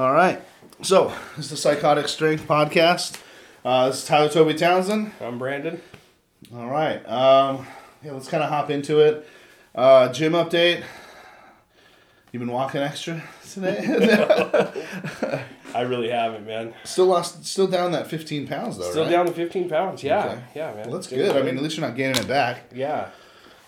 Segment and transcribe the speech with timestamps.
[0.00, 0.40] All right.
[0.80, 3.20] So, this is the Psychotic Strength Podcast.
[3.62, 5.12] Uh, this is Tyler Toby Townsend.
[5.20, 5.78] I'm Brandon.
[6.54, 7.06] All right.
[7.06, 7.66] Um,
[8.02, 9.28] yeah, let's kind of hop into it.
[9.74, 10.82] Uh, gym update.
[12.32, 13.22] You've been walking extra
[13.52, 13.76] today?
[15.74, 16.72] I really haven't, man.
[16.84, 19.10] still lost, still down that 15 pounds though, Still right?
[19.10, 20.02] down to 15 pounds.
[20.02, 20.42] Yeah, Okay.
[20.54, 20.84] yeah, man.
[20.88, 21.36] Well, that's good.
[21.36, 22.70] I mean, at least you're not gaining it back.
[22.74, 23.10] yeah.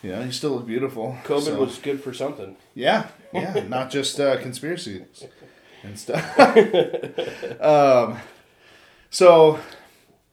[0.02, 1.14] You know, you still look beautiful.
[1.24, 2.56] COVID So- was good for something.
[2.74, 5.26] Yeah, yeah, not just uh, conspiracies
[5.82, 6.38] and stuff.
[7.60, 8.18] um,
[9.10, 9.58] so,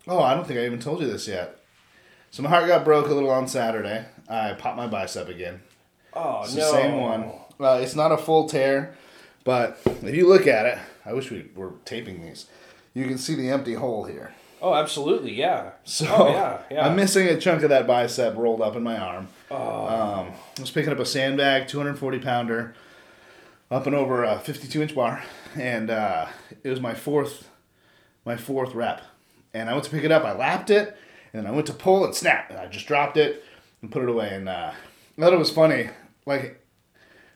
[0.07, 1.59] oh, I don't think I even told you this yet.
[2.31, 4.05] So my heart got broke a little on Saturday.
[4.29, 5.61] I popped my bicep again.
[6.13, 6.61] Oh It's no.
[6.61, 7.31] the same one.
[7.59, 8.95] Uh, it's not a full tear,
[9.43, 12.45] but if you look at it, I wish we were taping these.
[12.93, 14.33] You can see the empty hole here.
[14.61, 15.33] Oh, absolutely.
[15.33, 15.71] Yeah.
[15.83, 16.87] So oh, yeah, yeah.
[16.87, 19.27] I'm missing a chunk of that bicep rolled up in my arm.
[19.49, 22.75] Um, I was picking up a sandbag, 240 pounder,
[23.71, 25.23] up and over a 52 inch bar,
[25.55, 26.27] and uh,
[26.63, 27.49] it was my fourth,
[28.25, 29.01] my fourth rep.
[29.53, 30.95] And I went to pick it up, I lapped it,
[31.33, 33.43] and I went to pull and snap, and I just dropped it
[33.81, 34.29] and put it away.
[34.33, 34.71] And uh,
[35.17, 35.89] I thought it was funny,
[36.25, 36.63] like,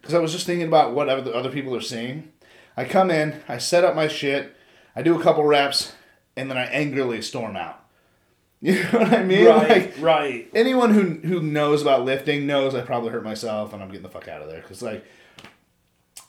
[0.02, 2.32] because I was just thinking about what other other people are seeing.
[2.76, 4.56] I come in, I set up my shit,
[4.96, 5.94] I do a couple reps,
[6.36, 7.80] and then I angrily storm out.
[8.64, 9.46] You know what I mean?
[9.46, 10.50] right, Like, right.
[10.56, 14.10] anyone who who knows about lifting knows I probably hurt myself and I'm getting the
[14.10, 15.04] fuck out of there because like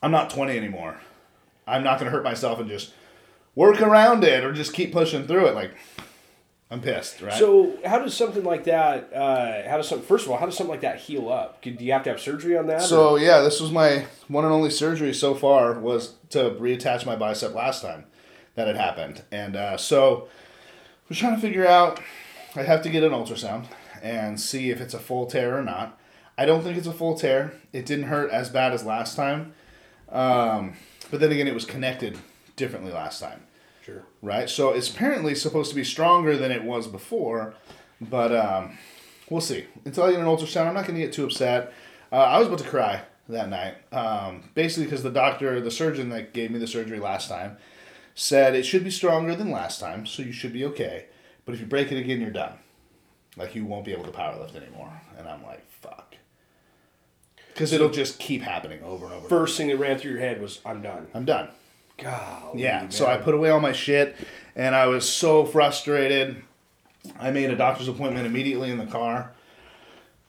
[0.05, 0.97] I'm not 20 anymore.
[1.67, 2.93] I'm not gonna hurt myself and just
[3.55, 5.55] work around it or just keep pushing through it.
[5.55, 5.75] Like
[6.71, 7.33] I'm pissed, right?
[7.33, 9.13] So, how does something like that?
[9.15, 10.03] Uh, how does some?
[10.03, 11.63] First of all, how does something like that heal up?
[11.63, 12.83] Do you have to have surgery on that?
[12.83, 17.07] So or- yeah, this was my one and only surgery so far was to reattach
[17.07, 18.05] my bicep last time
[18.57, 20.29] that had happened, and uh, so
[21.09, 22.01] we're trying to figure out.
[22.57, 23.67] I have to get an ultrasound
[24.03, 25.99] and see if it's a full tear or not.
[26.37, 27.55] I don't think it's a full tear.
[27.73, 29.55] It didn't hurt as bad as last time,
[30.15, 30.75] um,
[31.11, 32.19] but then again, it was connected
[32.57, 33.43] differently last time
[33.85, 34.03] sure.
[34.23, 34.49] right?
[34.49, 37.55] So it's apparently supposed to be stronger than it was before,
[38.01, 38.79] but um,
[39.29, 39.67] we'll see.
[39.85, 41.73] Until I get an ultrasound, I'm not going to get too upset.
[42.11, 46.11] Uh, I was about to cry that night, um, basically because the doctor, the surgeon
[46.11, 47.57] that gave me the surgery last time,
[48.15, 51.07] said it should be stronger than last time, so you should be okay.
[51.45, 52.55] But if you break it again, you're done.
[53.37, 54.93] Like you won't be able to powerlift anymore.
[55.19, 55.67] And I'm like.
[57.55, 59.29] Because it'll just keep happening over and over.
[59.29, 61.49] First thing that ran through your head was, "I'm done." I'm done.
[61.97, 62.59] God.
[62.59, 64.17] Yeah, so I put away all my shit,
[64.57, 66.43] and I was so frustrated.
[67.21, 69.31] I made a doctor's appointment immediately in the car,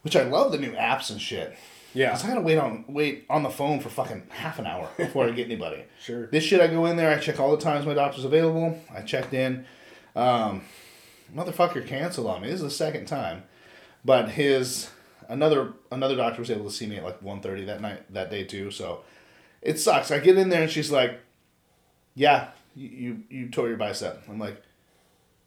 [0.04, 1.56] which I love the new apps and shit.
[1.96, 2.12] Yeah.
[2.12, 5.26] 'Cause I gotta wait on wait on the phone for fucking half an hour before
[5.26, 5.84] I get anybody.
[6.00, 6.28] Sure.
[6.28, 8.80] This shit, I go in there, I check all the times my doctor's available.
[8.96, 9.66] I checked in.
[10.16, 10.62] Um,
[11.36, 12.48] motherfucker canceled on me.
[12.50, 13.44] This is the second time,
[14.04, 14.90] but his
[15.30, 18.44] another another doctor was able to see me at like 1.30 that night that day
[18.44, 18.72] too.
[18.72, 19.04] So
[19.62, 20.12] it sucks.
[20.12, 21.20] I get in there and she's like,
[22.14, 24.62] "Yeah, you you, you tore your bicep." I'm like,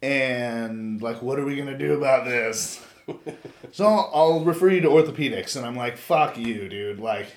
[0.03, 2.85] and like, what are we gonna do about this?
[3.73, 7.29] so I'll, I'll refer you to orthopedics, and I'm like, "Fuck you, dude!" Like,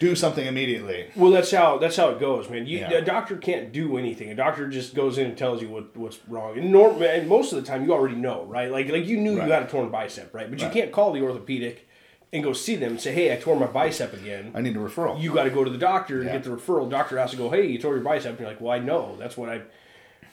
[0.00, 1.06] do something immediately.
[1.16, 2.66] Well, that's how that's how it goes, man.
[2.66, 2.92] You, Yeah.
[2.94, 4.30] A doctor can't do anything.
[4.30, 6.58] A doctor just goes in and tells you what, what's wrong.
[6.58, 8.70] And, norm, and most of the time, you already know, right?
[8.70, 9.46] Like like you knew Right.
[9.46, 10.50] you had a torn bicep, right?
[10.50, 11.86] But you can't call the orthopedic
[12.32, 14.80] and go see them and say, "Hey, I tore my bicep again." I need a
[14.80, 15.20] referral.
[15.22, 16.32] You got to go to the doctor and Yeah.
[16.32, 16.90] get the referral.
[16.90, 19.16] Doctor has to go, "Hey, you tore your bicep." And you're like, "Well, I know.
[19.18, 19.60] That's what I."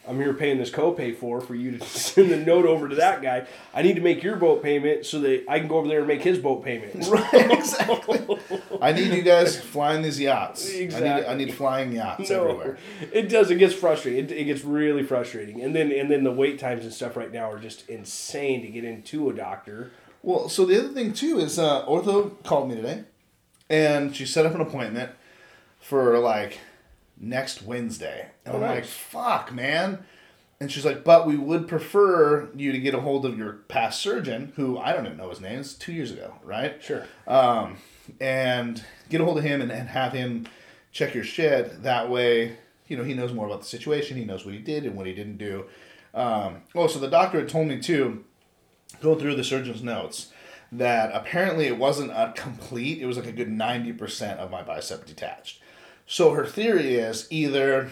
[0.07, 3.21] I'm here paying this copay for for you to send the note over to that
[3.21, 3.45] guy.
[3.73, 6.07] I need to make your boat payment so that I can go over there and
[6.07, 7.05] make his boat payment.
[7.07, 8.19] right, exactly.
[8.81, 10.69] I need you guys flying these yachts.
[10.73, 12.77] I need, I need flying yachts No, everywhere.
[13.11, 13.51] it does.
[13.51, 14.25] It gets frustrating.
[14.25, 17.31] It, it gets really frustrating, and then and then the wait times and stuff right
[17.31, 19.91] now are just insane to get into a doctor.
[20.23, 23.03] Well, so the other thing too is uh, Ortho called me today,
[23.69, 25.11] and she set up an appointment
[25.79, 26.59] for like
[27.21, 29.99] next Wednesday, and Oh, I'm like, "Fuck, man!"
[30.59, 34.01] And she's like, "But we would prefer you to get a hold of your past
[34.01, 35.59] surgeon, who I don't even know his name.
[35.59, 36.81] It's two years ago, right?
[36.83, 37.05] Sure.
[37.27, 37.77] um,
[38.19, 40.47] and get a hold of him and, and have him
[40.91, 41.83] check your shit.
[41.83, 42.57] That way,
[42.87, 44.17] you know, he knows more about the situation.
[44.17, 45.65] He knows what he did and what he didn't do.
[46.13, 48.25] Um, oh, so the doctor had told me too,
[49.01, 50.31] going through the surgeon's notes,
[50.73, 55.05] that apparently it wasn't a complete, it was like a good 90% of my bicep
[55.05, 55.61] detached.
[56.05, 57.89] So her theory is either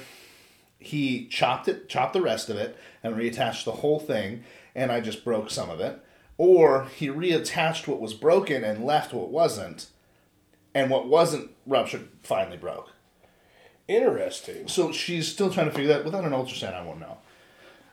[0.80, 4.44] he chopped it, chopped the rest of it, and reattached the whole thing,
[4.76, 6.00] and I just broke some of it,
[6.38, 9.88] or he reattached what was broken and left what wasn't,
[10.74, 12.90] and what wasn't ruptured finally broke.
[13.88, 14.68] Interesting.
[14.68, 16.06] So she's still trying to figure that.
[16.06, 17.18] Without an ultrasound, I won't know.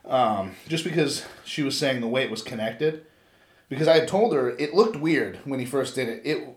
[0.05, 3.07] Um, just because she was saying the way it was connected,
[3.69, 6.23] because I had told her it looked weird when he first did it.
[6.25, 6.49] It,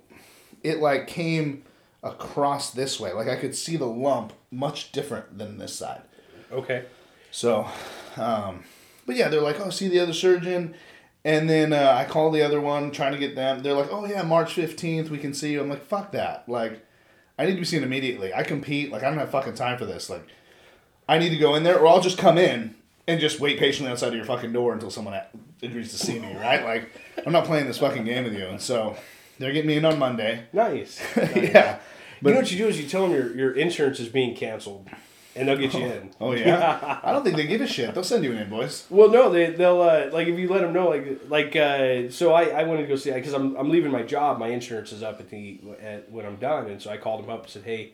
[0.61, 1.63] it like came
[2.03, 3.11] across this way.
[3.13, 6.01] Like I could see the lump much different than this side.
[6.51, 6.85] Okay.
[7.31, 7.67] So,
[8.17, 8.63] um,
[9.05, 10.75] but yeah, they're like, oh, see the other surgeon.
[11.25, 13.61] And then uh, I call the other one trying to get them.
[13.61, 15.61] They're like, oh, yeah, March 15th, we can see you.
[15.61, 16.47] I'm like, fuck that.
[16.47, 16.85] Like,
[17.37, 18.33] I need to be seen immediately.
[18.33, 18.91] I compete.
[18.91, 20.09] Like, I don't have fucking time for this.
[20.09, 20.25] Like,
[21.07, 22.75] I need to go in there, or I'll just come in
[23.07, 25.19] and just wait patiently outside of your fucking door until someone
[25.61, 26.63] agrees to see me, right?
[26.63, 26.89] Like,
[27.25, 28.45] I'm not playing this fucking game with you.
[28.45, 28.95] And so
[29.39, 30.43] they're getting me in on Monday.
[30.53, 31.01] Nice.
[31.15, 31.35] nice.
[31.35, 31.79] yeah.
[32.21, 34.87] you know what you do is you tell them your, your insurance is being canceled,
[35.35, 36.11] and they'll get you in.
[36.19, 36.99] Oh, yeah?
[37.03, 37.93] I don't think they give a shit.
[37.93, 38.85] They'll send you an invoice.
[38.89, 42.33] Well, no, they they'll uh, like if you let them know like like uh, so
[42.33, 44.37] I, I wanted to go see because I'm I'm leaving my job.
[44.37, 47.29] My insurance is up at the at, when I'm done, and so I called them
[47.29, 47.93] up and said, hey.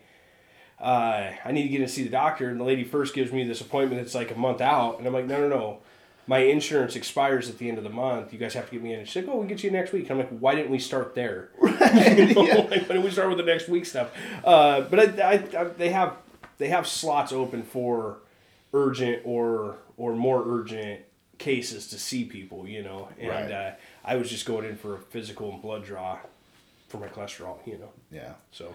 [0.77, 3.31] Uh, I need to get in to see the doctor, and the lady first gives
[3.31, 5.79] me this appointment that's like a month out, and I'm like, no, no, no,
[6.27, 8.33] my insurance expires at the end of the month.
[8.33, 8.99] You guys have to get me in.
[8.99, 10.09] And she's like, oh, we will get you next week.
[10.09, 11.49] I'm like, why didn't we start there?
[11.61, 12.55] You know, Yeah.
[12.55, 14.09] like, why didn't we start with the next week stuff?
[14.43, 16.15] Uh, but I, I, I, they have
[16.57, 18.17] they have slots open for
[18.73, 21.01] urgent or or more urgent
[21.37, 23.09] cases to see people, you know.
[23.19, 23.51] And Right.
[23.51, 23.71] uh,
[24.03, 26.17] I was just going in for a physical and blood draw
[26.89, 27.89] for my cholesterol, you know.
[28.11, 28.33] Yeah.
[28.51, 28.73] So,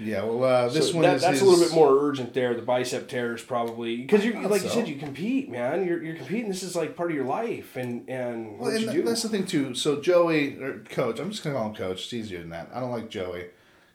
[0.00, 1.22] Yeah, well, uh, this so one that, is.
[1.22, 2.54] that's his- a little bit more urgent there.
[2.54, 5.86] The bicep tears probably because you like you said you compete, man.
[5.86, 6.48] You're, you're competing.
[6.48, 9.02] This is like part of your life, and and Well, what and you th- do.
[9.02, 9.74] that's the thing too.
[9.74, 12.04] So Joey or Coach, I'm just gonna call him Coach.
[12.04, 12.70] It's easier than that.
[12.72, 13.46] I don't like Joey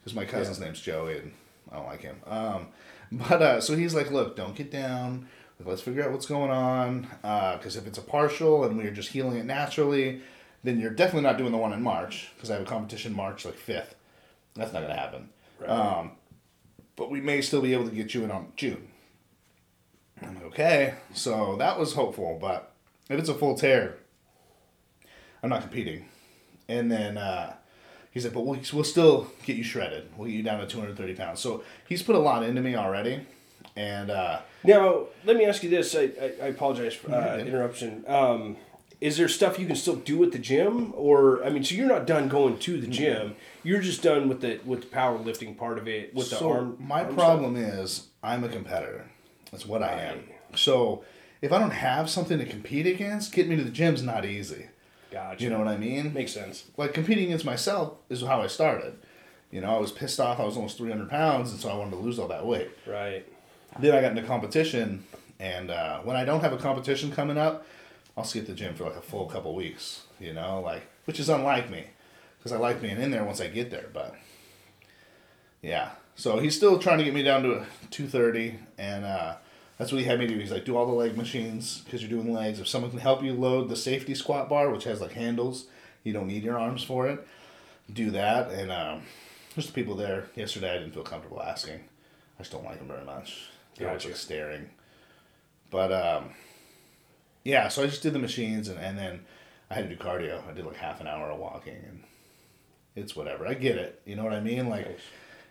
[0.02, 1.32] because my cousin's name's Joey, and
[1.72, 2.18] I don't like him.
[2.28, 2.68] Um,
[3.12, 5.28] but uh, so he's like, look, don't get down.
[5.64, 7.08] Let's figure out what's going on.
[7.22, 10.20] Because if it's a partial and we're just healing it naturally,
[10.64, 13.46] then you're definitely not doing the one in March because I have a competition March
[13.46, 13.96] like fifth.
[14.56, 15.30] That's not gonna happen.
[15.68, 15.70] Right.
[16.00, 16.12] Um,
[16.96, 18.88] but we may still be able to get you in on June.
[20.22, 20.96] I'm like, okay.
[21.14, 22.72] So that was hopeful, but
[23.10, 23.98] if it's a full tear,
[25.42, 26.06] I'm not competing.
[26.70, 27.56] And then uh,
[28.12, 30.10] he said, but we'll, we'll still get you shredded.
[30.16, 31.40] We'll get you down to 230 pounds.
[31.40, 33.26] So he's put a lot into me already.
[33.76, 35.96] And uh, Now, let me ask you this.
[35.96, 38.06] I, I, I apologize for uh, interruption.
[38.08, 38.58] Um,
[39.04, 41.90] is there stuff you can still do at the gym, or I mean, so you're
[41.90, 43.36] not done going to the gym.
[43.62, 46.78] You're just done with the with the powerlifting part of it with the so arm.
[46.80, 49.10] my arm problem is I'm a competitor.
[49.52, 50.24] That's what I am.
[50.56, 51.04] So
[51.42, 54.68] if I don't have something to compete against, getting me to the gym's not easy.
[55.10, 55.12] stuff.
[55.12, 55.44] Gotcha.
[55.44, 56.14] You know what I mean?
[56.14, 56.64] makes sense.
[56.78, 58.94] like competing against myself is how I started.
[59.52, 60.40] You know, I was pissed off.
[60.40, 62.70] I was almost 300 pounds, and so I wanted to lose all that weight.
[62.88, 63.28] Right.
[63.80, 65.04] Then I got into competition,
[65.42, 67.66] and uh, when I don't have a competition coming up,
[68.16, 70.04] I'll skip the gym for like a full couple weeks.
[70.20, 71.86] You know, like which is unlike me,
[72.38, 73.90] because I like being in there once I get there.
[73.94, 74.16] But
[75.62, 79.36] yeah, so he's still trying to get me down to 230, and uh,
[79.78, 80.38] that's what he had me do.
[80.38, 82.60] He's like, do all the leg machines because you're doing legs.
[82.60, 85.66] If someone can help you load the safety squat bar, which has like handles,
[86.04, 87.26] you don't need your arms for it.
[87.92, 89.02] Do that, and um,
[89.56, 90.26] there's the people there.
[90.36, 91.80] Yesterday, I didn't feel comfortable asking.
[92.38, 93.50] I just don't like them very much.
[93.78, 94.14] They're always Gotcha.
[94.14, 94.70] like staring.
[95.70, 96.30] But um,
[97.44, 99.22] yeah, so I just did the machines, and, and then
[99.70, 100.48] I had to do cardio.
[100.48, 102.04] I did like half an hour of walking, and
[102.96, 103.46] it's whatever.
[103.48, 104.02] I get it.
[104.06, 104.70] You know what I mean?
[104.70, 105.00] Like Nice.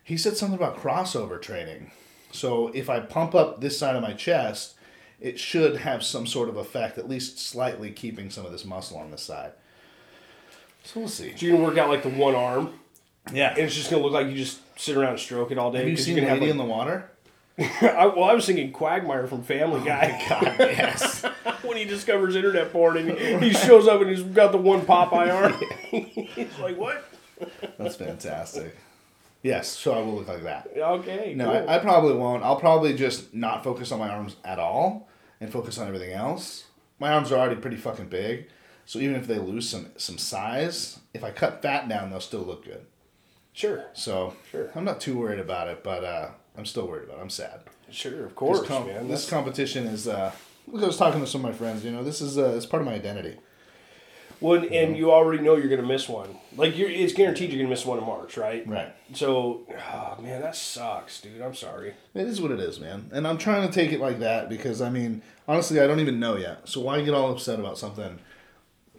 [0.05, 1.91] he said something about crossover training.
[2.31, 4.75] So if I pump up this side of my chest,
[5.21, 8.97] it should have some sort of effect, at least slightly keeping some of this muscle
[8.97, 9.53] on this side.
[10.85, 11.37] So we'll see.
[11.37, 12.73] So you're gonna work out like the one arm,
[13.33, 13.51] Yeah.
[13.51, 15.79] and it's just gonna look like you just sit around and stroke it all day.
[15.81, 17.09] Have you seen Lady gonna in the Water?
[17.59, 20.25] I, well, I was thinking Quagmire from Family Guy.
[20.29, 21.23] God, yes.
[21.63, 24.81] when he discovers internet porn and he, he shows up and he's got the one
[24.83, 25.55] Popeye arm.
[25.91, 27.05] he's like, what?
[27.79, 28.77] That's fantastic.
[29.43, 30.69] Yes, so I will look like that.
[30.77, 31.35] Okay.
[31.37, 31.69] No, cool.
[31.69, 32.43] I, I probably won't.
[32.45, 35.09] I'll probably just not focus on my arms at all
[35.41, 36.65] and focus on everything else.
[37.01, 38.47] My arms are already pretty fucking big,
[38.87, 42.43] so even if they lose some some size, if I cut fat down, they'll still
[42.43, 42.87] look good.
[43.53, 43.87] sure.
[43.95, 44.71] So Sure.
[44.77, 47.23] I'm not too worried about it, but uh, I'm still worried about it.
[47.23, 47.61] I'm sad.
[47.91, 49.09] Sure, of course, this, com- man.
[49.09, 50.09] this competition is.
[50.09, 50.33] Uh,
[50.67, 51.85] look, I was talking to some of my friends.
[51.85, 53.37] You know, this is uh, it's part of my identity.
[54.41, 56.37] well, and, and you already know you're gonna miss one.
[56.57, 58.67] Like you're, it's guaranteed you're gonna miss one in March, right?
[58.67, 58.95] Right.
[59.15, 61.41] So, oh, man, that sucks, dude.
[61.43, 61.95] I'm sorry.
[62.15, 63.11] It is what it is, man.
[63.13, 66.19] And I'm trying to take it like that because I mean, honestly, I don't even
[66.21, 66.69] know yet.
[66.69, 68.19] So why get all upset about something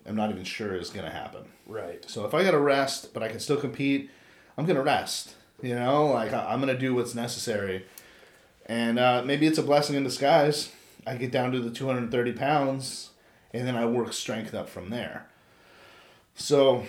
[0.05, 1.43] I'm not even sure is gonna happen?
[1.65, 2.07] Right.
[2.09, 4.09] So if I gotta rest, but I can still compete,
[4.57, 5.35] I'm gonna rest.
[5.63, 7.85] You know, like I'm gonna do what's necessary,
[8.65, 10.73] and uh, maybe it's a blessing in disguise.
[11.07, 13.11] I get down to the 230 pounds,
[13.53, 15.25] and then I work strength up from there.
[16.35, 16.83] So,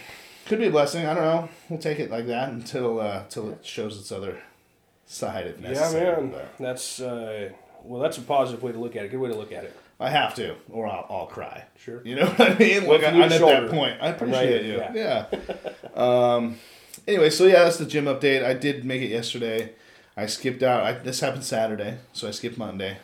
[0.46, 1.06] could be a blessing.
[1.06, 1.48] I don't know.
[1.68, 4.38] We'll take it like that until uh, until it shows its other
[5.06, 6.30] side if Yeah, man.
[6.30, 7.50] But That's uh,
[7.84, 9.12] well, that's a positive way to look at it.
[9.12, 9.76] Good way to look at it.
[10.00, 11.64] I have to, or I'll, I'll cry.
[11.78, 12.02] Sure.
[12.04, 12.86] You know what I mean?
[12.86, 13.98] Well, Like I, I'm at that point.
[14.00, 15.00] I right appreciate here, you.
[15.00, 15.26] Yeah.
[15.94, 16.56] um,
[17.06, 18.44] anyway, so yeah, that's the gym update.
[18.44, 19.72] I did make it yesterday.
[20.16, 20.82] I skipped out.
[20.84, 22.98] I, this happened Saturday, so I skipped Monday,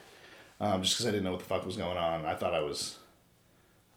[0.61, 2.25] um, just because I didn't know what the fuck was going on.
[2.25, 2.99] I thought I was,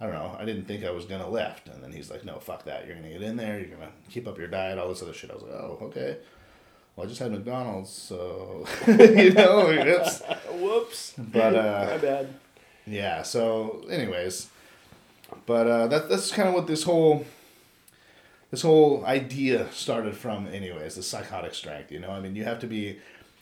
[0.02, 0.36] I don't know.
[0.40, 2.88] I didn't think I was gonna lift, and then he's like, "No, fuck that.
[2.88, 3.60] You're gonna get in there.
[3.60, 4.78] You're gonna keep up your diet.
[4.80, 6.18] All this other shit." I was like, "Oh, okay."
[6.96, 10.22] Well, I just had McDonald's, so you know, it's
[10.60, 11.14] Whoops.
[11.18, 12.34] but uh, My bad.
[12.88, 13.22] yeah.
[13.24, 14.48] So, anyways,
[15.46, 17.26] but uh, that that's kind of what this whole
[18.54, 20.46] this whole idea started from.
[20.46, 21.92] Anyways, the psychotic strength.
[21.92, 23.00] You know, I mean, you have to be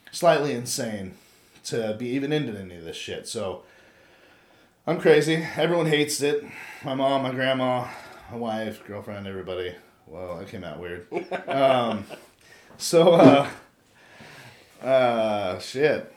[0.09, 1.15] slightly insane
[1.65, 3.27] to be even into any of this shit.
[3.27, 3.63] So,
[4.87, 5.45] I'm crazy.
[5.57, 6.45] Everyone hates it.
[6.85, 7.89] My mom, my grandma,
[8.31, 9.75] my wife, girlfriend, everybody.
[10.07, 11.07] Well, that came out weird.
[11.45, 12.05] Um,
[12.77, 13.49] so, uh,
[14.81, 16.09] uh, shit.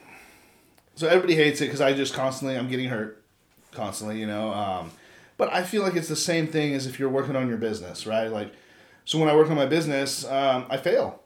[0.94, 3.24] So everybody hates it because I just constantly I'm getting hurt,
[3.72, 4.52] constantly, you know.
[4.52, 4.92] Um,
[5.36, 8.06] but I feel like it's the same thing as if you're working on your business,
[8.06, 8.28] right?
[8.28, 8.52] Like,
[9.04, 11.20] so when I work on my business, um, I fail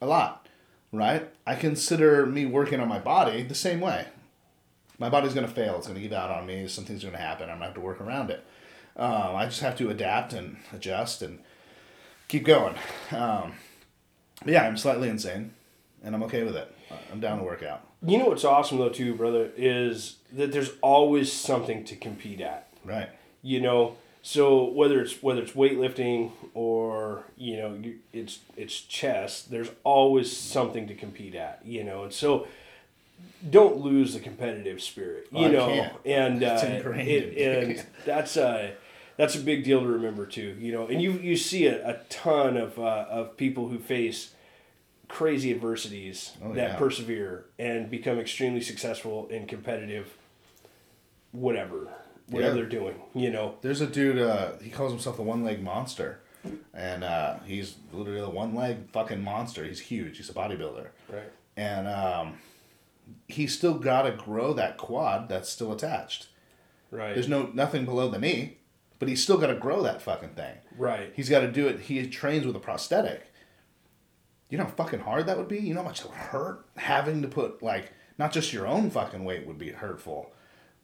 [0.00, 0.48] a lot,
[0.92, 1.30] right?
[1.46, 4.06] I consider me working on my body the same way.
[4.98, 5.76] My body's gonna fail.
[5.76, 6.68] It's gonna give out on me.
[6.68, 7.48] Something's gonna happen.
[7.48, 8.44] I'm gonna have to work around it.
[8.96, 11.40] Um, I just have to adapt and adjust and
[12.28, 12.76] keep going.
[13.10, 13.54] Um,
[14.46, 15.52] yeah, I'm slightly insane,
[16.02, 16.74] and I'm okay with it.
[17.10, 17.86] I'm down to work out.
[18.06, 22.68] You know what's awesome though too, brother, is that there's always something to compete at.
[22.84, 23.08] Right.
[23.42, 29.70] You know, so whether it's whether it's weightlifting or you know it's it's chess, there's
[29.84, 31.60] always something to compete at.
[31.66, 32.48] You know, and so
[33.50, 35.28] don't lose the competitive spirit.
[35.30, 36.58] You Oh, know, and uh,
[36.96, 38.72] it, and that's a
[39.18, 40.56] that's a big deal to remember too.
[40.58, 44.32] You know, and you you see a, a ton of uh, of people who face
[45.06, 46.76] crazy adversities Oh, that yeah.
[46.78, 50.14] persevere and become extremely successful in competitive
[51.30, 51.88] whatever
[52.28, 52.60] whatever Yeah.
[52.62, 52.94] they're doing.
[53.14, 54.18] You know, There's a dude.
[54.18, 56.20] Uh, he calls himself the one leg monster,
[56.72, 59.64] and uh, he's literally a one leg fucking monster.
[59.64, 60.16] He's huge.
[60.18, 61.30] He's a bodybuilder, right?
[61.56, 62.38] and um,
[63.28, 66.28] he's still got to grow that quad that's still attached.
[66.90, 67.14] Right.
[67.14, 68.58] There's no nothing below the knee,
[68.98, 70.56] but he's still got to grow that fucking thing.
[70.76, 71.12] right.
[71.14, 71.80] He's got to do it.
[71.80, 73.26] He trains with a prosthetic.
[74.50, 75.58] You know how fucking hard that would be.
[75.58, 78.90] You know how much it would hurt having to put like not just your own
[78.90, 80.32] fucking weight would be hurtful,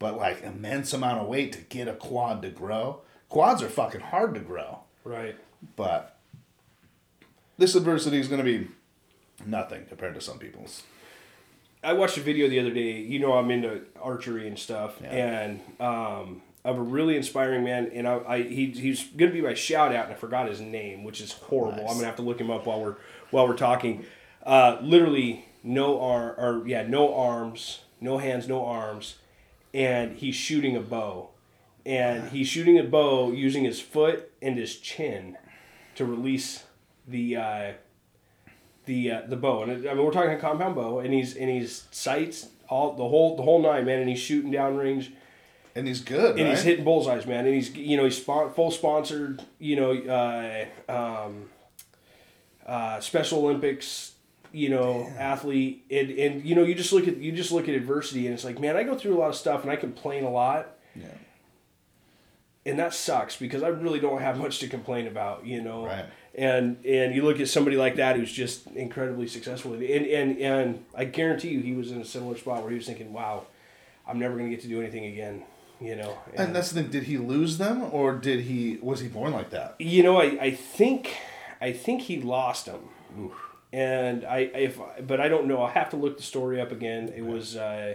[0.00, 3.02] but like immense amount of weight to get a quad to grow.
[3.28, 5.36] Quads are fucking hard to grow, Right.
[5.76, 6.16] but
[7.58, 8.66] this adversity is going to be
[9.46, 10.82] nothing compared to some people's.
[11.84, 12.98] I watched a video the other day.
[13.00, 15.08] You know, I'm into archery and stuff, Yeah.
[15.10, 17.90] and um, of a really inspiring man.
[17.94, 21.04] And I, I he, he's gonna be my shout out, and I forgot his name,
[21.04, 21.82] which is horrible.
[21.82, 21.88] Nice.
[21.90, 22.96] I'm gonna have to look him up while we're
[23.30, 24.04] while we're talking.
[24.44, 29.16] Uh, literally, no arm or yeah, no arms, no hands, no arms,
[29.72, 31.30] and he's shooting a bow,
[31.86, 35.36] and he's shooting a bow using his foot and his chin
[35.96, 36.64] to release
[37.06, 37.36] the.
[37.36, 37.72] Uh,
[38.86, 41.48] the uh, the bow, and I mean we're talking a compound bow, and he's and
[41.50, 45.12] he's sights all the whole the whole nine, man, and he's shooting downrange,
[45.76, 46.50] And he's good, and right?
[46.50, 50.92] he's hitting bullseyes, man, and he's you know he's spon- full sponsored, you know, uh,
[50.92, 51.50] um,
[52.66, 54.09] uh, Special Olympics,
[54.52, 57.74] you know, athlete, and and you know you just look at you just look at
[57.74, 60.24] adversity, and it's like, man, I go through a lot of stuff, and I complain
[60.24, 61.06] a lot, yeah.
[62.66, 65.86] and that sucks because I really don't have much to complain about, you know.
[65.86, 66.06] Right.
[66.34, 70.84] And and you look at somebody like that who's just incredibly successful, and and and
[70.94, 73.46] I guarantee you he was in a similar spot where he was thinking, "Wow,
[74.06, 75.42] I'm never gonna get to do anything again,"
[75.80, 76.18] you know.
[76.34, 76.90] And that's the thing.
[76.90, 78.78] Did he lose them, or did he?
[78.80, 79.74] Was he born like that?
[79.80, 81.16] you know, I, I think
[81.60, 82.88] I think he lost them,
[83.72, 85.62] and I if but I don't know.
[85.62, 87.12] I have to look the story up again.
[87.16, 87.56] It was.
[87.56, 87.94] Uh,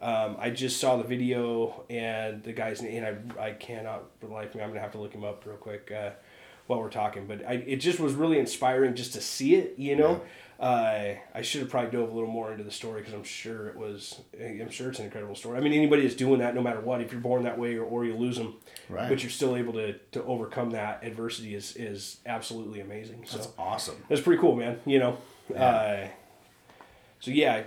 [0.00, 3.04] um, I just saw the video and the guy's name.
[3.04, 4.62] And I I cannot for the life of me.
[4.62, 6.10] I'm gonna have to look him up real quick uh,
[6.66, 7.26] while we're talking.
[7.26, 9.74] But I it just was really inspiring just to see it.
[9.78, 10.22] You know,
[10.60, 13.68] uh, I should have probably dove a little more into the story because I'm sure
[13.68, 14.20] it was.
[14.40, 15.58] I'm sure it's an incredible story.
[15.58, 17.84] I mean, anybody is doing that, no matter what, if you're born that way or,
[17.84, 18.54] or you lose them,
[18.88, 19.08] Right.
[19.08, 23.24] but you're still able to, to overcome that adversity is is absolutely amazing.
[23.26, 23.96] So That's awesome.
[24.08, 24.78] that's pretty cool, man.
[24.86, 25.18] You know.
[25.56, 26.06] Uh,
[27.20, 27.64] so yeah,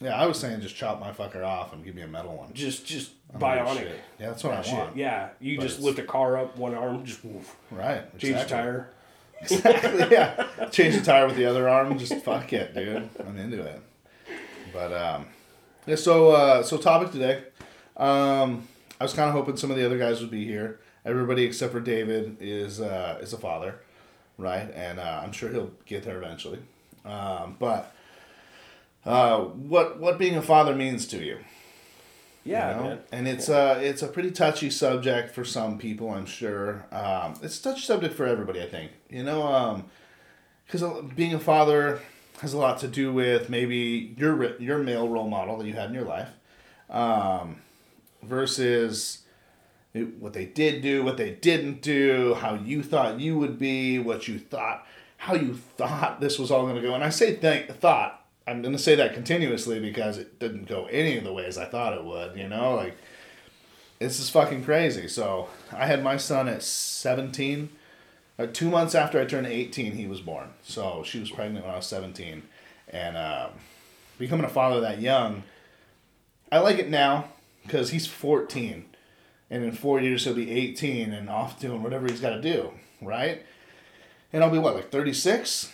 [0.00, 2.52] Yeah, I was saying just chop my fucker off and give me a metal one.
[2.54, 3.84] just just I'm bionic.
[4.18, 4.96] Yeah, that's what I Shit, want.
[4.96, 8.02] Yeah, you But just lift a car up, one arm, just woof, Right.
[8.18, 8.90] change the tire.
[9.40, 10.06] Exactly.
[10.10, 10.46] Yeah.
[10.70, 11.98] Change the tire with the other arm.
[11.98, 13.08] Just fuck it, dude.
[13.26, 13.80] I'm into it.
[14.72, 15.26] But um,
[15.86, 15.96] yeah.
[15.96, 17.44] So uh, so topic today.
[17.96, 18.66] Um,
[19.00, 20.80] I was kind of hoping some of the other guys would be here.
[21.04, 23.80] Everybody except for David is uh, is a father,
[24.38, 24.70] right?
[24.74, 26.58] And uh, I'm sure he'll get there eventually.
[27.04, 27.94] Um, but
[29.06, 31.38] uh, what what being a father means to you?
[32.44, 32.88] Yeah, you know?
[32.88, 33.00] man.
[33.12, 36.86] And it's a it's a pretty touchy subject for some people, I'm sure.
[36.90, 38.92] Um, it's a touchy subject for everybody, I think.
[39.08, 39.84] You know, um,
[40.66, 40.82] because
[41.14, 42.00] being a father
[42.40, 45.88] has a lot to do with maybe your your male role model that you had
[45.90, 46.30] in your life,
[46.88, 47.56] um,
[48.22, 49.22] versus
[49.92, 54.28] what they did do, what they didn't do, how you thought you would be, what
[54.28, 56.94] you thought, how you thought this was all going to go.
[56.94, 58.19] And I say th- thought.
[58.46, 61.66] I'm going to say that continuously because it didn't go any of the ways I
[61.66, 62.36] thought it would.
[62.36, 62.96] You know, like
[64.00, 65.06] this is fucking crazy.
[65.08, 67.68] So I had my son at 17.
[68.38, 70.48] Uh, two months after I turned 18, he was born.
[70.62, 72.42] So she was pregnant when I was 17.
[72.88, 73.50] And um,
[74.18, 75.42] becoming a father that young,
[76.50, 77.28] I like it now
[77.62, 78.86] because he's 14.
[79.50, 82.70] And in four years, he'll be 18 and off doing whatever he's got to do,
[83.02, 83.42] right?
[84.32, 85.72] And I'll be what, like 36?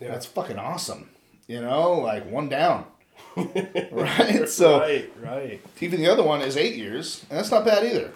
[0.00, 0.08] Yeah.
[0.08, 1.10] That's fucking awesome.
[1.46, 2.86] You know, like one down.
[3.36, 4.48] right?
[4.48, 5.60] So right, right.
[5.80, 8.12] even the other one is eight years, and that's not bad either.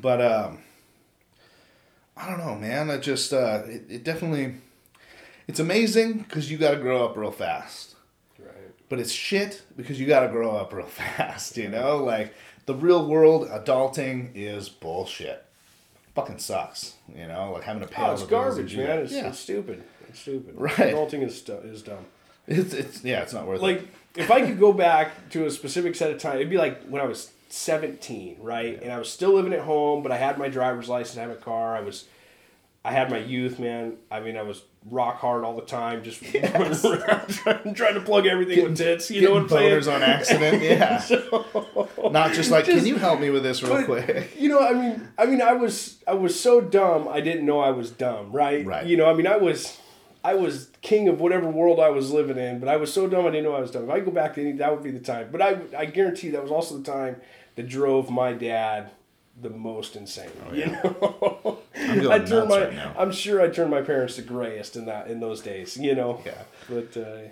[0.00, 0.58] But um,
[2.16, 2.90] I don't know, man.
[2.90, 4.56] I just uh, it, it definitely
[5.46, 7.94] it's amazing because you got to grow up real fast,
[8.38, 8.50] Right.
[8.88, 11.56] but it's shit because you got to grow up real fast.
[11.56, 12.34] You know, like
[12.66, 15.44] the real world adulting is bullshit.
[16.14, 16.94] Fucking sucks.
[17.14, 18.02] You know, like having to pay.
[18.02, 19.00] Oh, it's garbage, man.
[19.00, 19.84] It's, yeah, it's stupid.
[20.16, 20.54] It's stupid.
[20.56, 20.74] Right.
[20.76, 22.06] Adulting is, stu- is dumb.
[22.46, 23.80] it's, it's yeah, it's not worth Like, it.
[23.82, 23.90] Like
[24.24, 27.02] if I could go back to a specific set of time, it'd be like when
[27.02, 28.80] I was 17, right?
[28.82, 31.30] And I was still living at home, but I had my driver's license, I had
[31.30, 31.76] a car.
[31.76, 32.06] I was,
[32.82, 33.96] I had my youth, man.
[34.10, 38.00] I mean, I was rock hard all the time, just running around trying, trying to
[38.00, 39.10] plug everything with tits.
[39.10, 39.96] You know what I'm Getting boners saying?
[39.96, 40.62] on accident,
[42.04, 42.10] yeah.
[42.10, 44.34] Not just like, Just- can you help me with this real But, quick?
[44.38, 47.06] You know, I mean, I mean, I was, I was so dumb.
[47.08, 48.64] I didn't know I was dumb, right?
[48.64, 48.86] Right.
[48.86, 49.78] You know, I mean, I was,
[50.24, 53.26] I was king of whatever world I was living in, but I was so dumb
[53.26, 53.84] I didn't know I was dumb.
[53.84, 55.28] If I go back to any, that would be the time.
[55.30, 57.16] But I, I guarantee that was also the time
[57.54, 58.90] that drove my dad
[59.40, 60.30] the most insane.
[60.52, 62.96] You know, I'm I turned my, right.
[62.98, 65.76] I'm sure I turned my parents the grayest in that in those days.
[65.76, 66.22] You know.
[66.24, 66.42] Yeah.
[66.68, 67.28] But uh,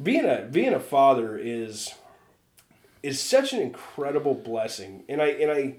[0.00, 1.94] being a being a father is
[3.02, 5.76] is such an incredible blessing, and I and I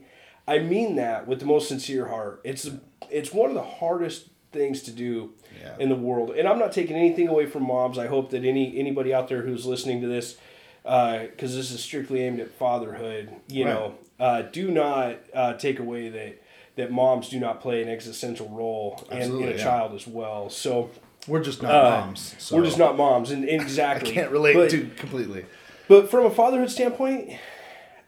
[0.47, 2.41] I mean that with the most sincere heart.
[2.43, 2.69] It's
[3.09, 5.75] it's one of the hardest things to do Yeah.
[5.79, 7.97] in the world, and I'm not taking anything away from moms.
[7.97, 10.37] I hope that any anybody out there who's listening to this,
[10.83, 13.73] because this is strictly aimed at fatherhood, you Right.
[13.73, 16.41] know, uh, do not uh, take away that
[16.77, 19.57] that moms do not play an existential role in, in a yeah.
[19.57, 20.49] child as well.
[20.49, 20.89] So.
[21.27, 22.35] We're just not Uh, moms.
[22.39, 25.45] So We're just not moms, and and I can't relate but, to completely.
[25.87, 27.33] But from a fatherhood standpoint,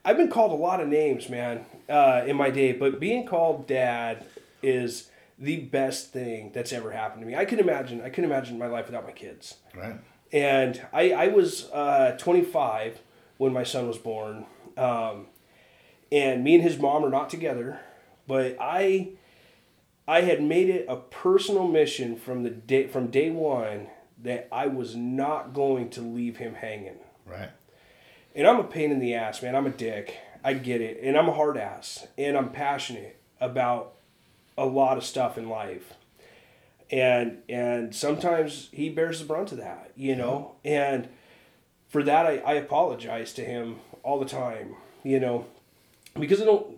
[0.04, 2.72] I've been called a lot of names, man, uh, in my day.
[2.72, 4.24] But being called dad
[4.64, 7.34] is the best thing that's ever happened to me.
[7.36, 8.00] I can imagine.
[8.00, 9.56] I couldn't imagine my life without my kids.
[9.74, 9.96] Right.
[10.32, 13.00] And I, I was uh, 25
[13.38, 14.46] when my son was born.
[14.76, 15.26] Um,
[16.10, 17.80] and me and his mom are not together.
[18.26, 19.10] But I
[20.06, 23.88] I had made it a personal mission from the day from day one
[24.22, 26.98] that I was not going to leave him hanging.
[27.26, 27.50] Right.
[28.34, 29.54] And I'm a pain in the ass, man.
[29.54, 30.16] I'm a dick.
[30.42, 30.98] I get it.
[31.02, 32.06] And I'm a hard ass.
[32.18, 33.93] And I'm passionate about
[34.56, 35.94] a lot of stuff in life.
[36.90, 40.56] And and sometimes he bears the brunt of that, you know?
[40.64, 41.08] And
[41.88, 45.46] for that I, I apologize to him all the time, you know,
[46.18, 46.76] because I don't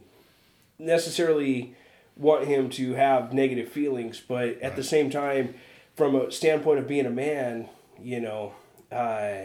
[0.79, 1.75] necessarily
[2.17, 5.55] want him to have negative feelings, but at the same time,
[5.95, 7.69] from a standpoint of being a man,
[8.01, 8.55] you know,
[8.93, 9.45] uh,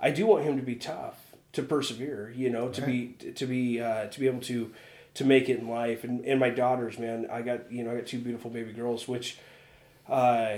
[0.00, 1.16] I do want him to be tough,
[1.52, 4.72] to persevere, you know, to be to be uh, to be able to
[5.14, 6.04] to make it in life.
[6.04, 9.06] And and my daughters, man, I got you know I got two beautiful baby girls,
[9.08, 9.38] which,
[10.08, 10.56] uh,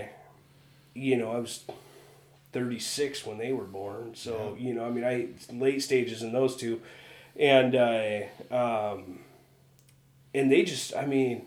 [0.94, 1.64] you know, I was.
[2.52, 6.56] 36 when they were born so you know i mean i late stages in those
[6.56, 6.80] two
[7.38, 9.20] and uh, um,
[10.34, 11.46] and they just i mean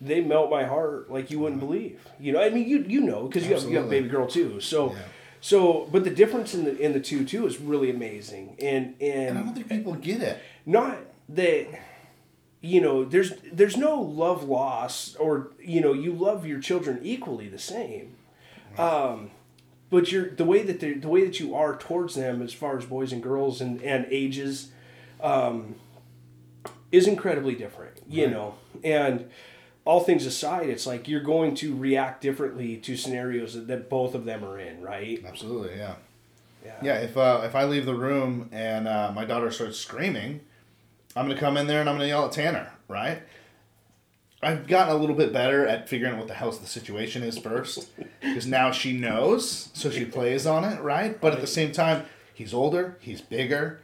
[0.00, 3.26] they melt my heart like you wouldn't believe you know i mean you you know
[3.26, 4.98] because you have, you have a baby girl too so Yeah.
[5.42, 9.28] so but the difference in the in the two too is really amazing and and
[9.28, 10.38] And I don't think people get it.
[10.64, 10.96] not
[11.28, 11.66] that
[12.62, 17.48] you know there's there's no love loss or you know you love your children equally
[17.48, 18.14] the same.
[18.78, 19.30] Um
[19.90, 22.84] but you're the way that the way that you are towards them as far as
[22.84, 24.70] boys and girls and and ages
[25.22, 25.74] um
[26.92, 28.32] is incredibly different you Right.
[28.32, 28.54] know?
[28.84, 29.30] And
[29.86, 34.14] all things aside it's like you're going to react differently to scenarios that, that both
[34.14, 35.24] of them are in right?
[35.26, 35.94] Absolutely, yeah.
[36.64, 36.76] yeah.
[36.82, 40.40] Yeah, if uh, if I leave the room and uh, my daughter starts screaming,
[41.16, 43.22] I'm gonna come in there and I'm gonna yell at Tanner, right?
[44.42, 47.36] I've gotten a little bit better at figuring out what the hell the situation is
[47.36, 51.20] first, because now she knows, so she plays on it, right?
[51.20, 53.80] But at the same time, he's older, he's bigger,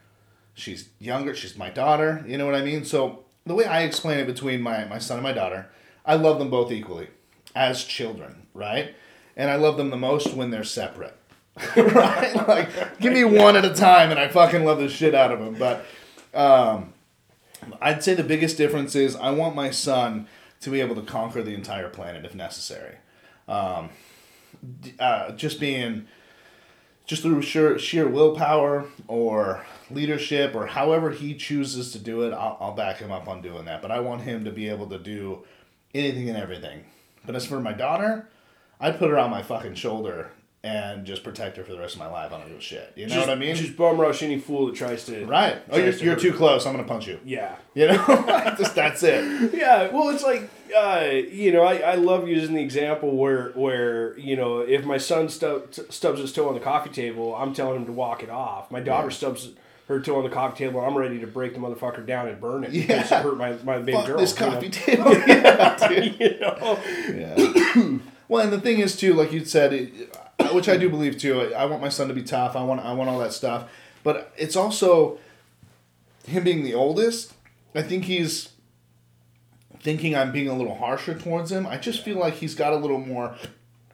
[0.55, 2.25] she's younger, she's my daughter.
[2.27, 2.85] You know what I mean?
[2.87, 5.69] So the way I explain it between my my son and my daughter,
[6.07, 7.09] I love them both equally.
[7.55, 8.95] as children, right?
[9.37, 11.17] And I love them the most when they're separate.
[11.77, 12.35] right?
[12.49, 15.41] Like, give me one at a time, and I fucking love the shit out of
[15.41, 15.55] them.
[15.55, 15.85] But
[16.35, 16.93] um,
[17.81, 20.29] I'd say the biggest difference is I want my son
[20.61, 22.97] to be able to conquer the entire planet if necessary.
[23.49, 23.91] Um,
[24.99, 26.07] uh, just being,
[27.05, 32.57] just through sheer, sheer willpower or leadership or however he chooses to do it, I'll,
[32.61, 33.83] I'll back him up on doing that.
[33.83, 35.45] But I want him to be able to do
[35.95, 36.85] anything and everything.
[37.25, 38.29] But as for my daughter,
[38.81, 40.31] I'd put her on my fucking shoulder
[40.67, 42.33] and just protect her for the rest of my life.
[42.33, 42.93] I don't give a shit.
[42.97, 43.55] You know just, what I mean?
[43.55, 45.25] Just bum rush any fool that tries to.
[45.27, 45.59] right.
[45.71, 46.67] Oh, you're, to you're too close.
[46.67, 47.21] I'm gonna punch you.
[47.25, 47.55] Yeah.
[47.75, 49.53] You know, just that's it.
[49.55, 54.19] Yeah, well, it's like uh, you know, I, I love using the example where where
[54.19, 57.77] you know if my son stub, stubs his toe on the coffee table, I'm telling
[57.77, 58.71] him to walk it off.
[58.71, 59.15] My daughter Yeah.
[59.15, 59.51] stubs
[59.89, 62.65] her toe on the coffee table, I'm ready to break the motherfucker down and burn
[62.65, 62.87] it Yeah.
[62.89, 64.19] because it hurt my my big Fuck girl.
[64.19, 64.53] this you know?
[64.53, 65.13] coffee table.
[65.29, 66.79] yeah, you know?
[67.15, 67.99] Yeah.
[68.29, 70.17] well, and the thing is too, like you said, it,
[70.55, 71.55] which I do believe too.
[71.55, 72.57] I want my son to be tough.
[72.57, 73.71] I want I want all that stuff,
[74.03, 75.19] but it's also
[76.27, 77.35] him being the oldest.
[77.75, 78.51] I think he's
[79.81, 81.67] thinking I'm being a little harsher towards him.
[81.67, 83.37] I just feel like he's got a little more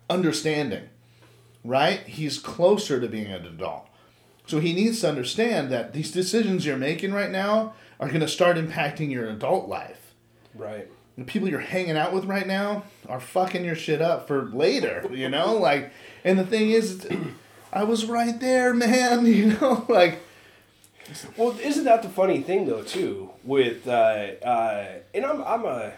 [0.08, 0.88] understanding,
[1.64, 2.00] right?
[2.00, 3.88] He's closer to being an adult.
[4.46, 8.28] So he needs to understand that these decisions you're making right now are going to
[8.28, 10.02] start impacting your adult life
[10.54, 10.88] Right.
[11.16, 15.06] The people you're hanging out with right now are fucking your shit up for later,
[15.12, 15.56] you know?
[15.58, 15.92] Like,
[16.24, 17.06] and the thing is,
[17.72, 19.84] I was right there, man, you know?
[19.88, 20.20] Like,
[21.36, 23.30] Well, isn't that the funny thing though too?
[23.44, 23.90] With uh,
[24.42, 25.92] uh, and I'm I'm a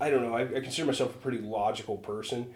[0.00, 0.34] I don't know.
[0.34, 2.54] I, I consider myself a pretty logical person,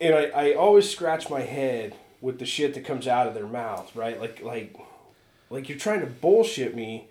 [0.00, 3.46] and I, I always scratch my head with the shit that comes out of their
[3.48, 3.90] mouth.
[3.96, 4.76] Right, like like
[5.48, 7.08] like you're trying to bullshit me.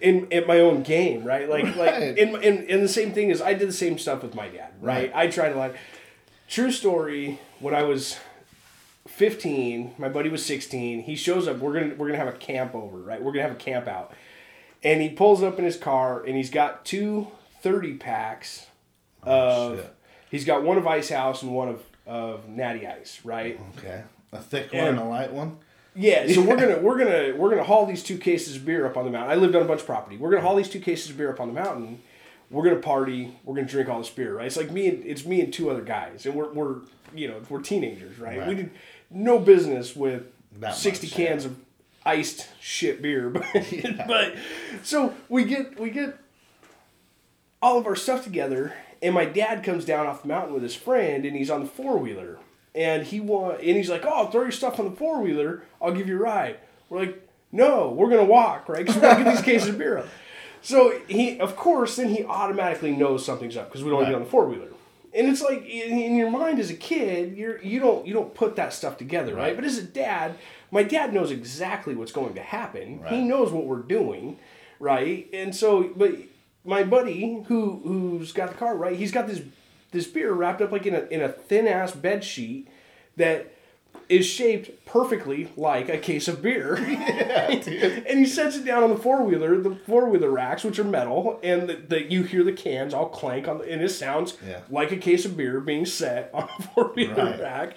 [0.00, 1.48] In, in my own game, right?
[1.48, 4.34] Like like in, in in the same thing as I did the same stuff with
[4.34, 5.10] my dad, right?
[5.10, 5.12] Right.
[5.14, 5.76] I tried to like
[6.48, 8.18] true story when I was
[9.06, 12.74] 15 my buddy was 16 he shows up we're gonna we're gonna have a camp
[12.74, 14.12] over right we're gonna have a camp out
[14.82, 17.28] and he pulls up in his car and he's got two
[17.60, 18.66] 30 packs
[19.24, 19.94] oh, of shit.
[20.30, 24.38] he's got one of ice house and one of of natty ice right okay, a
[24.38, 25.58] thick one And- and a light one.
[25.94, 28.96] Yeah so we're gonna we're gonna we're gonna haul these two cases of beer up
[28.96, 29.30] on the mountain.
[29.30, 30.16] I lived on a bunch of property.
[30.16, 32.02] We're gonna haul these two cases of beer up on the mountain.
[32.50, 33.36] We're gonna party.
[33.44, 34.46] We're gonna drink all this beer right?
[34.46, 36.76] It's like me and it's me and two other guys and we're, we're
[37.14, 38.70] you know we're teenagers right, we did
[39.10, 40.24] no business with
[40.58, 41.56] That 60 much, cans of
[42.04, 43.44] iced shit beer but,
[44.06, 44.34] but
[44.82, 46.18] so we get we get
[47.62, 50.74] all of our stuff together and my dad comes down off the mountain with his
[50.74, 52.38] friend and he's on the four-wheeler
[52.74, 55.62] and he want and he's like oh throw your stuff on the four-wheeler.
[55.80, 56.56] I'll give you a ride.
[56.88, 58.78] We're like no we're gonna walk right?
[58.78, 60.06] Because we gotta get these cases of beer up.
[60.62, 64.12] So he of course then he automatically knows something's up because we don't want to
[64.14, 64.18] Right.
[64.18, 64.68] get on the four-wheeler.
[65.12, 68.56] And it's like in, your mind as a kid you're you don't you don't put
[68.56, 69.56] that stuff together right, Right.
[69.56, 70.36] but as a dad
[70.70, 73.02] my dad knows exactly what's going to happen.
[73.08, 74.38] He knows what we're doing
[74.80, 75.28] right?
[75.34, 76.12] And so but
[76.64, 78.96] my buddy who who's got the car right?
[78.96, 79.42] He's got this
[79.94, 82.68] this beer wrapped up like in a in a thin ass bed sheet
[83.16, 83.50] that
[84.10, 86.74] is shaped perfectly like a case of beer.
[86.76, 90.84] and he sets it down on the four wheeler, the four wheeler racks, which are
[90.84, 94.60] metal, and the, you hear the cans all clank on, the, and it sounds Yeah.
[94.68, 97.40] like a case of beer being set on a four wheeler Right.
[97.40, 97.76] rack.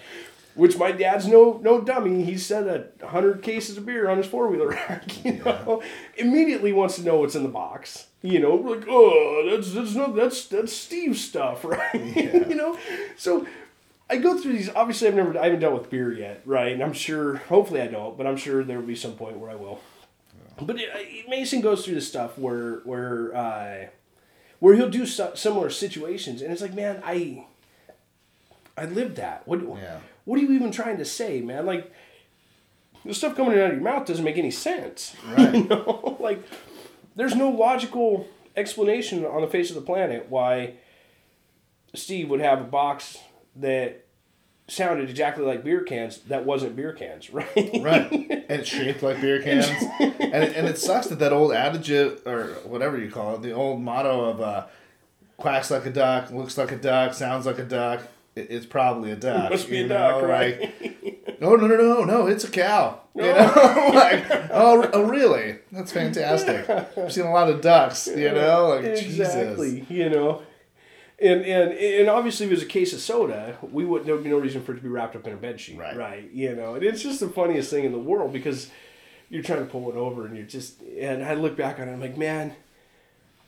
[0.54, 2.24] Which my dad's no no dummy.
[2.24, 5.24] He set a hundred cases of beer on his four wheeler rack.
[5.24, 5.82] You know,
[6.16, 8.07] immediately wants to know what's in the box.
[8.22, 11.94] You know, like oh, that's that's no that's that's Steve's stuff, right?
[11.94, 12.76] you know,
[13.16, 13.46] so
[14.10, 14.70] I go through these.
[14.74, 16.72] Obviously, I've never, I haven't dealt with beer yet, right?
[16.72, 19.50] And I'm sure, hopefully, I don't, but I'm sure there will be some point where
[19.50, 19.80] I will.
[20.60, 23.86] But it, it- Mason goes through this stuff where, where, uh,
[24.58, 27.46] where he'll do so, similar situations, and it's like, man, I,
[28.76, 29.46] I lived that.
[29.46, 30.00] What, Yeah.
[30.24, 31.66] what are you even trying to say, man?
[31.66, 31.92] Like,
[33.04, 35.14] the stuff coming out of your mouth doesn't make any sense.
[35.28, 35.54] Right.
[35.54, 36.42] you know, like,
[37.18, 40.74] there's no logical explanation on the face of the planet why
[41.94, 43.18] Steve would have a box
[43.56, 44.06] that
[44.68, 47.50] sounded exactly like beer cans that wasn't beer cans, right?
[47.80, 49.66] Right, and it's shaped like beer cans,
[49.98, 53.52] and it, and it sucks that that old adage or whatever you call it, the
[53.52, 54.66] old motto of uh,
[55.36, 58.02] "quacks like a duck, looks like a duck, sounds like a duck."
[58.38, 59.50] It, it's probably a duck.
[59.50, 60.60] Must be a duck, know, right?
[60.60, 63.00] Like, no, oh, no, no, no, no, it's a cow.
[63.14, 63.30] You know,
[63.94, 65.58] like, oh, oh, really?
[65.72, 66.68] That's fantastic.
[66.70, 68.06] I've seen a lot of ducks.
[68.06, 69.80] You know, like exactly.
[69.80, 69.90] Jesus.
[69.90, 70.42] You know,
[71.20, 74.24] and and and obviously, if it was a case of soda, we would there would
[74.24, 75.96] be no reason for it to be wrapped up in a bed sheet, Right.
[75.96, 76.30] Right.
[76.32, 78.70] You know, and it's just the funniest thing in the world because
[79.28, 81.92] you're trying to pull it over and you're just and I look back on it,
[81.92, 82.54] I'm like, man.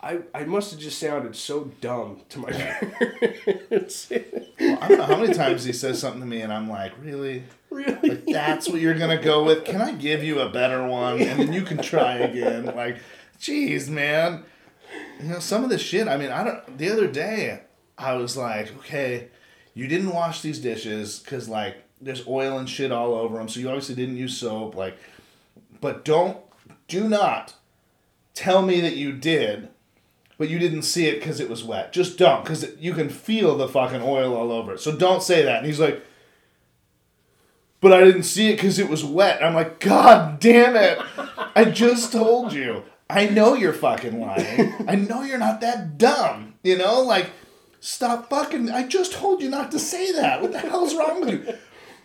[0.02, 4.10] I, I must have just sounded so dumb to my parents.
[4.10, 6.92] Well, I don't know how many times he says something to me, and I'm like,
[7.02, 7.44] really?
[7.68, 8.08] really?
[8.08, 9.64] Like, that's what you're gonna go with?
[9.64, 12.64] Can I give you a better one, and then you can try again?
[12.64, 12.96] Like,
[13.38, 14.44] jeez, man.
[15.20, 16.08] You know, some of the shit.
[16.08, 16.78] I mean, I don't.
[16.78, 17.62] The other day,
[17.98, 19.28] I was like, okay,
[19.74, 23.60] you didn't wash these dishes because like there's oil and shit all over them, so
[23.60, 24.74] you obviously didn't use soap.
[24.74, 24.96] Like,
[25.80, 26.38] but don't,
[26.88, 27.54] do not
[28.34, 29.68] tell me that you did.
[30.40, 31.92] But you didn't see it because it was wet.
[31.92, 34.80] Just don't, because you can feel the fucking oil all over it.
[34.80, 35.58] So don't say that.
[35.58, 36.02] And he's like,
[37.82, 39.44] but I didn't see it because it was wet.
[39.44, 40.98] I'm like, God damn it.
[41.54, 42.84] I just told you.
[43.10, 44.72] I know you're fucking lying.
[44.88, 46.54] I know you're not that dumb.
[46.62, 47.32] You know, like,
[47.80, 48.70] stop fucking.
[48.70, 50.40] I just told you not to say that.
[50.40, 51.54] What the hell's wrong with you?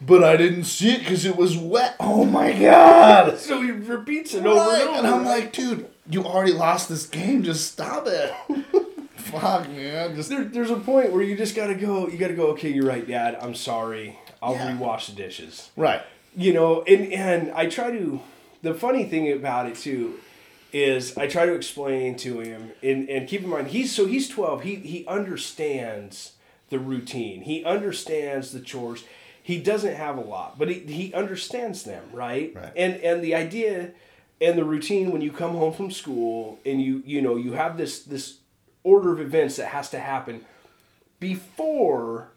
[0.02, 1.96] But I didn't see it because it was wet.
[2.02, 3.38] Oh my God.
[3.40, 4.82] so he repeats it over Right.
[4.82, 4.98] and over.
[4.98, 7.44] And I'm like, dude, you already lost this game.
[7.44, 8.34] Just stop it.
[9.16, 10.16] Fuck, man.
[10.16, 12.08] Just there, there's a point where you just gotta go.
[12.08, 12.48] You gotta go.
[12.50, 13.38] Okay, you're right, Dad.
[13.42, 14.20] I'm sorry.
[14.42, 14.78] I'll Yeah.
[14.78, 15.70] rewash the dishes.
[15.76, 16.02] right.
[16.38, 18.20] You know, and and I try to.
[18.62, 20.16] The funny thing about it too
[20.74, 24.28] is I try to explain to him, and and keep in mind he's so he's
[24.28, 24.62] 12.
[24.64, 26.34] He he understands
[26.70, 27.42] the routine.
[27.44, 29.06] He understands the chores.
[29.42, 32.52] He doesn't have a lot, but he, he understands them, right?
[32.56, 32.72] Right.
[32.76, 33.92] And and the idea
[34.42, 37.78] and the routine when you come home from school and you you know you have
[37.78, 38.40] this this
[38.84, 40.46] order of events that has to happen
[41.20, 42.30] before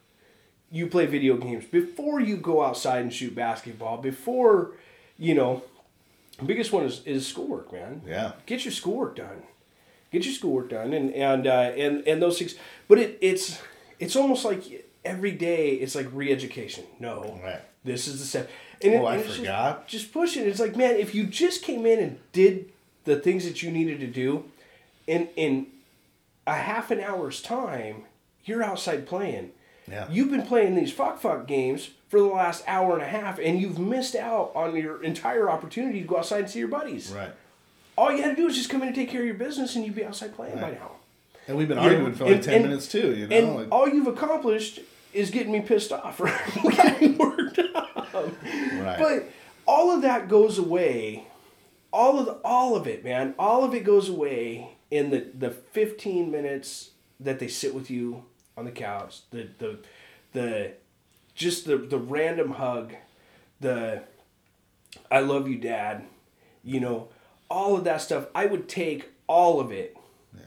[0.70, 4.72] you play video games, before you go outside and shoot basketball, before
[5.18, 5.62] you know
[6.38, 8.02] the biggest one is, is schoolwork, man.
[8.06, 8.32] Yeah.
[8.46, 9.42] Get your schoolwork done.
[10.12, 12.54] Get your schoolwork done and and uh, and and those things.
[12.87, 13.61] But it it's
[13.98, 14.62] it's almost like
[15.04, 16.84] every day it's like re-education.
[17.00, 17.61] No, Right.
[17.84, 18.50] this is the step.
[18.82, 19.88] And Oh, I and it's just- forgot.
[19.88, 20.46] Just, push it.
[20.46, 22.70] It's like man, if you just came in and did
[23.04, 24.44] the things that you needed to do,
[25.06, 25.66] in in
[26.46, 28.04] a half an hour's time,
[28.44, 29.50] you're outside playing.
[29.90, 30.06] Yeah.
[30.10, 33.60] You've been playing these fuck fuck games for the last hour and a half, and
[33.60, 37.10] you've missed out on your entire opportunity to go outside and see your buddies.
[37.10, 37.30] Right.
[37.96, 39.74] All you had to do is just come in and take care of your business,
[39.76, 40.92] and you'd be outside playing by now.
[41.48, 43.36] And we've been arguing for like and- 10 and- minutes too, you know?
[43.36, 44.80] And like, all you've accomplished
[45.14, 46.38] is getting me pissed off, right?
[46.76, 47.88] getting worked up.
[48.24, 48.98] Right.
[48.98, 49.31] But
[49.66, 51.26] all of that goes away.
[51.92, 53.35] All of the, all of it, man.
[53.38, 58.24] All of it goes away in the, the 15 minutes that they sit with you
[58.57, 59.22] on the couch.
[59.31, 59.78] The the
[60.33, 60.72] the
[61.35, 62.94] just the the random hug,
[63.61, 64.02] the
[65.11, 66.04] I love you dad,
[66.62, 67.09] you know,
[67.50, 68.26] all of that stuff.
[68.35, 69.96] I would take all of it
[70.35, 70.42] yeah.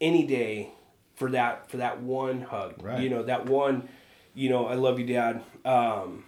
[0.00, 0.70] any day
[1.14, 2.82] for that for that one hug.
[2.82, 3.00] Right.
[3.00, 3.88] You know, that one,
[4.34, 5.42] you know, I love you, Dad.
[5.64, 6.24] Um,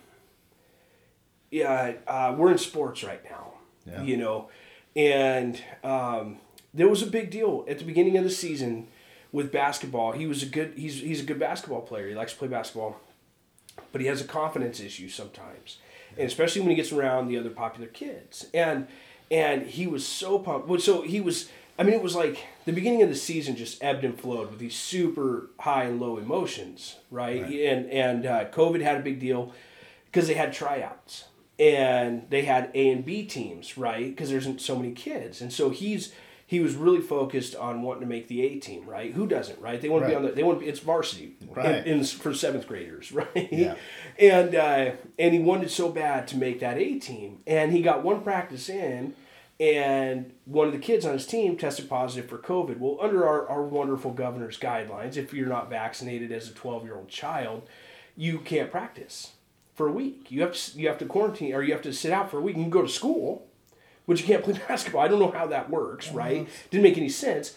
[1.51, 3.55] yeah, uh, we're in sports right now.
[3.87, 4.03] Yeah.
[4.03, 4.49] You know,
[4.97, 6.39] and um,
[6.75, 8.89] there was a big deal at the beginning of the season
[9.33, 10.13] with basketball.
[10.13, 12.09] He was a good he's he's a good basketball player.
[12.09, 13.01] He likes to play basketball,
[13.93, 15.79] but he has a confidence issue sometimes,
[16.17, 18.47] and especially when he gets around the other popular kids.
[18.53, 18.89] And
[19.31, 20.83] and he was so pumped.
[20.83, 21.49] So he was.
[21.79, 24.59] I mean, it was like the beginning of the season just ebbed and flowed with
[24.59, 27.43] these super high and low emotions, right?
[27.43, 27.53] Right.
[27.53, 29.53] And and uh, COVID had a big deal
[30.07, 31.25] because they had tryouts
[31.59, 34.11] and they had A and B teams, right?
[34.11, 36.13] Because there's so many kids, and so he's
[36.49, 39.13] he was really focused on wanting to make the A team, right?
[39.13, 39.81] Who doesn't, right?
[39.81, 41.87] They want to be on the they want to be, it's varsity, Right.
[41.87, 43.49] In, in, for seventh graders, right?
[43.51, 43.75] Yeah.
[44.19, 48.03] And uh, and he wanted so bad to make that A team, and he got
[48.03, 49.15] one practice in.
[49.59, 52.79] And one of the kids on his team tested positive for COVID.
[52.79, 56.95] Well, under our, our wonderful governor's guidelines, if you're not vaccinated as a 12 year
[56.95, 57.67] old child,
[58.19, 59.33] you can't practice
[59.77, 60.27] for a week.
[60.31, 62.41] You have to you have to quarantine or you have to sit out for a
[62.41, 62.57] week.
[62.57, 63.47] You can go to school,
[64.09, 65.03] but you can't play basketball.
[65.03, 66.49] I don't know how that works, right?
[66.71, 67.55] Didn't make any sense.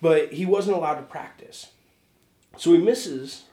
[0.00, 1.72] But he wasn't allowed to practice,
[2.56, 3.46] so he misses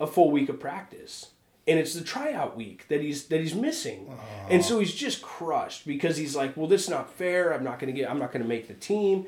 [0.00, 1.32] a full week of practice,
[1.68, 4.46] and it's the tryout week that he's that he's missing, uh-huh.
[4.48, 7.52] and so he's just crushed because he's like, well, this is not fair.
[7.52, 8.10] I'm not gonna get.
[8.10, 9.26] I'm not gonna make the team.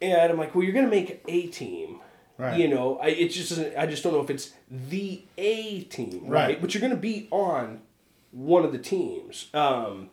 [0.00, 2.00] And I'm like, well, you're gonna make a team.
[2.38, 2.58] Right.
[2.58, 3.76] You know, I, it just doesn't.
[3.76, 6.48] I just don't know if it's the A team, right?
[6.48, 6.60] Right.
[6.60, 7.80] But you're going to be on
[8.30, 9.48] one of the teams.
[9.52, 10.10] Um,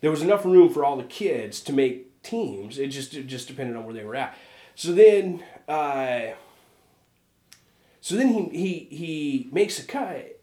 [0.00, 2.78] there was enough room for all the kids to make teams.
[2.78, 4.36] It just it just depended on where they were at.
[4.76, 6.34] So then, uh,
[8.00, 10.38] so then he he he makes a cut,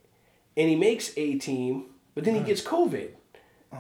[0.58, 3.12] and he makes a team, but then he gets COVID,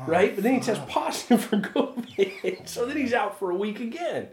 [0.08, 0.34] right?
[0.34, 4.30] But then he tests positive for COVID, so then he's out for a week again.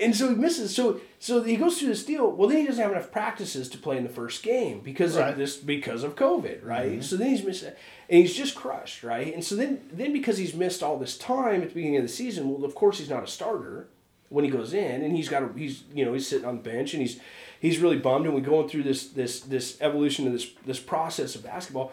[0.00, 0.74] And so he misses.
[0.74, 2.30] So so he goes through this deal.
[2.30, 5.30] Well, then he doesn't have enough practices to play in the first game because Right.
[5.30, 6.92] of this because of COVID, right?
[6.92, 7.00] Mm-hmm.
[7.02, 7.72] So then he's missing,
[8.10, 9.32] and he's just crushed, right?
[9.32, 12.08] And so then then because he's missed all this time at the beginning of the
[12.08, 13.88] season, well, of course he's not a starter,
[14.28, 16.62] when he goes in, and he's got a, he's you know he's sitting on the
[16.62, 17.18] bench and he's
[17.60, 21.34] he's really bummed, and we're going through this this this evolution of this this process
[21.34, 21.92] of basketball,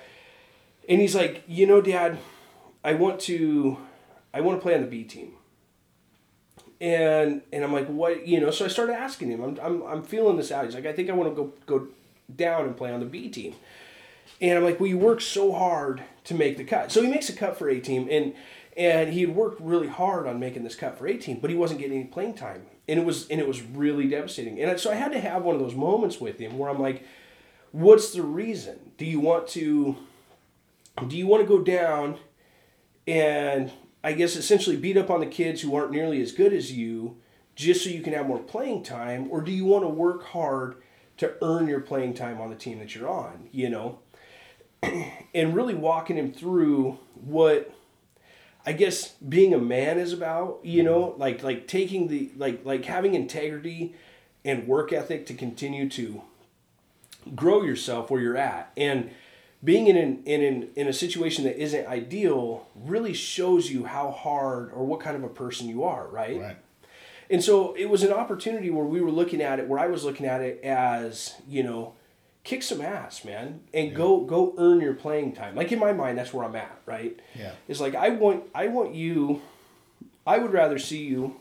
[0.89, 2.17] and he's like, you know, Dad,
[2.83, 3.77] I want to
[4.33, 5.33] I want to play on the B team.
[6.83, 8.51] And and I'm like, what you know?
[8.51, 9.41] So I started asking him.
[9.41, 10.65] I'm, I'm, I'm feeling this out.
[10.65, 11.87] He's like, I think I want to go go
[12.35, 13.55] down and play on the B team.
[14.41, 16.91] And I'm like, well, you worked so hard to make the cut.
[16.91, 18.33] So he makes a cut for A team, and
[18.75, 21.55] and he had worked really hard on making this cut for A team, but he
[21.55, 24.59] wasn't getting any playing time, and it was and it was really devastating.
[24.59, 27.05] And so I had to have one of those moments with him where I'm like,
[27.71, 28.91] what's the reason?
[28.97, 29.95] Do you want to
[31.07, 32.17] do you want to go down
[33.07, 33.71] and
[34.03, 37.17] I guess essentially beat up on the kids who aren't nearly as good as you
[37.55, 40.75] just so you can have more playing time or do you want to work hard
[41.17, 43.99] to earn your playing time on the team that you're on, you know?
[45.33, 47.73] and really walking him through what
[48.65, 51.21] I guess being a man is about, you know, mm-hmm.
[51.21, 53.95] like like taking the like like having integrity
[54.45, 56.23] and work ethic to continue to
[57.35, 58.71] grow yourself where you're at.
[58.75, 59.11] And
[59.63, 64.11] being in an, in an, in a situation that isn't ideal really shows you how
[64.11, 66.39] hard or what kind of a person you are, right?
[66.39, 66.57] Right.
[67.29, 70.03] And so it was an opportunity where we were looking at it, where I was
[70.03, 71.93] looking at it as, you know,
[72.43, 73.93] kick some ass, man, and Yeah.
[73.93, 75.55] go go earn your playing time.
[75.55, 77.17] Like in my mind, that's where I'm at, right?
[77.33, 77.51] Yeah.
[77.69, 79.41] It's like I want I want you.
[80.27, 81.35] I would rather see you.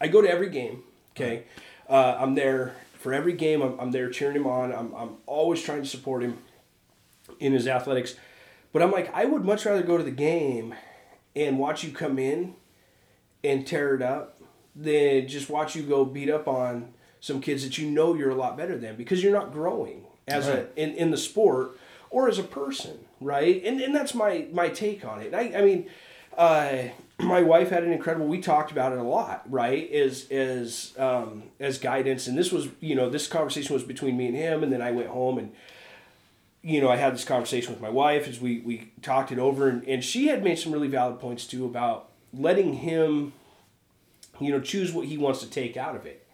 [0.00, 0.82] I go to every game.
[1.16, 1.44] Okay,
[1.88, 3.62] uh, I'm there for every game.
[3.62, 4.72] I'm, I'm there cheering him on.
[4.72, 6.36] I'm I'm always trying to support him
[7.38, 8.14] in his athletics.
[8.72, 10.74] But I'm like, I would much rather go to the game
[11.36, 12.54] and watch you come in
[13.42, 14.40] and tear it up
[14.76, 18.34] than just watch you go beat up on some kids that you know you're a
[18.34, 20.68] lot better than because you're not growing as Right.
[20.76, 21.72] a in, in the sport
[22.10, 23.62] or as a person, right?
[23.64, 25.34] And and that's my my take on it.
[25.34, 25.86] I I mean,
[26.36, 26.84] uh,
[27.18, 28.26] my wife had an incredible.
[28.26, 29.90] We talked about it a lot, right?
[29.90, 34.26] As as um, as guidance, and this was you know this conversation was between me
[34.26, 35.52] and him, and then I went home and
[36.62, 39.68] you know, I had this conversation with my wife as we, we talked it over,
[39.68, 43.32] and, and she had made some really valid points too about letting him,
[44.38, 46.26] you know, choose what he wants to take out of it,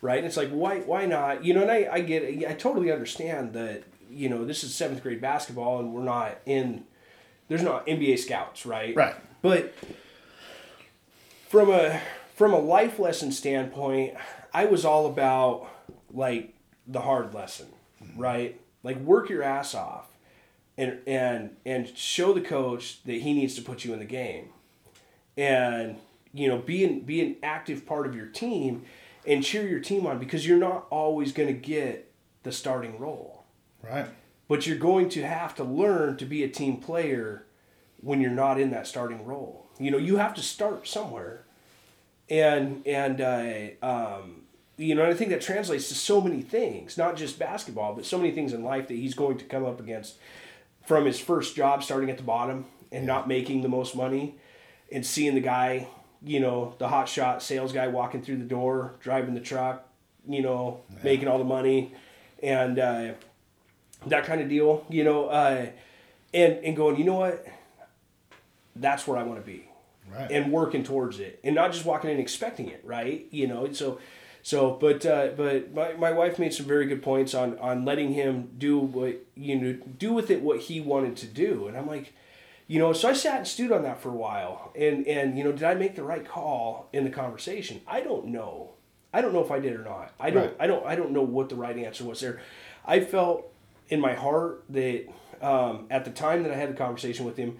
[0.00, 0.18] right?
[0.18, 1.44] And it's like, why why not?
[1.44, 2.46] You know, and I, I get it.
[2.48, 6.84] I totally understand that, you know, this is seventh grade basketball and we're not in,
[7.48, 8.96] there's not NBA scouts, right?
[8.96, 9.14] Right.
[9.42, 9.74] But
[11.48, 12.00] from a
[12.34, 14.14] from a life lesson standpoint,
[14.54, 15.68] I was all about
[16.12, 16.54] like
[16.86, 17.66] the hard lesson,
[18.16, 18.58] right?
[18.82, 20.06] Like work your ass off
[20.76, 24.50] and and and show the coach that he needs to put you in the game.
[25.36, 25.96] And
[26.32, 28.82] you know, be an, be an active part of your team
[29.26, 32.12] and cheer your team on because you're not always going to get
[32.42, 33.44] the starting role
[33.82, 34.06] Right.
[34.46, 37.46] but you're going to have to learn to be a team player
[38.00, 39.66] when you're not in that starting role.
[39.78, 41.44] You know, you have to start somewhere,
[42.28, 44.37] and and uh, um,
[44.78, 48.06] you know, and I think that translates to so many things, not just basketball, but
[48.06, 50.16] so many things in life that he's going to come up against
[50.86, 54.36] from his first job, starting at the bottom and not making the most money,
[54.90, 55.86] and seeing the guy,
[56.24, 59.86] you know, the hot shot sales guy walking through the door, driving the truck,
[60.26, 61.92] you know, making all the money,
[62.42, 62.78] and.
[62.78, 63.12] Uh,
[64.06, 65.66] that kind of deal, you know, uh,
[66.32, 67.44] and and going, you know what,
[68.76, 69.68] that's where I want to be,
[70.08, 70.30] Right.
[70.30, 73.26] and working towards it, and not just walking in expecting it, right?
[73.32, 73.98] You know, so,
[74.48, 78.14] so, but uh, but my, my wife made some very good points on on letting
[78.14, 81.86] him do what you know do with it what he wanted to do, and I'm
[81.86, 82.14] like,
[82.66, 85.44] you know, so I sat and stewed on that for a while, and and you
[85.44, 87.82] know, did I make the right call in the conversation?
[87.86, 88.70] I don't know.
[89.12, 90.14] I don't know if I did or not.
[90.18, 90.44] I don't.
[90.44, 90.56] Right.
[90.60, 90.86] I don't.
[90.86, 92.40] I don't know what the right answer was there.
[92.86, 93.52] I felt
[93.90, 95.08] in my heart that
[95.42, 97.58] um, at the time that I had the conversation with him,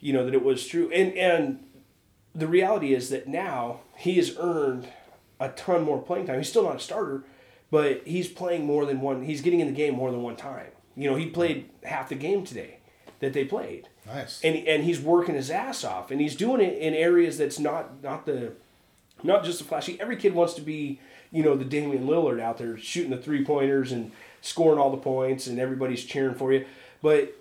[0.00, 0.90] you know, that it was true.
[0.90, 1.62] And and
[2.34, 4.88] the reality is that now he has earned
[5.40, 6.38] a ton more playing time.
[6.38, 7.24] He's still not a starter,
[7.70, 9.22] but he's playing more than one.
[9.24, 10.68] He's getting in the game more than one time.
[10.96, 12.78] You know, he played half the game today
[13.20, 14.40] that they played Nice.
[14.42, 18.02] and and he's working his ass off, and he's doing it in areas that's not
[18.02, 18.52] not the
[19.22, 19.98] not just the flashy.
[20.00, 21.00] Every kid wants to be,
[21.30, 24.96] you know, the Damian Lillard out there shooting the three pointers and scoring all the
[24.96, 26.64] points, and everybody's cheering for you.
[27.02, 27.36] But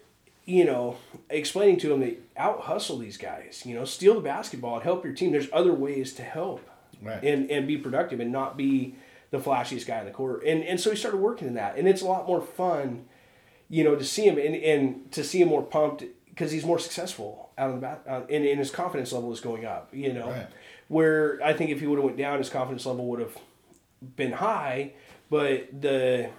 [0.46, 0.98] you know,
[1.30, 5.04] explaining to them that out hustle these guys, you know, steal the basketball and help
[5.04, 5.32] your team.
[5.32, 6.68] There's other ways to help
[7.02, 7.24] Right.
[7.24, 8.96] and and be productive and not be
[9.32, 10.44] the flashiest guy in the court.
[10.46, 13.06] And and so he started working in that, and it's a lot more fun,
[13.70, 16.80] you know, to see him and, and to see him more pumped because he's more
[16.80, 19.90] successful out on the bat, uh, and, and his confidence level is going up.
[19.94, 20.48] You know, Right.
[20.88, 23.38] where I think if he would have went down, his confidence level would have
[24.16, 24.94] been high.
[25.30, 26.30] But the,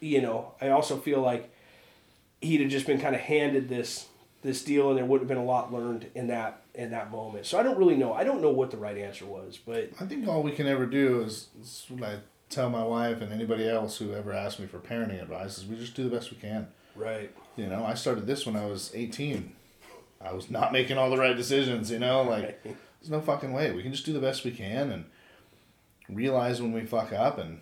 [0.00, 1.54] you know, I also feel like
[2.40, 4.06] he'd have just been kind of handed this
[4.42, 7.46] this deal, and there wouldn't have been a lot learned in that in that moment.
[7.46, 8.12] So I don't really know.
[8.12, 10.86] I don't know what the right answer was, but I think all we can ever
[10.86, 12.18] do is, is what I
[12.48, 15.76] tell my wife and anybody else who ever asks me for parenting advice is we
[15.76, 16.68] just do the best we can.
[16.94, 17.30] right.
[17.56, 19.52] You know, I started this when I was 18.
[20.22, 23.70] I was not making all the right decisions, you know, like there's no fucking way.
[23.72, 25.04] We can just do the best we can and
[26.08, 27.60] realize when we fuck up and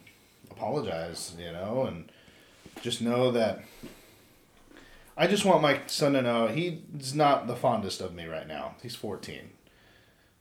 [0.51, 2.11] apologize, you know, and
[2.83, 3.62] just know that
[5.19, 8.77] I just want my son to know he's not the fondest of me right now.
[8.83, 9.51] He's 14.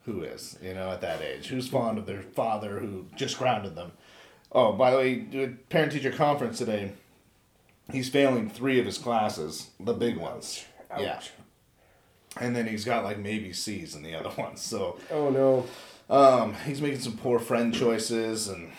[0.06, 1.48] Who is, you know, at that age?
[1.48, 3.92] Who's fond of their father who just grounded them?
[4.52, 6.94] Oh, by the way, parent teacher conference today.
[7.92, 10.64] He's failing three of his classes, the big ones.
[10.92, 11.02] Ouch.
[11.02, 11.20] Yeah.
[12.40, 14.62] And then he's got like maybe C's in the other ones.
[14.62, 15.66] So Oh no.
[16.16, 18.72] um, he's making some poor friend choices, and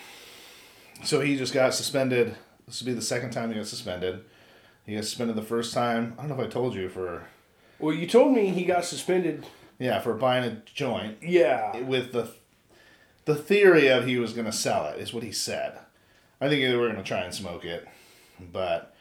[1.03, 2.35] so he just got suspended.
[2.65, 4.23] This will be the second time he got suspended.
[4.89, 6.15] He got suspended the first time.
[6.17, 7.27] I don't know if I told you for
[7.77, 9.45] Well, you told me he got suspended.
[9.77, 11.79] yeah for buying a joint Yeah.
[11.81, 12.31] with the
[13.25, 15.77] the theory of he was going to sell it is what he said.
[16.41, 17.87] I think they were going to try and smoke it,
[18.51, 18.95] but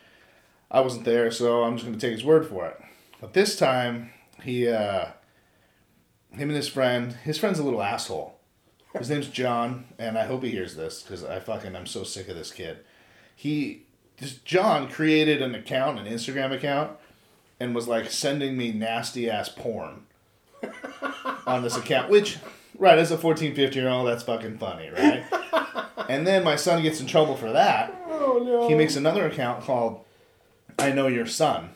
[0.70, 2.78] I wasn't there, so I'm just going to take his word for it.
[3.22, 4.10] But this time,
[4.42, 5.06] he, uh,
[6.32, 8.38] him and his friend, his friend's a little asshole.
[8.98, 12.28] His name's John, and I hope he hears this because I fucking I'm so sick
[12.28, 12.78] of this kid.
[13.34, 13.86] He,
[14.18, 16.96] this John created an account, an Instagram account,
[17.60, 20.06] and was like sending me nasty ass porn
[21.46, 22.38] on this account, which,
[22.78, 25.24] right, as a 14, 15 year old, that's fucking funny, right?
[26.08, 27.94] and then my son gets in trouble for that.
[28.08, 28.68] Oh no.
[28.68, 30.04] He makes another account called
[30.78, 31.70] I Know Your Son,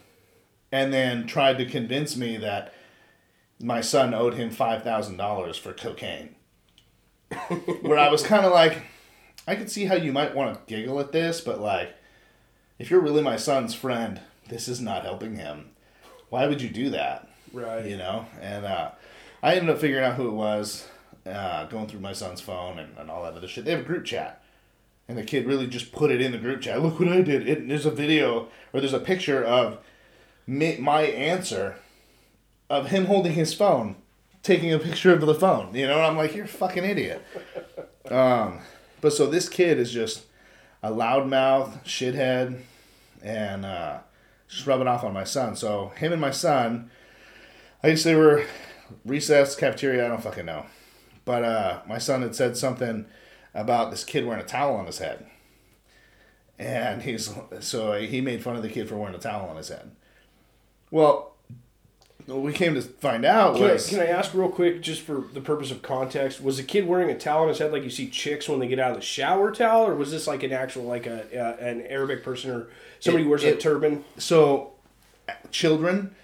[0.70, 2.72] and then tried to convince me that
[3.60, 6.34] my son owed him $5,000 for cocaine.
[7.82, 8.82] Where I was kind of like,
[9.46, 11.94] I could see how you might want to giggle at this, but like,
[12.82, 15.70] if you're really my son's friend, this is not helping him.
[16.30, 17.28] Why would you do that?
[17.52, 17.86] Right.
[17.86, 18.26] you know?
[18.40, 18.90] And uh,
[19.40, 20.88] i ended up figuring out who it was
[21.24, 23.64] uh, going through my son's phone and, and all that other shit.
[23.64, 24.42] They have a group chat.
[25.06, 26.82] And the kid really just put it in the group chat.
[26.82, 27.48] Look what i did.
[27.48, 29.78] It, there's a video or there's a picture of
[30.48, 31.76] me, my answer
[32.68, 33.94] of him holding his phone
[34.42, 35.72] taking a picture of the phone.
[35.72, 35.98] You know?
[35.98, 37.22] And i'm like you're a fucking idiot.
[38.10, 38.58] Um,
[39.00, 40.24] but so this kid is just
[40.82, 42.62] a loudmouth shithead
[43.22, 43.98] and uh,
[44.48, 46.90] just rubbing off on my son so him and my son
[47.82, 48.44] I guess they were
[49.04, 50.66] recess, cafeteria, I don't fucking know.
[51.24, 53.06] But uh, my son had said something
[53.54, 55.26] about this kid wearing a towel on his head.
[56.58, 59.68] And he's so he made fun of the kid for wearing a towel on his
[59.68, 59.90] head.
[60.90, 61.31] Well,
[62.26, 65.24] what we came to find out Can I, can I ask real quick, just for
[65.32, 67.90] the purpose of context, was the kid wearing a towel on his head like you
[67.90, 70.52] see chicks when they get out of the shower towel, or was this like an
[70.52, 72.68] actual like a uh, an Arabic person or
[73.00, 74.04] somebody It- who wears a turban?
[74.18, 74.72] so
[75.50, 76.14] children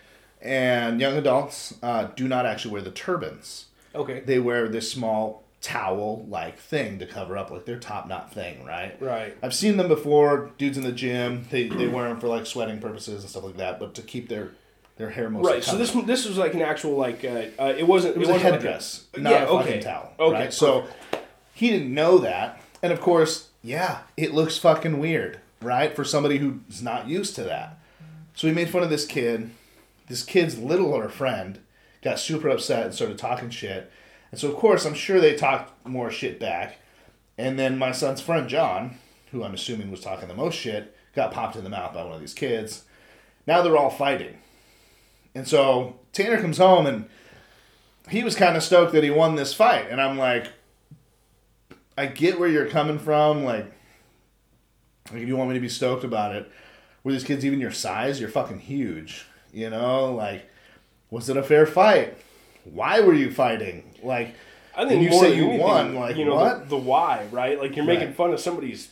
[0.40, 3.66] and young adults uh, do not actually wear the turbans.
[3.94, 4.20] Okay.
[4.20, 8.64] They wear this small towel like thing to cover up like their top knot thing,
[8.64, 9.00] right?
[9.02, 9.36] Right.
[9.42, 10.50] I've seen them before.
[10.58, 13.56] Dudes in the gym, they, they wear them for like sweating purposes and stuff like
[13.56, 14.50] that, but to keep their
[14.98, 15.64] their hair mostly Right.
[15.64, 18.32] So this this was like an actual like uh, uh, it wasn't it was it
[18.32, 19.80] a wasn't headdress, like not yeah, a fucking okay.
[19.80, 20.12] towel.
[20.18, 20.52] Okay, right?
[20.52, 20.86] So
[21.54, 26.38] he didn't know that, and of course, yeah, it looks fucking weird, right, for somebody
[26.38, 27.78] who's not used to that.
[28.34, 29.50] So he made fun of this kid.
[30.08, 31.60] This kid's littler friend
[32.02, 33.90] got super upset and started talking shit.
[34.30, 36.78] And so, of course, I'm sure they talked more shit back.
[37.36, 38.98] And then my son's friend, John,
[39.32, 42.14] who I'm assuming was talking the most shit, got popped in the mouth by one
[42.14, 42.84] of these kids.
[43.46, 44.38] Now they're all fighting.
[45.38, 47.08] And so Tanner comes home and
[48.08, 49.86] he was kind of stoked that he won this fight.
[49.88, 50.48] And I'm like,
[51.96, 53.44] I get where you're coming from.
[53.44, 53.66] Like,
[55.12, 56.50] like if you want me to be stoked about it,
[57.04, 58.18] were these kids even your size?
[58.18, 59.26] You're fucking huge.
[59.52, 60.50] You know, like,
[61.08, 62.16] was it a fair fight?
[62.64, 63.94] Why were you fighting?
[64.02, 64.34] Like,
[64.76, 65.94] I think you say you anything, won.
[65.94, 66.62] Like, you know what?
[66.64, 67.60] The, the why, right?
[67.60, 68.88] Like you're making fun of somebody's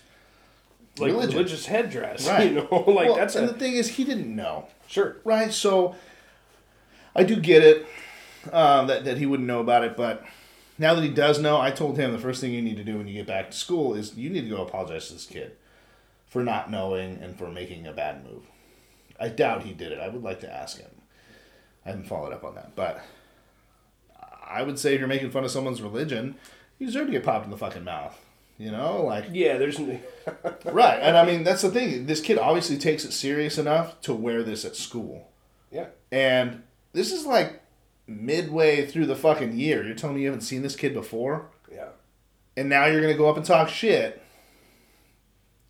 [0.98, 1.38] like Religion.
[1.38, 2.28] religious headdress.
[2.28, 2.52] right.
[2.52, 4.68] You know, like Well, that's and a the thing is, he didn't know.
[4.86, 5.16] sure.
[5.24, 5.52] Right.
[5.52, 5.96] So
[7.16, 7.86] I do get it
[8.52, 10.24] um, that that he wouldn't know about it, but
[10.78, 12.98] now that he does know, I told him the first thing you need to do
[12.98, 15.56] when you get back to school is you need to go apologize to this kid
[16.28, 18.42] for not knowing and for making a bad move.
[19.18, 19.98] I doubt he did it.
[19.98, 20.90] I would like to ask him.
[21.84, 23.02] I haven't followed up on that, but
[24.46, 26.34] I would say if you're making fun of someone's religion,
[26.78, 28.18] you deserve to get popped in the fucking mouth.
[28.58, 29.78] You know, like Yeah, there's
[30.64, 30.98] right.
[31.00, 32.06] And I mean, that's the thing.
[32.06, 35.30] This kid obviously takes it serious enough to wear this at school.
[35.70, 35.86] yeah.
[36.10, 36.62] And
[36.96, 37.60] this is like
[38.06, 39.84] midway through the fucking year.
[39.84, 41.50] You're telling me you haven't seen this kid before?
[41.70, 41.90] Yeah.
[42.56, 44.22] And now you're gonna go up and talk shit.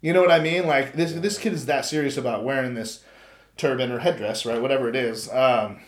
[0.01, 0.69] You know what I mean?
[0.69, 3.03] Like this this kid is that serious about wearing this
[3.57, 4.63] turban or headdress, right?
[4.63, 5.29] Whatever it is.
[5.33, 5.81] Um,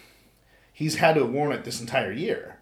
[0.72, 2.58] he's had to have worn it this entire year.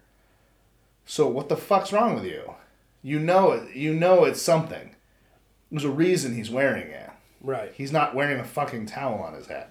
[1.05, 2.53] So what the fuck's wrong with you?
[3.01, 3.75] You know it.
[3.75, 4.93] You know it's something.
[5.71, 7.09] There's a reason he's wearing it.
[7.41, 7.71] Right.
[7.73, 9.67] He's not wearing a fucking towel on his head.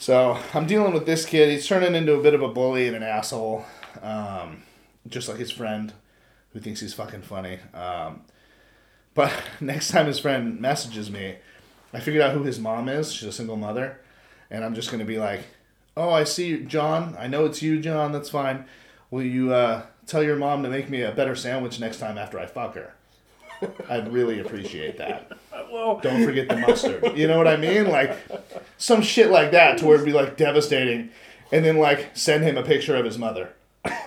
[0.00, 1.50] So I'm dealing with this kid.
[1.50, 3.64] He's turning into a bit of a bully and an asshole,
[4.00, 4.62] um,
[5.08, 5.92] just like his friend,
[6.52, 7.58] who thinks he's fucking funny.
[7.74, 8.20] Um,
[9.14, 11.34] but next time his friend messages me,
[11.92, 13.12] I figured out who his mom is.
[13.12, 14.00] She's a single mother,
[14.52, 15.40] and I'm just gonna be like,
[15.96, 17.16] "Oh, I see you, John.
[17.18, 18.12] I know it's you, John.
[18.12, 18.66] That's fine.
[19.10, 22.38] Will you uh, tell your mom to make me a better sandwich next time after
[22.38, 22.94] I fuck her?"
[23.88, 25.32] I'd really appreciate that.
[25.70, 27.14] Well, Don't forget the mustard.
[27.14, 27.88] You know what I mean?
[27.90, 28.16] Like
[28.78, 31.10] some shit like that to where it'd be like devastating.
[31.52, 33.52] And then like send him a picture of his mother.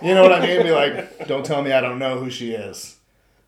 [0.02, 0.64] You know what I mean?
[0.64, 2.98] Be like, don't tell me I don't know who she is.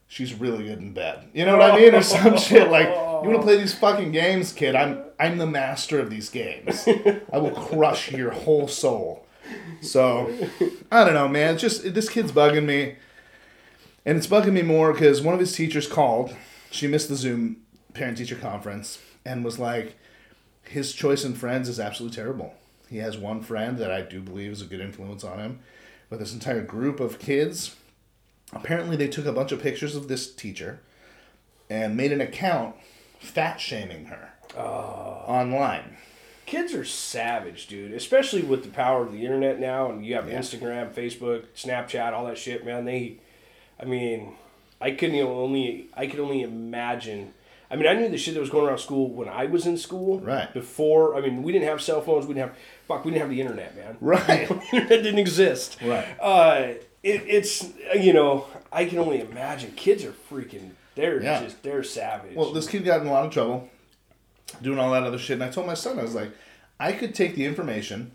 [0.08, 1.28] She's really good in bed.
[1.34, 1.96] You know what I mean?
[1.96, 4.76] Or some shit like you wanna play these fucking games, kid.
[4.76, 6.88] I'm I'm the master of these games.
[7.32, 9.26] I will crush your whole soul.
[9.82, 10.32] So
[10.92, 11.54] I don't know, man.
[11.56, 12.98] It's just this kid's bugging me.
[14.06, 16.36] And it's bugging me more because one of his teachers called.
[16.72, 17.58] She missed the Zoom
[17.94, 19.96] parent teacher conference and was like,
[20.64, 22.56] his choice in friends is absolutely terrible.
[22.90, 25.60] He has one friend that I do believe is a good influence on him,
[26.10, 27.76] but this entire group of kids,
[28.52, 30.80] apparently they took a bunch of pictures of this teacher
[31.70, 32.76] and made an account
[33.20, 35.24] fat shaming her oh.
[35.28, 35.98] online.
[36.46, 37.94] kids are savage, dude.
[37.94, 40.40] Especially with the power of the internet now, and you have Yeah.
[40.40, 42.86] Instagram, Facebook, Snapchat, all that shit, man.
[42.86, 43.18] They,
[43.84, 44.34] I mean,
[44.80, 47.34] I couldn't only I could only imagine.
[47.70, 49.78] I mean, I knew the shit that was going around school when I was in
[49.78, 50.20] school.
[50.22, 50.54] Right.
[50.54, 52.26] Before, I mean, we didn't have cell phones.
[52.28, 52.58] We didn't have
[52.88, 53.04] fuck.
[53.04, 53.98] We didn't have the internet, man.
[54.02, 54.48] Right.
[54.72, 55.78] the internet didn't exist.
[55.84, 56.06] Right.
[56.22, 56.74] Uh,
[57.04, 57.68] it, it's
[58.00, 59.72] you know I can only imagine.
[59.72, 60.72] Kids are freaking.
[60.96, 61.44] They're Yeah.
[61.44, 62.36] just they're savage.
[62.36, 63.68] Well, this kid got in a lot of trouble
[64.62, 65.34] doing all that other shit.
[65.36, 66.30] And I told my son, I was like,
[66.80, 68.12] I could take the information,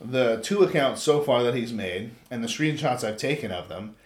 [0.00, 3.96] the two accounts so far that he's made, and the screenshots I've taken of them,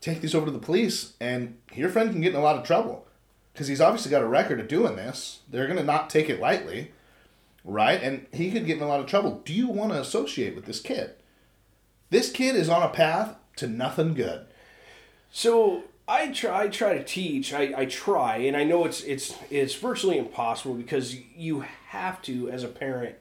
[0.00, 2.64] take these over to the police, and your friend can get in a lot of
[2.64, 3.06] trouble.
[3.52, 5.40] Because he's obviously got a record of doing this.
[5.50, 6.92] They're going to not take it lightly,
[7.64, 8.00] right?
[8.00, 9.42] And he could get in a lot of trouble.
[9.44, 11.14] Do you want to associate with this kid?
[12.10, 14.46] This kid is on a path to nothing good.
[15.32, 17.52] So I try, I try to teach.
[17.52, 22.48] I, I try, and I know it's it's it's virtually impossible because you have to,
[22.48, 23.16] as a parent,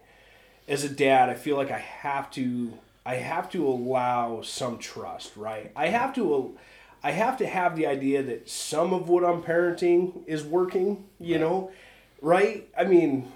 [0.67, 1.29] as a dad.
[1.29, 2.77] I feel like I have to.
[3.07, 5.71] I have to allow some trust, right?
[5.77, 6.57] I have to.
[7.01, 11.05] I have to have the idea that some of what I'm parenting is working.
[11.17, 11.71] You know,
[12.21, 12.67] right?
[12.77, 13.31] I mean,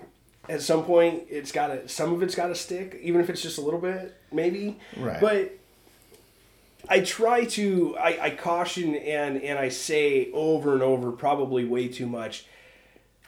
[0.50, 1.88] at some point, it's got to.
[1.88, 4.78] Some of it's got to stick, even if it's just a little bit, maybe.
[4.98, 5.22] Right.
[5.22, 5.58] But
[6.90, 11.88] I try to I, I caution and and I say over and over probably way
[11.88, 12.46] too much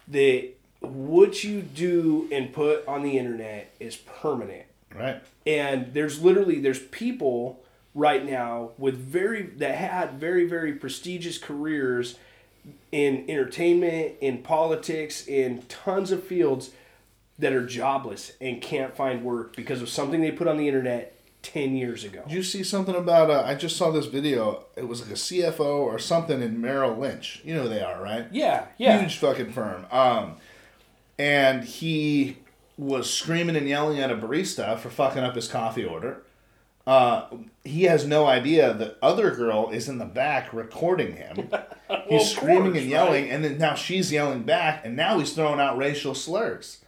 [0.09, 0.49] that
[0.81, 4.65] what you do and put on the internet is permanent.
[4.95, 5.21] Right?
[5.45, 7.63] And there's literally there's people
[7.95, 12.17] right now with very that had very very prestigious careers
[12.91, 16.71] in entertainment, in politics, in tons of fields
[17.39, 21.13] that are jobless and can't find work because of something they put on the internet
[21.41, 22.23] 10 years ago.
[22.27, 23.29] Did you see something about?
[23.29, 24.65] Uh, I just saw this video.
[24.75, 27.41] It was like a CFO or something in Merrill Lynch.
[27.43, 28.27] You know who they are, right?
[28.31, 28.99] Yeah, yeah.
[28.99, 29.85] Huge fucking firm.
[29.91, 30.37] Um,
[31.19, 32.37] and he
[32.77, 36.23] was screaming and yelling at a barista for fucking up his coffee order.
[36.85, 37.27] Uh,
[37.63, 41.49] he has no idea the other girl is in the back recording him.
[42.09, 43.31] He's of screaming course, and yelling, right?
[43.31, 46.83] and then now she's yelling back, and now he's throwing out racial slurs,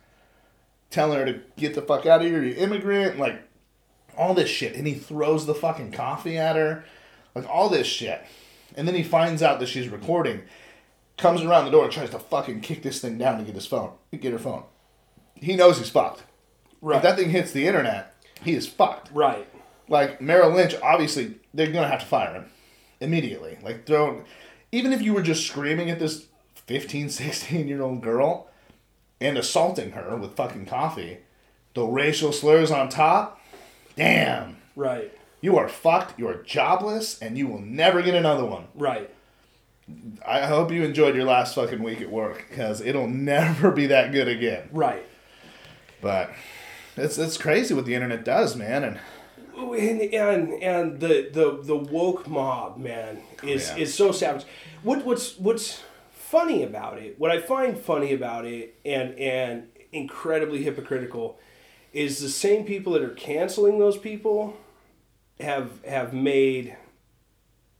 [0.90, 3.42] telling her to get the fuck out of here, you immigrant, like
[4.18, 4.76] all this shit.
[4.76, 6.84] And he throws the fucking coffee at her,
[7.34, 8.22] like all this shit.
[8.76, 10.42] And then he finds out that she's recording,
[11.18, 13.68] comes around the door, and tries to fucking kick this thing down to get his
[13.68, 14.64] phone, get her phone.
[15.36, 16.24] He knows he's fucked.
[16.82, 16.98] Right.
[16.98, 18.14] If that thing hits the internet,
[18.44, 19.12] he is fucked.
[19.14, 19.48] Right.
[19.88, 22.46] Like Merrill Lynch, obviously they're gonna have to fire him
[23.00, 23.58] immediately.
[23.64, 24.24] Like throw,
[24.72, 26.28] even if you were just screaming at this
[26.68, 28.48] 15, 16 year old girl
[29.22, 31.20] and assaulting her with fucking coffee,
[31.74, 33.40] the racial slurs on top,
[33.96, 35.12] damn, Right.
[35.42, 36.18] you are fucked.
[36.20, 38.68] You are jobless, and you will never get another one.
[38.76, 39.10] Right.
[40.28, 44.12] I hope you enjoyed your last fucking week at work because it'll never be that
[44.12, 44.70] good again.
[44.72, 45.06] Right.
[46.06, 46.30] But
[46.96, 48.84] it's it's crazy what the internet does, man.
[48.84, 49.00] And
[49.58, 53.78] And, and and the the the woke mob man oh, is yeah.
[53.78, 54.46] is so savage.
[54.84, 55.82] What what's what's
[56.12, 57.20] funny about it?
[57.20, 61.40] What I find funny about it and and incredibly hypocritical
[61.92, 64.56] is the same people that are canceling those people
[65.40, 66.78] have have made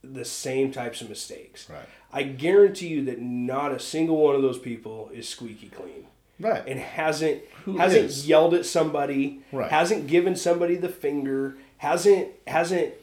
[0.04, 1.70] the same types of mistakes.
[1.70, 1.88] Right.
[2.12, 6.08] I guarantee you that not a single one of those people is squeaky clean.
[6.40, 6.68] Right.
[6.68, 8.28] and hasn't Who hasn't is?
[8.28, 9.70] yelled at somebody, Right.
[9.70, 12.94] hasn't given somebody the finger, hasn't hasn't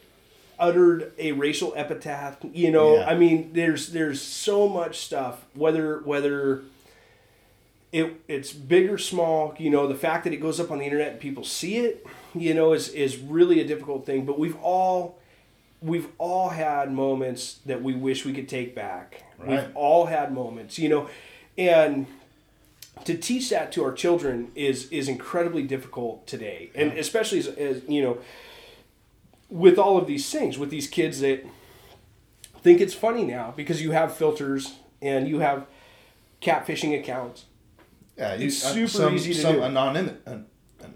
[0.59, 2.37] uttered a racial epitaph.
[2.53, 3.09] You know, Yeah.
[3.09, 5.45] I mean, there's there's so much stuff.
[5.53, 6.61] Whether whether
[7.91, 10.85] it it's big or small, you know, the fact that it goes up on the
[10.85, 14.25] internet and people see it, you know, is is really a difficult thing.
[14.25, 15.19] But we've all
[15.81, 19.23] we've all had moments that we wish we could take back.
[19.37, 19.49] Right.
[19.49, 21.09] We've all had moments, you know,
[21.57, 22.07] and
[23.05, 27.81] to teach that to our children is is incredibly difficult today, and especially as, as
[27.87, 28.17] you know,
[29.49, 31.43] with all of these things, with these kids that
[32.61, 35.67] think it's funny now because you have filters and you have
[36.41, 37.45] catfishing accounts.
[38.17, 39.63] Yeah, you, It's uh, super some, easy to some do.
[39.63, 40.45] Anonymity, an,
[40.81, 40.93] an,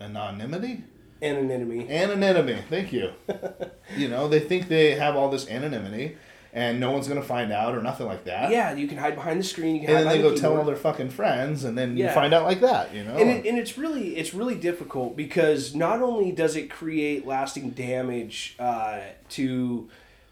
[0.00, 0.82] anonymity,
[1.22, 1.88] Anonymity.
[1.88, 2.62] anonymity.
[2.68, 3.12] Thank you.
[3.96, 6.16] you know, they think they have all this anonymity,
[6.54, 8.50] and no one's gonna find out or nothing like that.
[8.50, 9.74] Yeah, you can hide behind the screen.
[9.74, 12.08] You can And then they go the tell all their fucking friends, and then you
[12.10, 12.94] find out like that.
[12.94, 13.16] You know.
[13.16, 17.70] and, it, and it's really it's really difficult because not only does it create lasting
[17.70, 19.00] damage uh,
[19.30, 19.90] to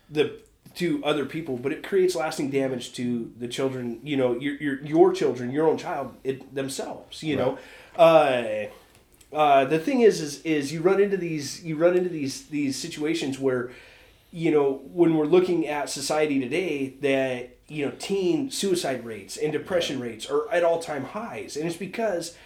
[0.09, 0.39] the
[0.77, 3.99] to other people, but it creates lasting damage to the children.
[4.05, 7.25] You know, your your, your children, your own child, it, themselves.
[7.25, 7.59] You know,
[7.97, 8.67] uh,
[9.33, 12.77] uh, the thing is, is is you run into these you run into these these
[12.77, 13.73] situations where
[14.33, 19.53] you know when we're looking at society today that you know teen suicide rates and
[19.53, 22.37] depression rates are at all time highs, and it's because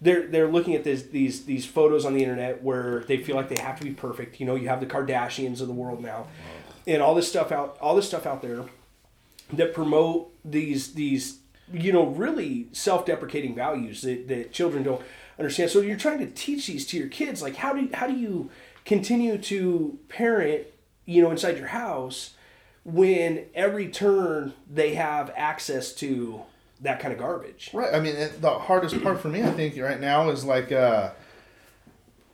[0.00, 3.48] they're they're looking at this, these these photos on the internet where they feel like
[3.48, 4.40] they have to be perfect.
[4.40, 6.26] You know, you have the Kardashians of the world now,
[6.86, 8.64] and all this stuff out all this stuff out there
[9.52, 11.38] that promote these these
[11.72, 15.02] you know really self-deprecating values that, that children don't
[15.38, 15.70] understand.
[15.70, 18.14] So you're trying to teach these to your kids like how do you, how do
[18.14, 18.50] you
[18.84, 20.66] continue to parent
[21.06, 22.34] you know inside your house
[22.84, 26.42] when every turn they have access to
[26.80, 27.94] that kind of garbage Right.
[27.94, 31.12] I mean, the hardest part for me, I think, right now is like, uh,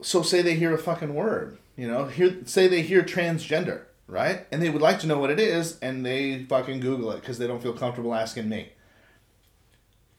[0.03, 4.47] so say they hear a fucking word, you know, hear say they hear transgender, right,
[4.51, 7.39] and they would like to know what it is, and they fucking Google it because
[7.39, 8.71] they don't feel comfortable asking me.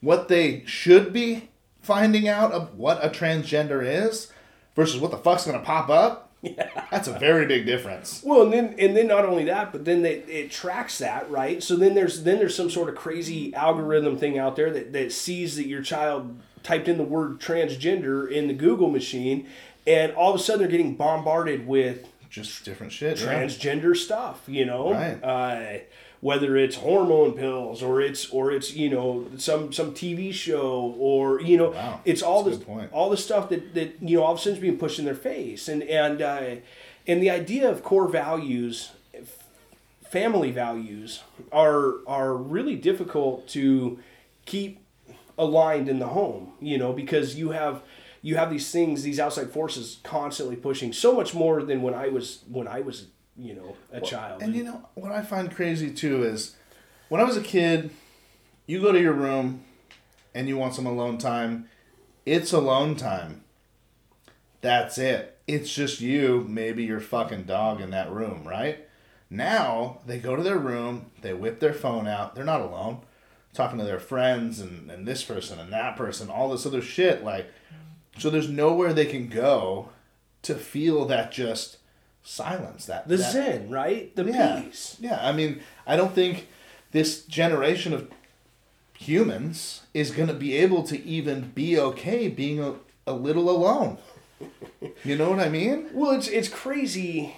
[0.00, 1.50] What they should be
[1.80, 4.32] finding out of what a transgender is
[4.74, 6.31] versus what the fuck's gonna pop up.
[6.42, 6.68] Yeah.
[6.90, 8.20] That's a very big difference.
[8.24, 11.62] Well, and then and then not only that, but then they, it tracks that, right?
[11.62, 15.12] So then there's then there's some sort of crazy algorithm thing out there that, that
[15.12, 19.46] sees that your child typed in the word transgender in the Google machine,
[19.86, 23.20] and all of a sudden they're getting bombarded with Just different shit.
[23.20, 23.26] yeah.
[23.44, 25.22] transgender stuff, you know, Right.
[25.22, 25.78] uh,
[26.22, 31.40] whether it's hormone pills or it's or it's you know some some TV show or
[31.42, 32.00] you know Wow.
[32.04, 34.54] it's all That's this all the stuff that that you know all of a sudden
[34.56, 36.56] is being pushed in their face and and uh,
[37.08, 38.92] and the idea of core values
[40.04, 43.98] family values are are really difficult to
[44.44, 44.84] keep
[45.38, 47.82] aligned in the home you know because you have
[48.20, 52.08] you have these things these outside forces constantly pushing so much more than when i
[52.08, 53.06] was when i was
[53.36, 56.56] you know a child And you know what I find crazy too is
[57.08, 57.90] when I was a kid,
[58.66, 59.64] you go to your room
[60.34, 61.68] and you want some alone time.
[62.24, 63.44] It's alone time.
[64.60, 65.38] That's it.
[65.46, 68.88] It's just you, maybe your fucking dog in that room, right?
[69.28, 72.34] Now they go to their room, they whip their phone out.
[72.34, 73.00] They're not alone.
[73.54, 77.24] Talking to their friends and, and this person and that person, all this other shit.
[77.24, 77.50] Like,
[78.18, 79.90] so there's nowhere they can go
[80.42, 81.78] to feel that just
[82.22, 82.86] silence.
[82.86, 84.62] That the that, zen right the yeah.
[84.62, 86.48] peace Yeah, I mean, I don't think
[86.92, 88.10] this generation of
[88.98, 92.74] humans is going to be able to even be okay being a,
[93.06, 93.98] a little alone.
[95.04, 95.90] You know what I mean?
[95.92, 97.34] well it's it's crazy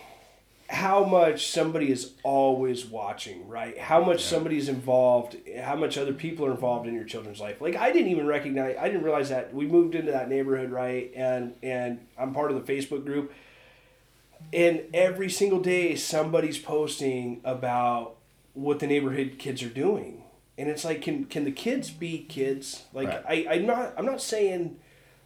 [0.68, 6.14] how much somebody is always watching right how much somebody is involved how much other
[6.14, 9.28] people are involved in your children's life like i didn't even recognize i didn't realize
[9.28, 13.30] that we moved into that neighborhood right and and i'm part of the facebook group
[14.52, 18.16] and every single day somebody's posting about
[18.54, 20.22] what the neighborhood kids are doing
[20.56, 23.46] and it's like can can the kids be kids like Right.
[23.48, 24.76] I, i'm not i'm not saying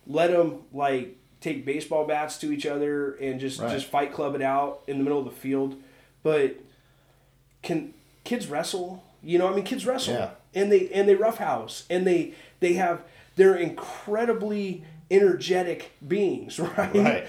[0.06, 3.70] let them like take baseball bats to each other and just Right.
[3.70, 5.76] just fight club it out in the middle of the field
[6.22, 6.56] but
[7.62, 7.92] can
[8.24, 10.30] kids wrestle you know i mean kids wrestle Yeah.
[10.54, 13.02] and they and they roughhouse and they they have
[13.36, 17.26] they're incredibly energetic beings right Right.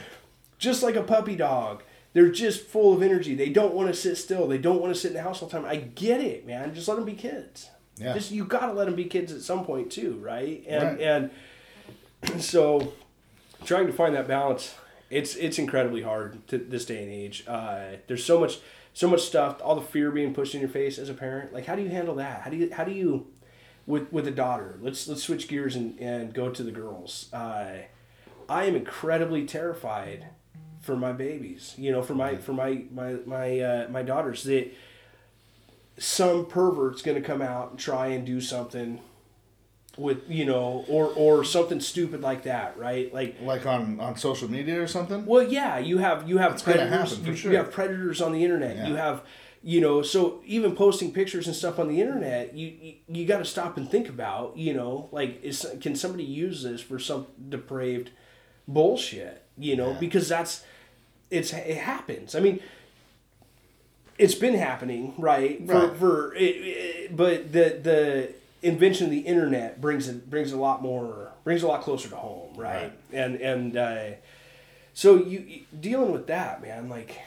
[0.59, 1.81] Just like a puppy dog.
[2.13, 3.33] They're just full of energy.
[3.35, 4.47] They don't want to sit still.
[4.47, 5.65] They don't want to sit in the house all the time.
[5.65, 6.73] I get it, man.
[6.75, 7.69] Just let them be kids.
[7.97, 8.13] Yeah.
[8.13, 10.63] Just you got to let them be kids at some point too, right?
[10.67, 11.01] And Right.
[11.01, 12.93] and so
[13.65, 14.75] trying to find that balance,
[15.09, 17.43] it's it's incredibly hard to this day and age.
[17.47, 18.59] Uh, there's so much
[18.93, 21.53] so much stuff, all the fear being pushed in your face as a parent.
[21.53, 22.41] Like how do you handle that?
[22.41, 23.27] How do you how do you
[23.85, 24.77] with with a daughter.
[24.81, 27.27] Let's let's switch gears and, and go to the girls.
[27.33, 27.79] Uh,
[28.47, 30.27] I am incredibly terrified
[30.89, 31.75] for my babies.
[31.77, 34.73] You know, for my for my my my uh, my daughters that
[35.97, 38.99] some pervert's going to come out and try and do something
[39.97, 44.49] with you know or or something stupid like that right like Like on, on social
[44.49, 45.25] media or something?
[45.25, 47.51] well yeah you have you have predators you, sure.
[47.51, 48.87] you have predators on the internet Yeah.
[48.87, 49.23] you have
[49.61, 53.39] you know so even posting pictures and stuff on the internet you you, you got
[53.39, 57.27] to stop and think about you know like is can somebody use this for some
[57.49, 58.11] depraved
[58.69, 59.99] bullshit you know Yeah.
[59.99, 60.63] because that's
[61.31, 62.59] it's it happens i mean
[64.17, 65.97] it's been happening right for, Right.
[65.97, 70.81] for it, it- but the the invention of the internet brings it brings a lot
[70.81, 72.93] more brings a lot closer to home right, Right.
[73.13, 74.09] and and uh,
[74.93, 77.17] so you, you dealing with that man like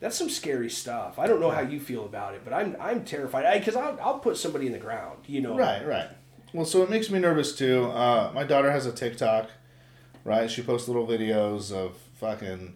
[0.00, 3.04] that's some scary stuff i don't know how you feel about it but i'm i'm
[3.04, 6.08] terrified because I'll, I'll put somebody in the ground you know Right, right.
[6.54, 7.84] Well, so it makes me nervous too.
[7.90, 9.50] Uh, my daughter has a TikTok,
[10.24, 10.50] right?
[10.50, 12.74] She posts little videos of fucking.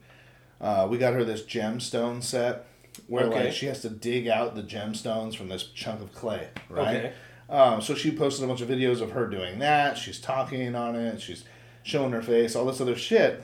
[0.62, 2.64] Uh, we got her this gemstone set
[3.08, 3.44] where Okay.
[3.44, 6.96] like she has to dig out the gemstones from this chunk of clay, right?
[6.96, 7.12] Okay.
[7.50, 9.98] Um, so she posted a bunch of videos of her doing that.
[9.98, 11.20] She's talking on it.
[11.20, 11.44] She's
[11.82, 13.42] showing her face, all this other shit.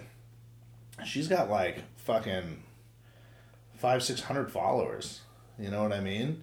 [1.04, 2.62] She's got like fucking
[3.74, 5.22] five, six hundred followers.
[5.58, 6.42] You know what I mean?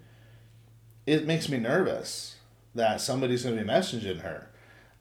[1.06, 2.36] It makes me nervous
[2.74, 4.50] that somebody's going to be messaging her.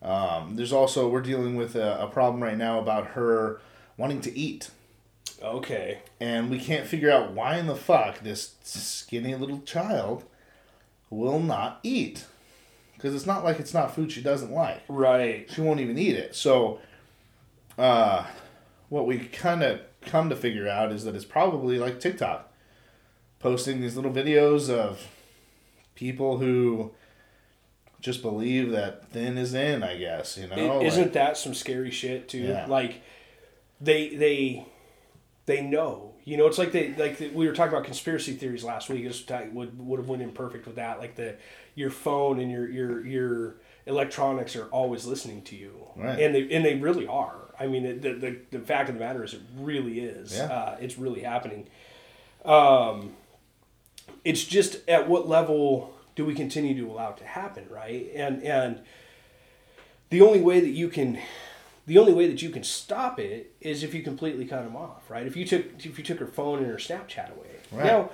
[0.02, 3.60] Um, there's also we're dealing with a, a problem right now about her
[3.96, 4.70] wanting to eat,
[5.44, 10.24] okay and we can't figure out why in the fuck this skinny little child
[11.10, 12.24] will not eat.
[12.94, 16.16] Because it's not like it's not food she doesn't like right she won't even eat
[16.16, 16.34] it.
[16.34, 16.78] So,
[17.78, 18.24] uh,
[18.88, 22.50] what we kind of come to figure out is that it's probably like TikTok,
[23.40, 25.06] posting these little videos of
[25.94, 26.92] people who
[28.00, 29.82] just believe that thin is in.
[29.82, 30.56] I guess you know.
[30.56, 32.38] It- like- isn't that some scary shit too?
[32.38, 32.66] Yeah.
[32.66, 33.02] Like
[33.80, 34.66] they they
[35.46, 36.14] they know.
[36.24, 39.04] You know, it's like they like the, we were talking about conspiracy theories last week.
[39.06, 40.98] This would would have went in perfect with that.
[40.98, 41.36] Like the
[41.74, 43.54] your phone and your your your
[43.86, 46.18] electronics are always listening to you, Right.
[46.18, 47.36] and they and they really are.
[47.60, 50.34] I mean, the the, the fact of the matter is, it really is.
[50.36, 50.44] Yeah.
[50.44, 51.66] Uh, it's really happening.
[52.44, 53.12] Um,
[54.24, 58.10] it's just at what level do we continue to allow it to happen, right?
[58.14, 58.80] And and
[60.10, 61.18] the only way that you can
[61.86, 65.10] the only way that you can stop it is if you completely cut them off,
[65.10, 65.26] right?
[65.26, 67.56] If you took if you took her phone and her Snapchat away.
[67.72, 67.84] Right.
[67.84, 68.10] Now,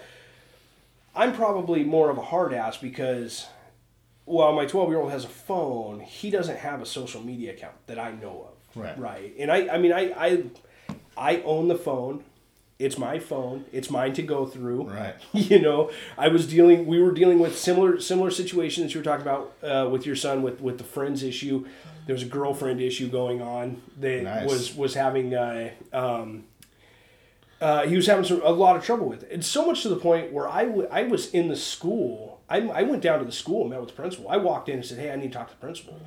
[1.14, 3.46] I'm probably more of a hard ass because
[4.24, 7.74] while my 12 year old has a phone, he doesn't have a social media account
[7.86, 8.82] that I know of.
[8.82, 8.98] Right.
[8.98, 9.34] Right.
[9.38, 10.44] And I I mean I I
[11.16, 12.24] I own the phone.
[12.80, 13.64] It's my phone.
[13.72, 14.88] It's mine to go through.
[14.88, 15.14] Right.
[15.32, 16.86] You know, I was dealing.
[16.86, 20.42] We were dealing with similar similar situations you were talking about uh, with your son
[20.42, 21.66] with with the friends issue.
[22.06, 24.48] There was a girlfriend issue going on that Nice.
[24.50, 25.34] was was having.
[25.34, 26.44] Uh, um,
[27.60, 29.30] uh, he was having some, a lot of trouble with it.
[29.30, 32.40] And so much to the point where I, w- I was in the school.
[32.48, 34.30] I, I went down to the school and met with the principal.
[34.30, 36.00] I walked in and said, "Hey, I need to talk to the principal,"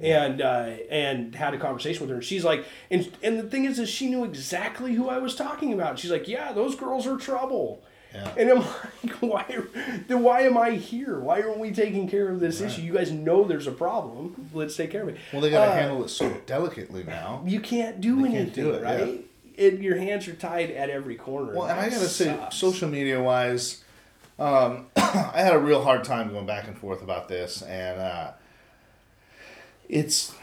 [0.00, 2.16] and uh, and had a conversation with her.
[2.16, 5.34] And she's like, and and the thing is, is she knew exactly who I was
[5.34, 5.98] talking about.
[5.98, 7.82] She's like, "Yeah, those girls are trouble."
[8.12, 8.28] Yeah.
[8.36, 8.58] And I'm
[9.04, 9.58] like, why?
[10.08, 11.20] Then why am I here?
[11.20, 12.82] Why aren't we taking care of this issue?
[12.82, 14.50] You guys know there's a problem.
[14.52, 15.16] Let's take care of it.
[15.32, 17.44] Well, they got to Uh, handle it so delicately now.
[17.46, 18.94] You can't do They anything, can't do it, yeah.
[18.96, 19.26] right?
[19.54, 21.54] It, your hands are tied at every corner.
[21.54, 23.84] Well, and I gotta say, social media wise,
[24.40, 28.30] um, I had a real hard time going back and forth about this, and uh,
[29.90, 30.34] it's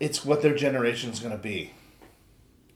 [0.00, 1.72] it's what their generation's gonna be,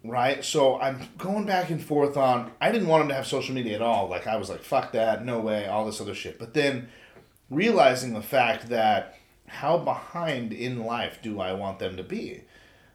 [0.05, 0.45] right?
[0.45, 2.53] So I'm going back and forth on.
[2.61, 4.09] I didn't want them to have social media at all.
[4.09, 6.39] Like I was like, fuck that, no way, all this other shit.
[6.39, 6.89] But then
[7.51, 12.43] realizing the fact that how behind in life do I want them to be?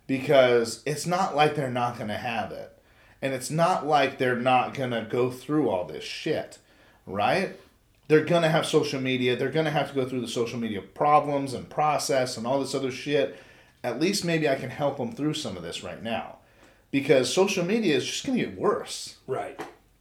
[0.08, 2.74] Because it's not like they're not gonna have it.
[3.22, 6.60] And it's not like they're not going to go through all this shit,
[7.06, 7.60] right?
[8.08, 9.36] They're going to have social media.
[9.36, 12.60] They're going to have to go through the social media problems and process and all
[12.60, 13.38] this other shit.
[13.84, 16.38] At least maybe I can help them through some of this right now.
[16.90, 19.18] Because social media is just going to get worse.
[19.28, 19.60] right.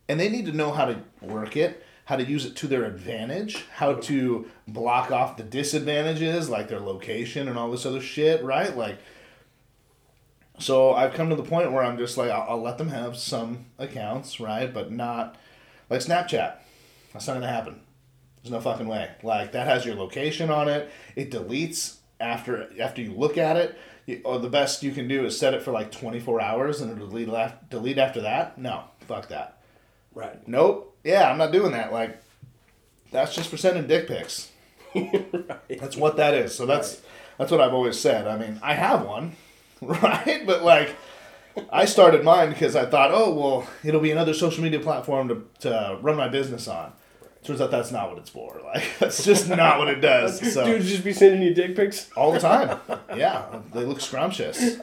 [0.09, 2.85] And they need to know how to work it, how to use it to their
[2.85, 8.45] advantage, how to block off the disadvantages, like their location and all this other shit,
[8.45, 8.77] right?
[8.77, 8.99] Like,
[10.61, 13.17] so I've come to the point where I'm just like, I'll, I'll let them have
[13.17, 14.73] some accounts, right?
[14.73, 15.37] But not
[15.91, 16.55] like Snapchat.
[17.13, 17.81] That's not gonna happen.
[18.47, 19.11] There's no fucking way.
[19.25, 20.89] Like that has your location on it.
[21.17, 23.77] It deletes after after you look at it.
[24.07, 26.93] You, or the best you can do is set it for like 24 hours and
[26.93, 28.57] it'll delete af- delete after that.
[28.57, 29.59] No, fuck that.
[30.15, 30.47] Right.
[30.47, 30.97] Nope.
[31.03, 31.93] Yeah, I'm not doing that.
[31.93, 32.23] Like
[33.11, 34.53] that's just for sending dick pics.
[34.95, 35.81] right.
[35.81, 36.55] That's what that is.
[36.55, 37.03] So that's
[37.39, 38.29] that's what I've always said.
[38.29, 39.35] I mean, I have one,
[39.81, 40.47] right?
[40.47, 40.95] But like,
[41.73, 45.45] I started mine because I thought, oh well, it'll be another social media platform to
[45.63, 46.93] to run my business on.
[47.47, 48.61] Turns out that's not what it's for.
[48.67, 50.41] Like, that's just not what it does.
[50.53, 52.11] So Dudes just be sending you dick pics.
[52.17, 52.81] all the time,
[53.17, 54.79] yeah, they look scrumptious.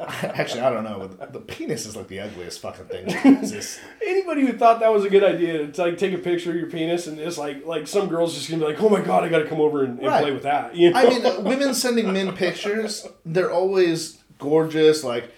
[0.00, 1.06] Actually, I don't know.
[1.06, 3.08] The, penis is like the ugliest fucking thing.
[3.36, 3.78] exists.
[4.04, 6.68] Anybody who thought that was a good idea to like take a picture of your
[6.68, 9.28] penis and it's like like some girls just gonna be like, oh my god, I
[9.28, 10.22] gotta come over and, and Right.
[10.22, 10.74] play with that.
[10.74, 10.98] You know?
[10.98, 15.04] I mean, uh, women sending men pictures, they're always gorgeous.
[15.04, 15.30] Like,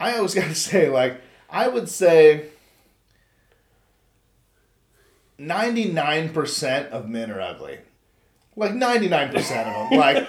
[0.00, 1.20] I always got to say, like,
[1.50, 2.46] I would say
[5.38, 7.78] 99% of men are ugly.
[8.56, 9.98] Like, 99% of them.
[9.98, 10.28] Like,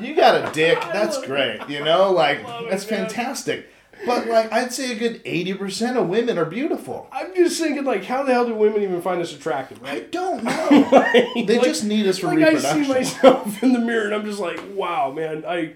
[0.00, 2.10] you got a dick, that's great, you know?
[2.12, 3.68] Like, that's fantastic.
[4.04, 7.08] But, like, I'd say a good 80% of women are beautiful.
[7.12, 9.78] I'm just thinking like, how the hell do women even find us attractive?
[9.84, 11.12] I don't know.
[11.46, 14.24] They Like- just need us for like I see myself in the mirror and I'm
[14.24, 15.74] just like, wow, man, I,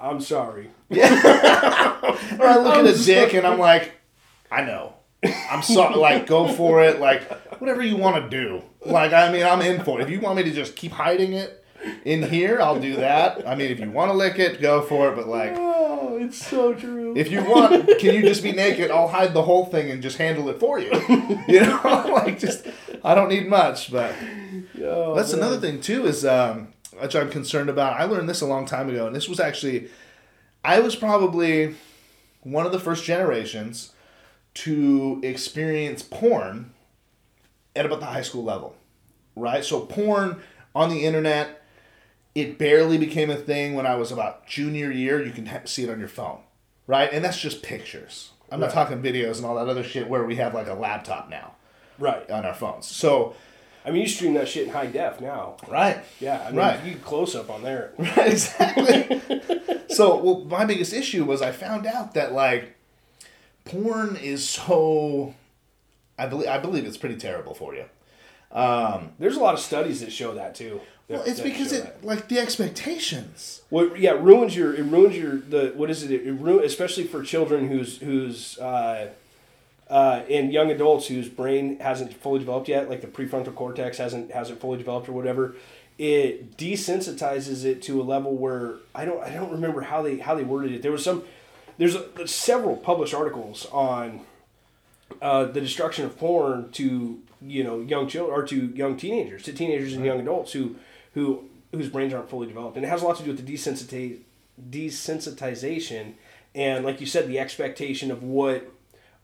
[0.00, 0.70] I'm sorry.
[0.88, 1.10] Yeah.
[2.40, 3.92] Or I look I'm at a so- dick and I'm like,
[4.50, 4.94] I know.
[5.50, 5.96] I'm sorry.
[5.96, 7.00] Like, go for it.
[7.00, 8.62] Like, whatever you want to do.
[8.84, 10.04] Like, I mean, I'm in for it.
[10.04, 11.64] If you want me to just keep hiding it
[12.04, 13.46] in here, I'll do that.
[13.46, 15.16] I mean, if you want to lick it, go for it.
[15.16, 17.14] But like, Oh, it's so true.
[17.16, 18.90] if you want, can you just be naked?
[18.90, 20.90] I'll hide the whole thing and just handle it for you.
[21.48, 21.80] You know,
[22.12, 22.66] like just
[23.02, 23.90] I don't need much.
[23.90, 24.14] But
[24.74, 25.38] that's man.
[25.40, 26.68] another thing too is um,
[27.00, 27.94] which I'm concerned about.
[27.98, 29.88] I learned this a long time ago, and this was actually
[30.64, 31.74] I was probably
[32.42, 33.92] one of the first generations
[34.54, 36.72] to experience porn
[37.78, 38.76] at about the high school level,
[39.36, 39.64] right?
[39.64, 40.42] So porn
[40.74, 41.62] on the internet,
[42.34, 45.24] it barely became a thing when I was about junior year.
[45.24, 46.40] You can ha- see it on your phone,
[46.86, 47.08] right?
[47.12, 48.30] And that's just pictures.
[48.50, 48.74] I'm not Right.
[48.74, 51.52] talking videos and all that other shit where we have like a laptop now
[51.98, 52.28] Right.
[52.30, 52.86] on our phones.
[52.86, 53.34] So,
[53.84, 55.56] I mean, you stream that shit in high def now.
[55.68, 55.98] right.
[56.20, 56.42] Yeah.
[56.46, 56.84] I mean, Right.
[56.84, 57.92] you close up on there.
[57.98, 59.20] Right, exactly.
[59.88, 62.74] so, well, my biggest issue was I found out that like
[63.64, 65.34] porn is so.
[66.18, 67.84] I believe I believe it's pretty terrible for you.
[69.18, 70.80] There's a lot of studies that show that too.
[71.08, 72.04] Well, it's because it that.
[72.04, 73.62] like the expectations.
[73.70, 76.10] Well, yeah, it ruins your it ruins your the what is it?
[76.10, 79.10] It ru- especially for children whose whose uh,
[79.88, 84.32] uh, and young adults whose brain hasn't fully developed yet, like the prefrontal cortex hasn't
[84.32, 85.56] hasn't fully developed or whatever.
[85.96, 90.34] It desensitizes it to a level where I don't I don't remember how they how
[90.34, 90.82] they worded it.
[90.82, 91.22] There was some
[91.78, 94.20] there's, a, there's several published articles on
[95.22, 99.52] uh, the destruction of porn to you know young children or to young teenagers, to
[99.52, 100.76] teenagers and young adults who
[101.14, 103.52] who whose brains aren't fully developed, and it has a lot to do with the
[103.54, 104.20] desensitize,
[104.70, 106.14] desensitization
[106.54, 108.70] and, like you said, the expectation of what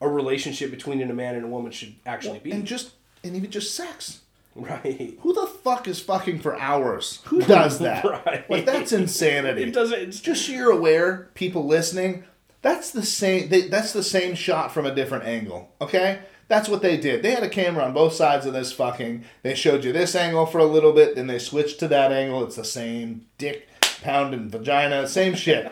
[0.00, 2.52] a relationship between a man and a woman should actually be.
[2.52, 4.20] And just and even just sex.
[4.54, 5.18] right.
[5.20, 7.20] Who the fuck is fucking for hours?
[7.24, 8.04] Who does that?
[8.04, 8.48] Right.
[8.48, 9.64] Like that's insanity.
[9.64, 9.98] It doesn't.
[9.98, 12.24] It's just so you're aware, people listening,
[12.64, 13.50] that's the same.
[13.50, 15.70] They, that's the same shot from a different angle.
[15.82, 17.22] Okay, that's what they did.
[17.22, 19.22] They had a camera on both sides of this fucking.
[19.42, 22.42] They showed you this angle for a little bit, then they switched to that angle.
[22.42, 23.68] It's the same dick
[24.02, 25.70] pounding vagina, same shit.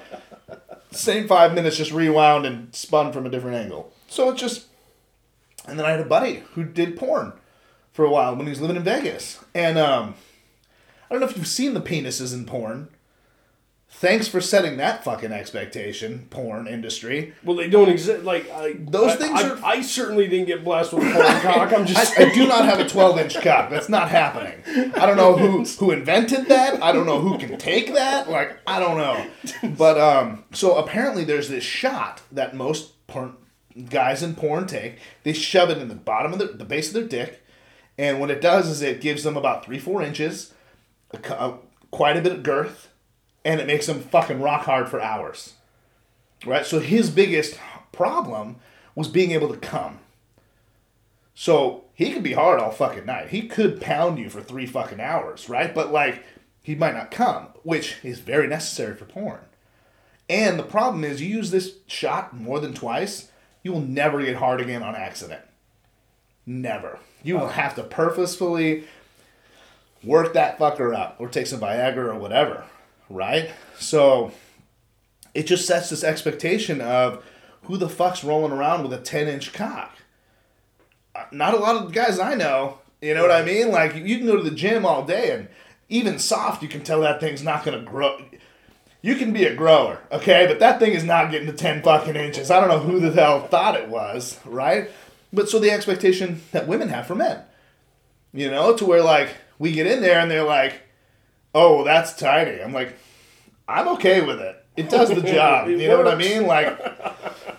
[0.91, 3.91] same five minutes, just rewound and spun from a different angle.
[4.07, 4.67] So it's just.
[5.67, 7.33] And then I had a buddy who did porn
[7.93, 10.15] for a while when he was living in Vegas, and um,
[11.09, 12.89] I don't know if you've seen the penises in porn.
[13.95, 17.35] Thanks for setting that fucking expectation, porn industry.
[17.45, 18.25] well, they don't exist.
[18.25, 21.73] Like I, Those I- things I, are- I certainly didn't get blessed with porn cock.
[21.73, 22.19] I'm just.
[22.19, 23.71] I, I do not have a 12 inch cock.
[23.71, 24.93] That's not happening.
[24.97, 26.83] I don't know who who invented that.
[26.83, 28.29] I don't know who can take that.
[28.29, 29.27] Like I don't know.
[29.77, 33.37] But um, so apparently there's this shot that most porn
[33.89, 34.99] guys in porn take.
[35.23, 37.41] They shove it in the bottom of the, the base of their dick,
[37.99, 40.53] and what it does is it gives them about three four inches,
[41.13, 41.57] a, uh,
[41.93, 42.89] quite a bit of girth,
[43.45, 45.55] and it makes them fucking rock hard for hours.
[46.45, 46.67] Right.
[46.67, 47.59] So his biggest
[47.93, 48.57] problem
[48.95, 50.01] was being able to come.
[51.35, 53.29] So he could be hard all fucking night.
[53.29, 55.75] He could pound you for three fucking hours, right?
[55.75, 56.25] But like,
[56.63, 59.41] he might not come, which is very necessary for porn.
[60.29, 63.29] And the problem is, you use this shot more than twice,
[63.63, 65.43] you will never get hard again on accident.
[66.47, 66.99] Never.
[67.23, 68.85] You will have to purposefully
[70.03, 72.65] work that fucker up or take some Viagra or whatever,
[73.13, 73.51] right?
[73.79, 74.33] So
[75.35, 77.25] it just sets this expectation of
[77.65, 79.97] who the fuck's rolling around with a 10 inch cock
[81.15, 82.79] uh, not a lot of guys I know.
[83.01, 83.71] You know what I mean?
[83.71, 85.49] Like you can go to the gym all day and
[85.89, 88.19] even soft, you can tell that thing's not gonna grow.
[89.03, 92.15] You can be a grower, okay, but that thing is not getting to ten fucking
[92.15, 92.51] inches.
[92.51, 94.91] I don't know who the hell thought it was, right?
[95.33, 97.43] But so the expectation that women have for men,
[98.33, 100.83] you know, to where like we get in there and they're like,
[101.55, 102.61] oh, that's tiny.
[102.61, 102.97] I'm like,
[103.69, 104.65] I'm okay with it.
[104.77, 105.69] It does the job.
[105.69, 106.47] You know what I mean?
[106.47, 106.79] Like,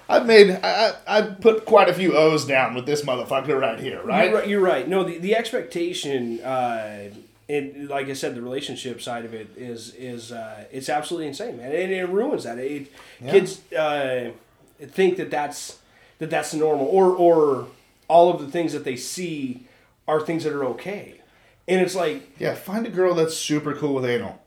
[0.10, 3.80] I've made, I, I, I've put quite a few O's down with this motherfucker right
[3.80, 4.26] here, right?
[4.26, 4.48] You're right.
[4.48, 4.88] You're right.
[4.88, 7.10] No, the, the expectation, uh,
[7.50, 11.58] and like I said, the relationship side of it is is uh, it's absolutely insane,
[11.58, 12.58] man, and it ruins that.
[12.58, 14.32] It, Kids uh,
[14.80, 15.80] think that that's
[16.20, 17.68] that that's normal, or or
[18.08, 19.68] all of the things that they see
[20.08, 21.22] are things that are okay,
[21.68, 24.40] and it's like Yeah, find a girl that's super cool with anal.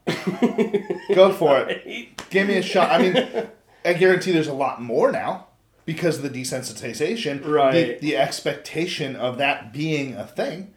[1.14, 2.08] Go for it.
[2.30, 2.90] Give me a shot.
[2.90, 3.48] I mean,
[3.84, 5.46] I guarantee there's a lot more now
[5.84, 8.00] because of the desensitization, Right.
[8.00, 10.74] The, the expectation of that being a thing,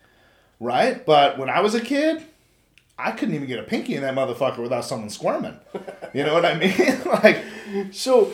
[0.60, 1.04] right?
[1.06, 2.24] But when I was a kid,
[2.98, 5.58] I couldn't even get a pinky in that motherfucker without someone squirming.
[6.14, 7.02] You know what I mean?
[7.06, 7.44] like,
[7.92, 8.34] So,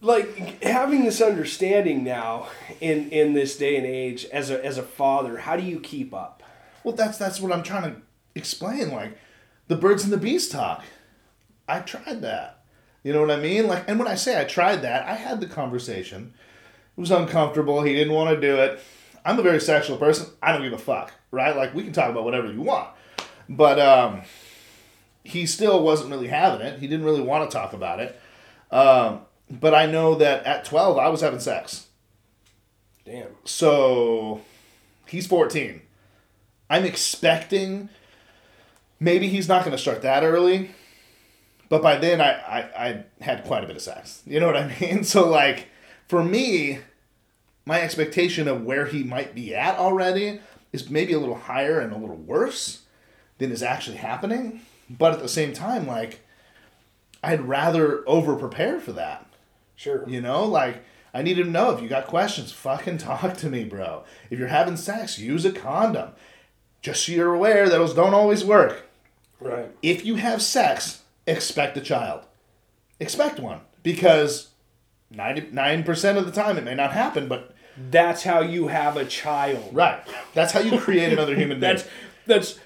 [0.00, 2.48] like having this understanding now
[2.80, 6.12] in in this day and age as a as a father, how do you keep
[6.12, 6.41] up?
[6.84, 8.00] Well, that's that's what I'm trying to
[8.34, 8.92] explain.
[8.92, 9.18] Like,
[9.68, 10.84] the birds and the bees talk.
[11.68, 12.64] I tried that.
[13.02, 13.66] You know what I mean?
[13.66, 16.34] Like, and when I say I tried that, I had the conversation.
[16.96, 17.82] It was uncomfortable.
[17.82, 18.80] He didn't want to do it.
[19.24, 20.26] I'm a very sexual person.
[20.42, 21.56] I don't give a fuck, right?
[21.56, 22.88] Like, we can talk about whatever you want.
[23.48, 24.22] But um,
[25.24, 26.78] he still wasn't really having it.
[26.80, 28.20] He didn't really want to talk about it.
[28.70, 29.20] Um,
[29.50, 31.86] but I know that at 12, I was having sex.
[33.04, 33.28] Damn.
[33.44, 34.40] So
[35.06, 35.82] he's 14.
[36.72, 37.90] I'm expecting
[38.98, 40.70] maybe he's not going to start that early,
[41.68, 42.58] but by then I, I,
[42.88, 44.22] I had quite a bit of sex.
[44.24, 45.04] You know what I mean?
[45.04, 45.68] So, like,
[46.08, 46.78] for me,
[47.66, 50.40] my expectation of where he might be at already
[50.72, 52.84] is maybe a little higher and a little worse
[53.36, 54.62] than is actually happening.
[54.88, 56.20] But at the same time, like,
[57.22, 59.26] I'd rather over prepare for that.
[59.76, 60.08] Sure.
[60.08, 63.64] You know, like I need to know if you got questions, fucking talk to me,
[63.64, 64.04] bro.
[64.30, 66.12] If you're having sex, use a condom.
[66.82, 68.82] Just so you're aware, those don't always work.
[69.40, 69.70] Right.
[69.82, 72.24] If you have sex, expect a child.
[73.00, 73.60] Expect one.
[73.82, 74.48] Because
[75.14, 77.54] 99% of the time it may not happen, but
[77.90, 79.70] That's how you have a child.
[79.72, 80.02] right.
[80.34, 81.72] That's how you create another human being.
[81.74, 81.88] That's
[82.26, 82.58] that's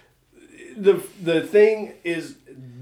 [0.76, 2.36] the the thing is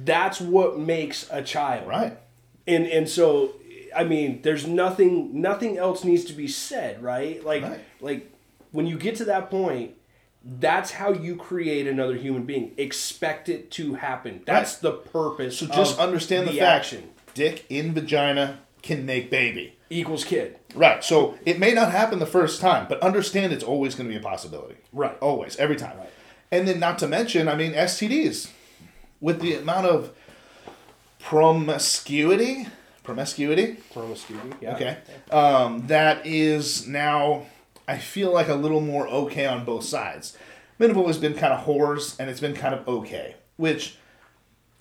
[0.05, 1.87] that's what makes a child.
[1.89, 2.19] right.
[2.67, 3.55] And and so
[3.95, 7.45] I mean there's nothing nothing else needs to be said, right?
[7.45, 7.81] Like Right.
[8.01, 8.33] like
[8.73, 9.95] when you get to that point
[10.45, 12.73] that's how you create another human being.
[12.77, 14.43] Expect it to happen.
[14.47, 15.59] That's the purpose.
[15.59, 19.77] So just understand the, the fact action dick in vagina can make baby.
[19.91, 20.59] equals kid.
[20.75, 21.03] Right.
[21.03, 24.21] So it may not happen the first time, but understand it's always going to be
[24.21, 24.77] a possibility.
[24.93, 25.17] Right.
[25.21, 25.97] Always, every time.
[25.99, 26.11] Right.
[26.53, 28.51] And then, not to mention, I mean, STDs.
[29.21, 30.13] With the amount of
[31.19, 32.67] promiscuity,
[33.03, 34.53] promiscuity, Promiscuity.
[34.61, 34.75] Yeah.
[34.75, 34.99] okay,
[35.31, 37.47] um, that is now,
[37.87, 40.37] I feel like a little more okay on both sides.
[40.79, 43.99] Men have always been kind of whores, and it's been kind of okay, which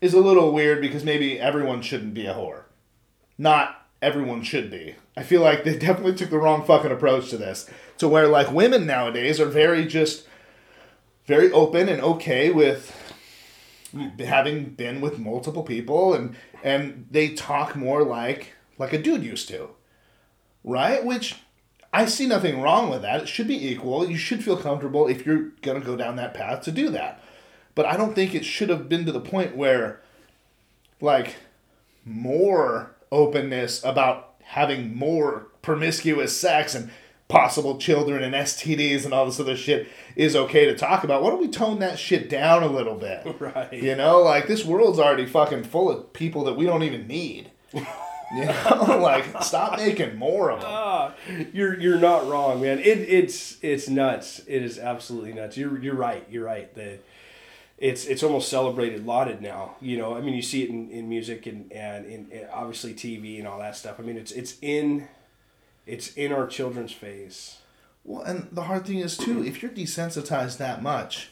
[0.01, 2.63] is a little weird because maybe everyone shouldn't be a whore.
[3.37, 4.95] Not everyone should be.
[5.15, 7.69] I feel like they definitely took the wrong fucking approach to this.
[7.99, 10.27] To where like women nowadays are very just
[11.25, 12.93] very open and okay with
[14.19, 19.47] having been with multiple people and and they talk more like like a dude used
[19.49, 19.69] to.
[20.63, 21.03] Right?
[21.05, 21.35] Which
[21.93, 23.21] I see nothing wrong with that.
[23.21, 24.09] It should be equal.
[24.09, 27.23] You should feel comfortable if you're going to go down that path to do that.
[27.75, 30.01] But I don't think it should have been to the point where
[30.99, 31.35] like
[32.03, 36.89] more openness about having more promiscuous sex and
[37.27, 41.21] possible children and STDs and all this other shit is okay to talk about.
[41.21, 43.25] Why don't we tone that shit down a little bit?
[43.39, 43.73] Right.
[43.73, 47.51] You know, like this world's already fucking full of people that we don't even need.
[48.35, 50.69] You know, like stop making more of them.
[50.71, 51.13] Ah,
[51.53, 52.79] you're you're not wrong, man.
[52.79, 54.41] It it's it's nuts.
[54.47, 55.55] It is absolutely nuts.
[55.55, 56.25] You're you're right.
[56.31, 56.73] You're right.
[56.73, 56.97] The
[57.77, 59.75] it's it's almost celebrated, lauded now.
[59.81, 62.93] You know, I mean, you see it in, in music and and in, in obviously
[62.93, 63.99] TV and all that stuff.
[63.99, 65.07] I mean, it's it's in
[65.85, 67.57] it's in our children's face.
[68.03, 71.29] Well, and the hard thing is too, if you're desensitized that much,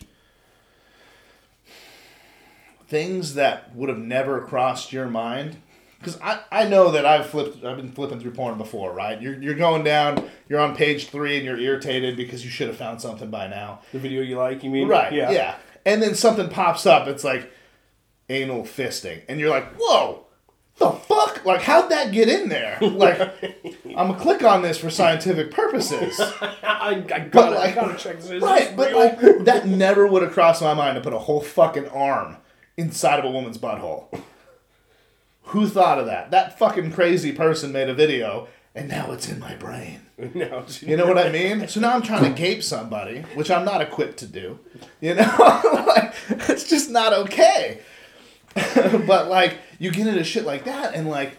[2.88, 5.58] things that would have never crossed your mind.
[6.02, 9.22] Because I, I know that I've flipped I've been flipping through porn before, right?
[9.22, 12.78] You're, you're going down, you're on page three, and you're irritated because you should have
[12.78, 13.82] found something by now.
[13.92, 14.88] The video you like, you mean?
[14.88, 15.14] Right.
[15.14, 15.30] Yeah.
[15.30, 15.56] Yeah.
[15.86, 17.08] And then something pops up.
[17.08, 17.52] It's like
[18.30, 20.26] anal fisting, and you're like, "Whoa,
[20.78, 21.46] the fuck!
[21.46, 22.78] Like, how'd that get in there?
[22.82, 23.20] Like,
[23.86, 28.18] I'm gonna click on this for scientific purposes, I, I gotta But, I gotta check
[28.18, 28.30] this.
[28.30, 28.76] Is right?
[28.76, 32.38] But like, that never would have crossed my mind to put a whole fucking arm
[32.78, 34.08] inside of a woman's butthole.
[35.52, 36.32] Who thought of that?
[36.32, 40.02] That fucking crazy person made a video and now it's in my brain.
[40.18, 41.68] it's- You know what I mean?
[41.68, 44.60] So now I'm trying to gape somebody, which I'm not equipped to do.
[45.02, 46.14] You know, like
[46.50, 47.82] it's just not okay.
[48.76, 51.38] but like you get into shit like that, and like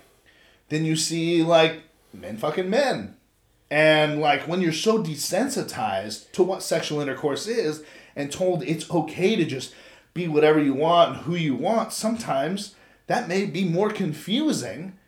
[0.68, 1.82] then you see like
[2.12, 3.16] men fucking men,
[3.70, 7.82] and like when you're so desensitized to what sexual intercourse is,
[8.16, 9.74] and told it's okay to just
[10.14, 12.74] be whatever you want, and who you want, sometimes
[13.06, 14.98] that may be more confusing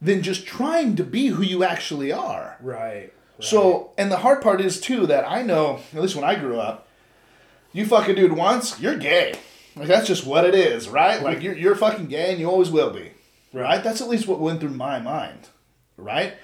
[0.00, 2.56] than just trying to be who you actually are.
[2.60, 3.12] right.
[3.38, 6.58] So, and the hard part is too that I know, at least when I grew
[6.58, 6.88] up,
[7.70, 9.34] you fucking dude once, you're gay.
[9.76, 11.22] Like that's just what it is, right?
[11.22, 13.12] Like you're you're fucking gay and you always will be.
[13.52, 13.84] Right?
[13.84, 15.48] That's at least what went through my mind.
[15.98, 16.36] Right?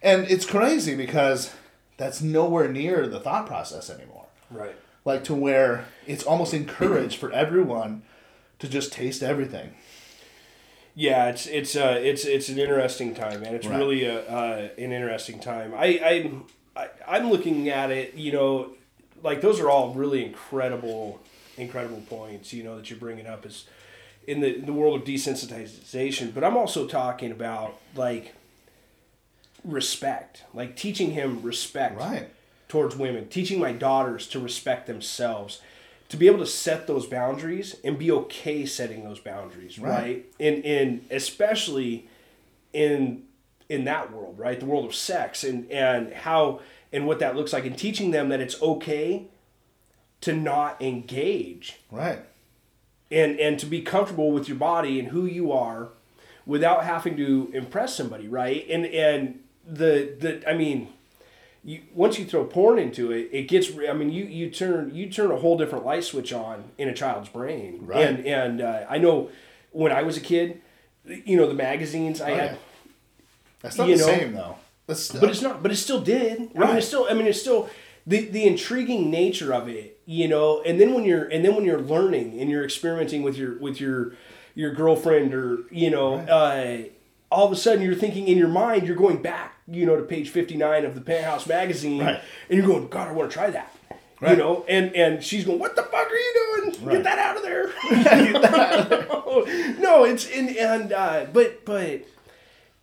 [0.00, 1.52] And it's crazy because
[1.98, 4.26] that's nowhere near the thought process anymore.
[4.50, 4.74] Right.
[5.04, 8.02] Like to where it's almost encouraged for everyone
[8.58, 9.74] to just taste everything.
[10.98, 13.54] Yeah, it's it's uh it's it's an interesting time, man.
[13.54, 13.78] It's Right.
[13.78, 15.72] really a uh, an interesting time.
[15.72, 15.86] I
[16.76, 18.72] I I I'm looking at it, you know,
[19.22, 21.20] like those are all really incredible
[21.56, 23.66] incredible points, you know, that you're bringing up is
[24.26, 26.34] in the in the world of desensitization.
[26.34, 28.34] But I'm also talking about like
[29.64, 32.28] respect, like teaching him respect Right.
[32.66, 35.60] towards women, teaching my daughters to respect themselves,
[36.08, 39.92] to be able to set those boundaries and be okay setting those boundaries, right?
[40.02, 40.26] Right.
[40.40, 42.08] And and especially
[42.72, 43.24] in
[43.68, 44.58] in that world, right?
[44.58, 46.60] The world of sex and and how
[46.92, 49.26] and what that looks like and teaching them that it's okay
[50.22, 52.20] to not engage Right.
[53.10, 55.90] and and to be comfortable with your body and who you are
[56.46, 60.88] without having to impress somebody right and and the the i mean
[61.64, 65.08] you once you throw porn into it it gets i mean you you turn you
[65.10, 68.06] turn a whole different light switch on in a child's brain Right.
[68.06, 69.30] and and uh, i know
[69.72, 70.60] when i was a kid
[71.04, 72.56] you know the magazines i Oh, had yeah.
[73.60, 74.56] That's not the know, same though.
[74.86, 75.62] That's but it's not.
[75.64, 76.36] But it still did.
[76.36, 76.78] I mean, Right.
[76.78, 77.06] it's still.
[77.10, 77.68] I mean, it's still
[78.06, 80.00] the the intriguing nature of it.
[80.06, 83.36] You know, and then when you're and then when you're learning and you're experimenting with
[83.36, 84.14] your with your
[84.54, 86.84] your girlfriend or you know, uh,
[87.30, 89.54] all of a sudden you're thinking in your mind you're going back.
[89.70, 92.20] You know, to page fifty nine of the Penthouse magazine, Right.
[92.48, 93.74] and you're going, God, I want to try that.
[94.26, 96.84] You know, and and she's going, "What the fuck are you doing?
[96.84, 96.94] Right.
[96.96, 97.68] Get that out of there!"
[99.78, 102.02] no, it's and and uh, but but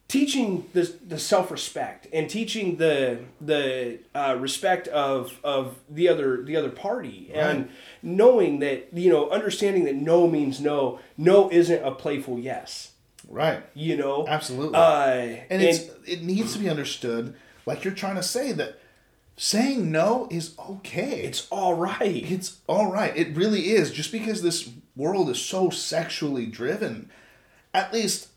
[0.08, 6.44] teaching the the self respect and teaching the the uh, respect of of the other
[6.44, 7.70] the other party and
[8.04, 12.92] knowing that you know understanding that no means no no isn't a playful yes
[13.28, 13.64] right.
[13.74, 14.26] you know?
[14.28, 14.76] Absolutely.
[14.76, 18.80] uh, and it's it needs to be understood like you're trying to say that
[19.38, 21.22] saying no is okay.
[21.22, 22.32] It's all right.
[22.32, 23.16] It's all right.
[23.16, 23.92] It really is.
[23.92, 27.10] Just because this world is so sexually driven
[27.74, 28.30] at least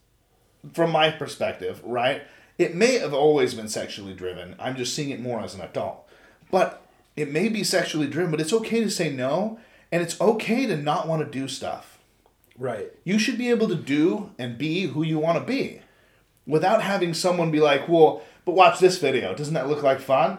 [0.73, 2.23] from my perspective right
[2.59, 4.57] it may have always been sexually driven.
[4.59, 6.09] I'm just seeing it more as an adult.
[6.51, 6.85] But
[7.15, 9.59] it may be sexually driven but it's okay to say no
[9.93, 11.98] and it's okay to not want to do stuff
[12.59, 15.81] right you should be able to do and be who you want to be
[16.47, 19.35] without having someone be like, well, but watch this video.
[19.35, 20.39] Doesn't that look like fun?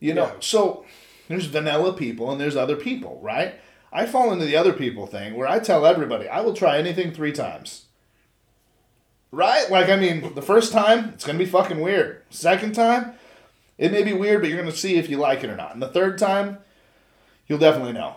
[0.00, 0.32] You know, Yeah.
[0.40, 0.84] so
[1.28, 3.54] there's vanilla people and there's other people, right?
[3.92, 7.12] I fall into the other people thing where I tell everybody, I will try anything
[7.12, 7.84] three times.
[9.30, 9.70] Right?
[9.70, 12.22] Like, I mean, the first time, it's going to be fucking weird.
[12.30, 13.12] Second time,
[13.76, 15.74] it may be weird, but you're going to see if you like it or not.
[15.74, 16.58] And the third time,
[17.46, 18.16] you'll definitely know.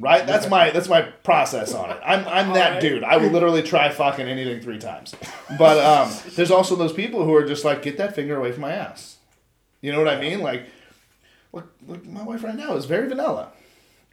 [0.00, 0.26] Right?
[0.26, 2.00] That's my that's my process on it.
[2.04, 2.80] I'm I'm that Alright.
[2.80, 3.04] dude.
[3.04, 5.14] I will literally try fucking anything three times.
[5.58, 8.62] But um, there's also those people who are just like, get that finger away from
[8.62, 9.18] my ass.
[9.82, 10.40] You know what I mean?
[10.40, 10.66] Like,
[11.52, 13.52] look, look, my wife right now is very vanilla,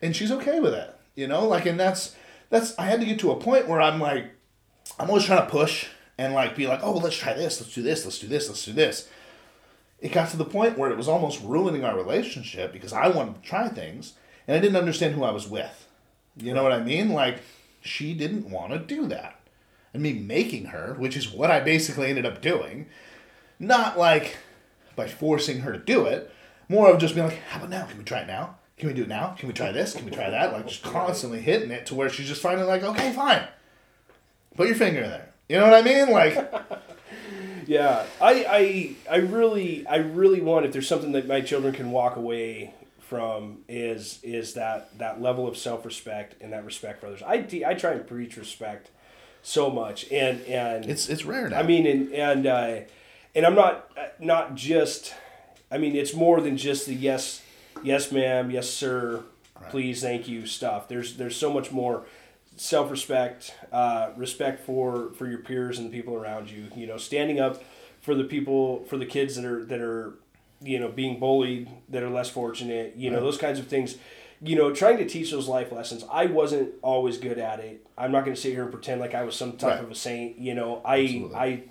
[0.01, 0.93] and she's okay with it.
[1.15, 2.15] You know, like, and that's
[2.49, 2.77] that's.
[2.77, 4.31] I had to get to a point where I'm like,
[4.99, 5.87] I'm always trying to push
[6.17, 8.47] and like be like, oh, well, let's try this, let's do this, let's do this,
[8.47, 9.09] let's do this.
[9.99, 13.41] It got to the point where it was almost ruining our relationship because I wanted
[13.41, 14.13] to try things
[14.47, 15.87] and I didn't understand who I was with.
[16.37, 17.09] You know what I mean?
[17.09, 17.41] Like,
[17.81, 19.39] she didn't want to do that.
[19.93, 22.87] And me making her, which is what I basically ended up doing,
[23.59, 24.37] not like
[24.95, 26.31] by forcing her to do it,
[26.69, 27.85] more of just being like, how about now?
[27.85, 28.57] Can we try it now?
[28.77, 29.35] Can we do it now?
[29.37, 29.95] Can we try this?
[29.95, 30.53] Can we try that?
[30.53, 33.47] Like, just constantly hitting it to where she's just finally like, okay, fine.
[34.55, 35.29] Put your finger in there.
[35.49, 36.11] You know what I mean?
[36.11, 36.53] Like,
[37.67, 41.91] Yeah, I, I, I really, I really want if there's something that my children can
[41.91, 42.73] walk away
[43.07, 47.23] from is is that that level of self respect and that respect for others.
[47.23, 48.89] I, I try and preach respect
[49.41, 51.59] so much, and and it's it's rare now.
[51.59, 52.79] I mean, and and uh,
[53.33, 53.89] and I'm not
[54.19, 55.13] not just.
[55.71, 57.41] I mean, it's more than just the yes,
[57.83, 59.23] yes, ma'am, yes, sir,
[59.69, 60.87] please, thank you stuff.
[60.87, 62.05] There's there's so much more
[62.57, 66.67] self respect, uh, respect for for your peers and the people around you.
[66.75, 67.63] You know, standing up
[68.01, 70.13] for the people for the kids that are that are
[70.61, 73.23] you know being bullied that are less fortunate you know Right.
[73.23, 73.97] those kinds of things
[74.41, 78.11] you know trying to teach those life lessons i wasn't always good at it i'm
[78.11, 79.83] not going to sit here and pretend like i was some type Right.
[79.83, 81.35] of a saint you know i Absolutely.
[81.35, 81.63] i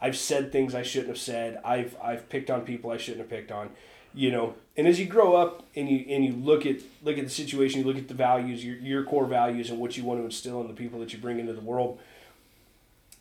[0.00, 3.30] i've said things i shouldn't have said i've i've picked on people i shouldn't have
[3.30, 3.70] picked on
[4.14, 7.24] you know and as you grow up and you and you look at look at
[7.24, 10.18] the situation you look at the values your, your core values and what you want
[10.20, 11.98] to instill in the people that you bring into the world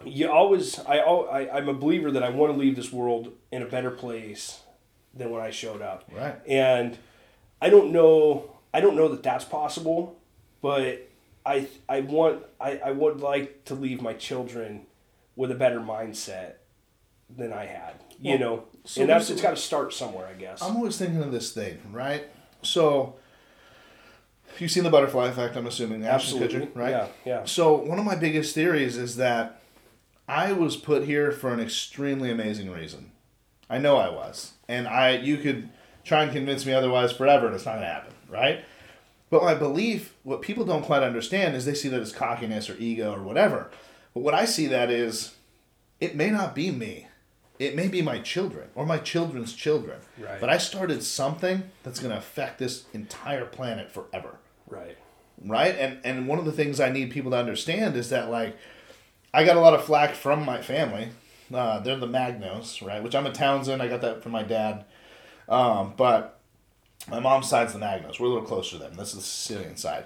[0.04, 3.62] you always I, I i'm a believer that i want to leave this world in
[3.62, 4.61] a better place
[5.14, 6.36] than when i showed up Right.
[6.48, 6.98] and
[7.62, 10.18] i don't know i don't know that that's possible
[10.62, 11.08] but
[11.46, 14.86] i i want i, I would like to leave my children
[15.36, 16.54] with a better mindset
[17.30, 20.62] than i had you know so and that's it's got to start somewhere i guess
[20.62, 22.26] I'm always thinking of this thing, right?
[22.64, 23.16] So,
[24.54, 26.04] if you've seen the butterfly effect, I'm assuming.
[26.06, 26.90] Absolutely right?
[26.92, 29.62] yeah yeah So, one of my biggest theories is that
[30.28, 33.12] I was put here for an extremely amazing reason.
[33.72, 34.54] I know I was.
[34.68, 35.70] And I you could
[36.04, 38.64] try and convince me otherwise forever and it's not going to happen, right?
[39.30, 42.76] But my belief, what people don't quite understand is they see that as cockiness or
[42.78, 43.72] ego or whatever.
[44.14, 45.36] But what I see that is
[46.00, 47.08] it may not be me.
[47.60, 50.00] It may be my children or my children's children.
[50.20, 50.42] Right.
[50.42, 54.38] But I started something that's going to affect this entire planet forever
[54.72, 54.98] right
[55.46, 58.56] right and and one of the things i need people to understand is that like
[59.34, 61.10] i got a lot of flack from my family
[61.54, 64.86] uh, they're the magnos right which i'm a townsend i got that from my dad.
[65.50, 66.40] Um, but
[67.10, 68.20] my mom's side's the magnos.
[68.20, 68.94] We're a little closer to them.
[68.94, 70.06] This is the sicilian side.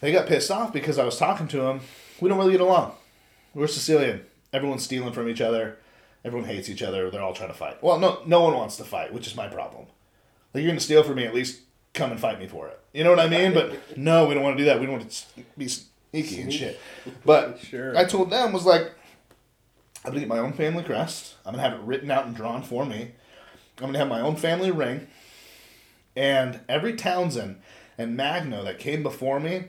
[0.00, 1.80] They got pissed off because i was talking to them
[2.20, 2.92] we don't really get along.
[3.54, 4.22] We're sicilian.
[4.52, 5.78] Everyone's stealing from each other.
[6.24, 7.10] Everyone hates each other.
[7.10, 7.82] They're all trying to fight.
[7.82, 9.86] Well no no one wants to fight which is my problem.
[10.54, 11.60] Like you're gonna steal from me, at least
[11.92, 12.78] come and fight me for it.
[12.92, 13.52] You know what I mean?
[13.52, 14.80] But no, we don't want to do that.
[14.80, 16.78] We don't want to be sneaky and shit.
[17.24, 17.96] But Sure.
[17.96, 18.92] I told them was like,
[20.04, 21.34] I'm gonna get my own family crest.
[21.44, 23.12] I'm gonna have it written out and drawn for me.
[23.78, 25.08] I'm gonna have my own family ring.
[26.16, 27.60] And every Townsend
[27.98, 29.64] and Magno that came before me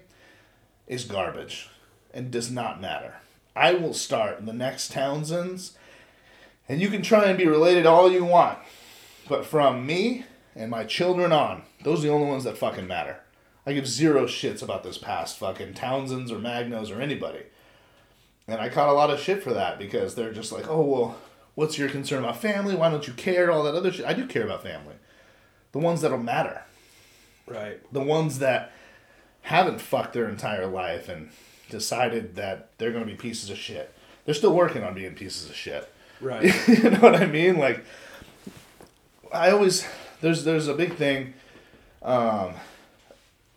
[0.87, 1.69] is garbage
[2.13, 3.15] and does not matter.
[3.55, 5.73] I will start the next Townsends,
[6.69, 8.57] and you can try and be related all you want.
[9.27, 10.25] But from me
[10.55, 13.17] and my children on, those are the only ones that fucking matter.
[13.65, 17.43] I give zero shits about this past fucking Townsends or Magnos or anybody.
[18.51, 21.17] And I caught a lot of shit for that because they're just like, oh, well,
[21.55, 22.75] what's your concern about family?
[22.75, 23.49] Why don't you care?
[23.49, 24.05] All that other shit.
[24.05, 24.95] I do care about family.
[25.71, 26.63] The ones that'll matter.
[27.47, 28.73] right The ones that
[29.43, 31.29] haven't fucked their entire life and
[31.69, 33.93] decided that they're going to be pieces of shit.
[34.25, 35.89] They're still working on being pieces of shit.
[36.19, 37.57] right you know what I mean?
[37.57, 37.85] Like,
[39.33, 39.87] I always
[40.19, 41.33] there's there's a big thing,
[42.03, 42.53] um,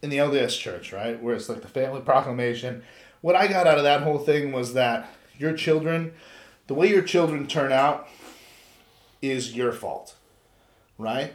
[0.03, 2.83] in the LDS Church, right, where it's like the family proclamation.
[3.25, 6.13] What I got out of that whole thing was that your children,
[6.67, 8.07] the way your children turn out,
[9.23, 10.15] is your fault,
[10.99, 11.33] right?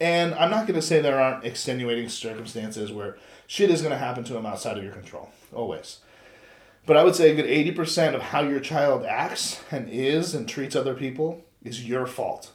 [0.00, 3.16] And I'm not going to say there aren't extenuating circumstances where
[3.46, 6.00] shit is going to happen to them outside of your control, always.
[6.84, 10.48] But I would say a good 80% of how your child acts and is and
[10.48, 12.50] treats other people is your fault.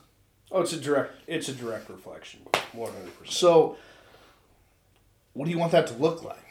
[0.52, 2.42] oh it's a direct it's a direct reflection
[2.76, 2.92] 100%
[3.24, 3.78] So,
[5.32, 6.45] what do you want that to look like?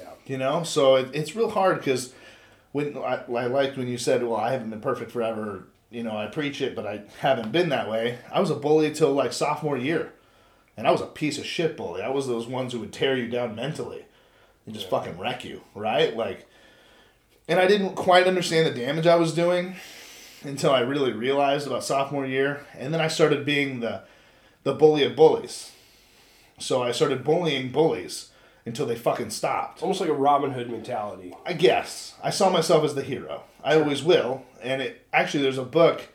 [0.00, 0.62] Yeah You know?
[0.62, 2.12] So it, it's real hard because
[2.72, 5.66] when I, I liked when you said, well, I haven't been perfect forever.
[5.90, 8.18] You know, I preach it, but I haven't been that way.
[8.32, 10.12] I was a bully till like sophomore year.
[10.76, 12.00] And I was a piece of shit bully.
[12.00, 14.04] I was those ones who would tear you down mentally
[14.64, 16.16] and just fucking wreck you, right?
[16.16, 16.46] Like,
[17.48, 19.74] and I didn't quite understand the damage I was doing
[20.42, 22.64] until I really realized about sophomore year.
[22.78, 24.02] And then I started being the,
[24.62, 25.72] the bully of bullies.
[26.58, 28.29] So I started bullying bullies
[28.70, 29.82] until they fucking stopped.
[29.82, 33.42] almost like a robin hood mentality I guess I saw myself as the hero.
[33.64, 36.08] I always will, and it actually there's a book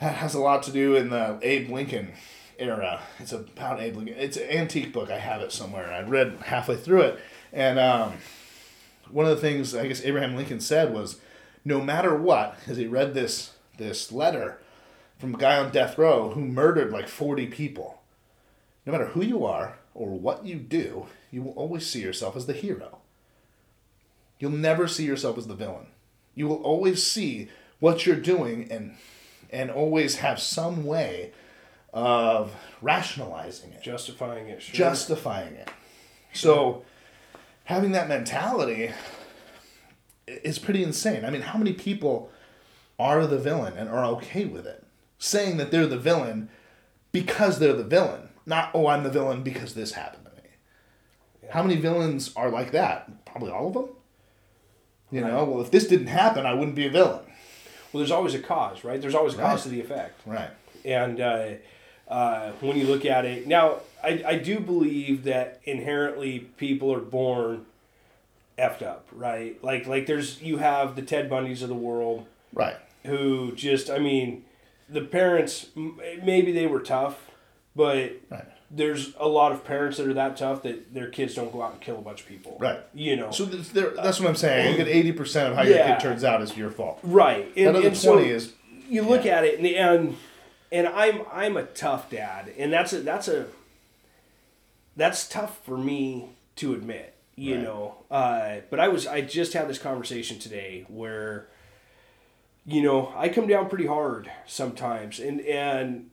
[0.00, 2.12] that has a lot to do in the Abe Lincoln
[2.58, 3.02] era.
[3.18, 4.16] It's about Abe Lincoln.
[4.18, 5.10] It's an antique book.
[5.10, 5.92] I have it somewhere.
[5.92, 7.20] I read halfway through it,
[7.52, 8.14] and um,
[9.10, 11.20] one of the things I guess Abraham Lincoln said was,
[11.64, 14.58] no matter what, because he read this this letter
[15.18, 18.00] from a guy on death row who murdered like forty people.
[18.84, 22.46] No matter who you are or what you do, you will always see yourself as
[22.46, 22.98] the hero.
[24.38, 25.86] You'll never see yourself as the villain.
[26.34, 27.48] You will always see
[27.80, 28.96] what you're doing and
[29.50, 31.32] and always have some way
[31.92, 32.52] of
[32.82, 34.74] rationalizing it, justifying it sure.
[34.74, 35.70] justifying it.
[36.32, 36.84] So
[37.64, 38.90] having that mentality
[40.26, 41.24] is pretty insane.
[41.24, 42.30] I mean, how many people
[42.98, 44.84] are the villain and are okay with it?
[45.18, 46.50] Saying that they're the villain
[47.12, 50.48] because they're the villain, not oh I'm the villain because this happened to me.
[51.50, 53.24] How many villains are like that?
[53.26, 53.88] Probably all of them.
[55.10, 57.24] You know, well if this didn't happen, I wouldn't be a villain.
[57.92, 59.00] Well, there's always a cause, right?
[59.00, 59.62] There's always a cause Right.
[59.62, 60.20] to the effect.
[60.26, 60.50] Right.
[60.84, 61.48] And uh,
[62.08, 67.00] uh, when you look at it now, I, I do believe that inherently people are
[67.00, 67.66] born
[68.58, 69.62] effed up, right?
[69.62, 72.76] Like like there's you have the Ted Bundys of the world Right.
[73.04, 74.44] who just I mean,
[74.88, 77.30] the parents maybe they were tough,
[77.76, 78.44] but Right.
[78.70, 81.72] there's a lot of parents that are that tough that their kids don't go out
[81.74, 82.56] and kill a bunch of people.
[82.58, 82.80] Right.
[82.94, 83.30] You know.
[83.30, 84.72] So that's, what I'm saying.
[84.72, 86.98] You get eighty percent of how your kid turns out is your fault.
[87.02, 87.46] right.
[87.56, 88.52] And, Another and so- twenty is
[88.88, 89.36] you look Yeah.
[89.38, 90.16] at it and, and
[90.72, 93.46] and I'm I'm a tough dad and that's a that's a
[94.96, 97.64] that's tough for me to admit you Right.
[97.64, 101.48] know uh, but I was I just had this conversation today where
[102.64, 106.10] you know I come down pretty hard sometimes and and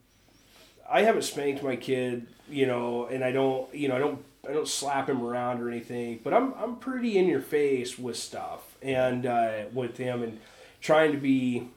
[0.89, 4.53] I haven't spanked my kid you know and I don't you know I don't I
[4.53, 8.76] don't slap him around or anything but I'm I'm pretty in your face with stuff
[8.81, 10.39] and uh, with him and
[10.81, 11.69] trying to be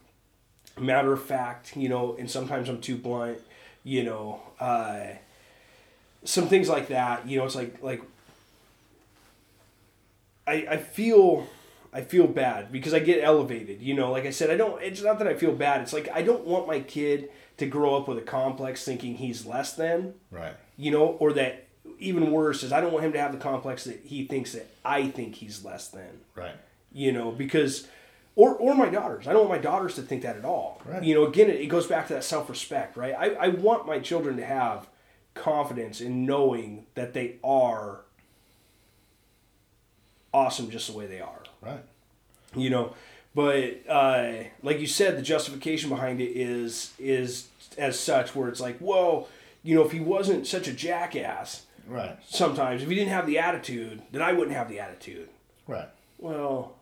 [0.79, 3.39] matter of fact, you know, and sometimes I'm too blunt,
[3.85, 5.07] you know, uh,
[6.25, 8.03] some things like that, you know, it's like, like,
[10.47, 11.47] I, I feel,
[11.93, 15.03] I feel bad because I get elevated, you know, like I said, I don't, it's
[15.03, 15.81] not that I feel bad.
[15.81, 19.47] It's like, I don't want my kid to grow up with a complex thinking he's
[19.47, 20.55] less than, right.
[20.77, 21.67] you know, or that
[21.99, 24.67] even worse is I don't want him to have the complex that he thinks that
[24.85, 26.57] I think he's less than Right.
[26.93, 27.89] you know, because
[28.35, 29.27] or or my daughters.
[29.27, 30.83] I don't want my daughters to think that at all.
[30.85, 31.03] Right.
[31.03, 33.15] You know, again, it, it goes back to that self respect, right?
[33.19, 34.87] I, I want my children to have
[35.35, 38.01] confidence in knowing that they are
[40.35, 41.43] awesome just the way they are.
[41.63, 41.83] Right.
[42.55, 42.95] You know,
[43.37, 44.33] but uh,
[44.63, 49.29] like you said, the justification behind it is is as such where it's like, well,
[49.63, 52.17] you know, if he wasn't such a jackass, Right.
[52.27, 55.29] sometimes if he didn't have the attitude, then I wouldn't have the attitude.
[55.69, 55.89] Right.
[56.19, 56.75] Well,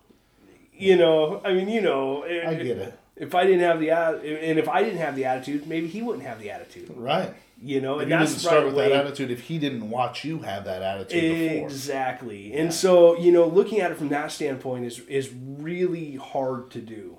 [0.72, 2.98] you know, I mean, you know, I get it.
[3.16, 6.24] If I didn't have the and if I didn't have the attitude, maybe he wouldn't
[6.24, 6.88] have the attitude.
[6.96, 7.34] Right.
[7.66, 8.90] You know, and you that's didn't start right with way.
[8.90, 11.22] that attitude, if he didn't watch you have that attitude
[11.52, 11.66] before.
[11.66, 12.52] Exactly.
[12.52, 16.80] And so, you know, looking at it from that standpoint is is really hard to
[16.80, 17.18] do.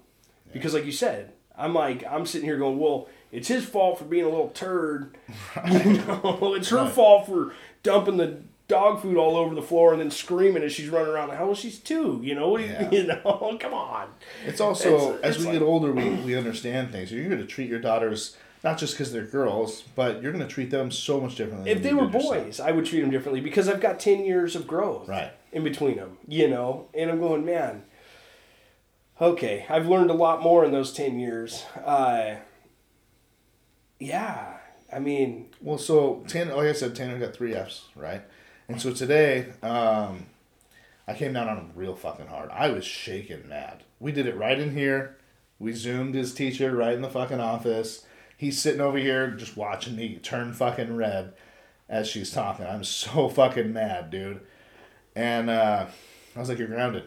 [0.53, 4.05] Because like you said, I'm like I'm sitting here going, "Well, it's his fault for
[4.05, 5.17] being a little turd."
[5.55, 5.85] right.
[5.85, 6.91] You know, it's her Right.
[6.91, 10.89] fault for dumping the dog food all over the floor and then screaming as she's
[10.89, 11.57] running around the house.
[11.59, 12.57] She's two, you know.
[12.59, 12.89] Yeah.
[12.91, 13.57] you know?
[13.59, 14.09] Come on.
[14.45, 17.11] It's also It's- as it's we like- get older, we, we understand things.
[17.11, 18.35] You're going to treat your daughters
[18.65, 21.69] not just because they're girls, but you're going to treat them so much differently.
[21.69, 22.43] If they were did yourself.
[22.45, 25.31] boys, I would treat them differently because I've got 10 years of growth Right.
[25.51, 26.87] in between them, you know?
[26.95, 27.83] And I'm going, man,
[29.21, 31.63] okay, I've learned a lot more in those 10 years.
[31.85, 32.37] Uh,
[33.99, 34.57] yeah,
[34.91, 38.23] I mean, Well, so Tanner, like I said, Tanner got three Fs, right?
[38.67, 40.25] And so today, um,
[41.07, 42.49] I came down on him real fucking hard.
[42.49, 43.83] I was shaking mad.
[43.99, 45.17] We did it right in here.
[45.59, 48.05] We zoomed his teacher right in the fucking office.
[48.45, 51.33] He's sitting over here just watching me turn fucking red
[51.89, 52.67] as she's talking.
[52.67, 54.41] I'm so fucking mad, dude.
[55.15, 55.87] And uh,
[56.35, 57.05] I was like, "You're grounded,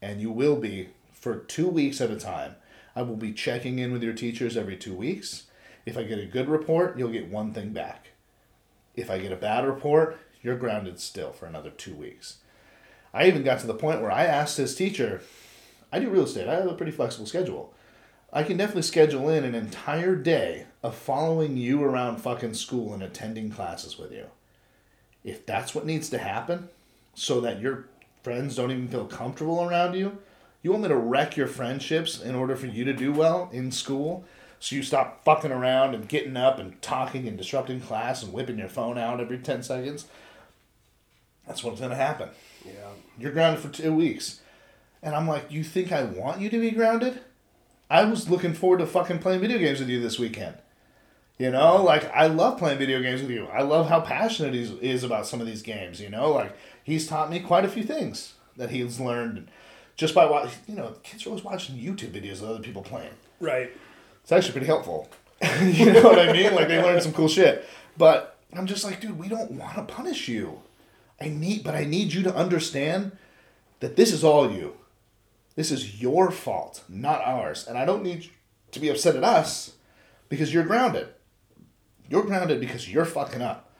[0.00, 2.54] and you will be for two weeks at a time.
[2.94, 5.48] I will be checking in with your teachers every two weeks.
[5.84, 8.10] If I get a good report, you'll get one thing back.
[8.94, 12.36] If I get a bad report, you're grounded still for another two weeks.
[13.12, 15.22] I even got to the point where I asked his teacher,
[15.90, 17.74] I do real estate, I have a pretty flexible schedule.
[18.36, 23.02] I can definitely schedule in an entire day of following you around fucking school and
[23.02, 24.26] attending classes with you.
[25.24, 26.68] If that's what needs to happen,
[27.14, 27.86] so that your
[28.22, 30.18] friends don't even feel comfortable around you,
[30.62, 33.72] you want me to wreck your friendships in order for you to do well in
[33.72, 34.26] school?
[34.60, 38.58] So you stop fucking around and getting up and talking and disrupting class and whipping
[38.58, 40.04] your phone out every 10 seconds?
[41.46, 42.28] That's what's going to happen.
[42.66, 42.90] yeah.
[43.18, 44.40] You're grounded for two weeks.
[45.02, 47.22] And I'm like, you think I want you to be grounded?
[47.88, 50.56] I was looking forward to fucking playing video games with you this weekend.
[51.38, 53.46] You know, like I love playing video games with you.
[53.46, 56.00] I love how passionate he is about some of these games.
[56.00, 59.48] You know, like he's taught me quite a few things that he's learned
[59.96, 60.58] just by watching.
[60.66, 63.12] You know, kids are always watching YouTube videos of other people playing.
[63.38, 63.70] Right.
[64.22, 65.08] It's actually pretty helpful.
[65.62, 66.54] you know what I mean?
[66.54, 67.66] Like they learned some cool shit.
[67.98, 70.62] But I'm just like, dude, we don't want to punish you.
[71.20, 73.12] I need, but I need you to understand
[73.80, 74.76] that this is all you.
[75.56, 77.66] This is your fault, not ours.
[77.66, 78.30] And I don't need
[78.70, 79.72] to be upset at us
[80.28, 81.08] because you're grounded.
[82.08, 83.72] You're grounded because you're fucking up.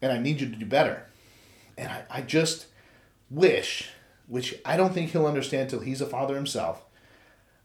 [0.00, 1.06] And I need you to do better.
[1.76, 2.66] And I, I just
[3.30, 3.90] wish,
[4.26, 6.84] which I don't think he'll understand till he's a father himself,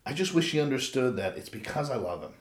[0.06, 2.34] I just wish he understood that it's because I love him.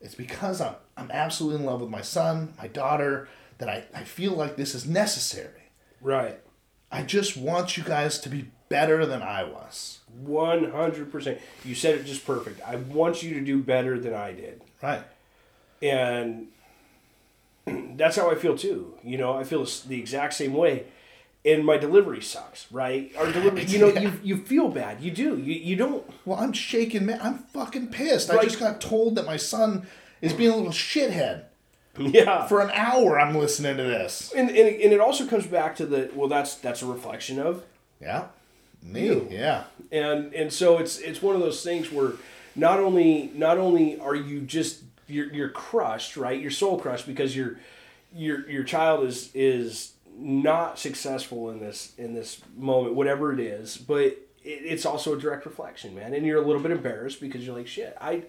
[0.00, 3.28] It's because I'm, I'm absolutely in love with my son, my daughter,
[3.58, 5.70] that I, I feel like this is necessary.
[6.00, 6.40] Right.
[6.90, 9.98] I just want you guys to be better than I was.
[10.20, 11.38] One hundred percent.
[11.64, 12.60] You said it just perfect.
[12.66, 15.02] I want you to do better than I did, Right.
[15.82, 16.48] and
[17.66, 18.94] that's how I feel too.
[19.04, 20.84] You know, I feel the exact same way.
[21.44, 23.12] And my delivery sucks, right?
[23.16, 25.00] Our delivery, you know, you you feel bad.
[25.00, 25.36] You do.
[25.38, 26.04] You you don't.
[26.24, 27.20] Well, I'm shaking, man.
[27.22, 28.30] I'm fucking pissed.
[28.30, 29.86] I just got told that my son
[30.20, 31.44] is being a little shithead.
[31.98, 32.46] Yeah.
[32.46, 34.32] For an hour, I'm listening to this.
[34.32, 37.64] and, and and it also comes back to the well, that's that's a reflection of
[38.00, 38.26] Yeah.
[38.82, 39.06] Me.
[39.06, 39.28] You.
[39.30, 39.64] Yeah.
[39.92, 42.12] and and so it's it's one of those things where
[42.56, 47.36] not only not only are you just you're you're crushed right you're soul crushed because
[47.36, 47.58] your
[48.14, 53.76] your your child is is not successful in this in this moment whatever it is
[53.76, 57.44] but it, it's also a direct reflection man and you're a little bit embarrassed because
[57.46, 58.22] you're like shit I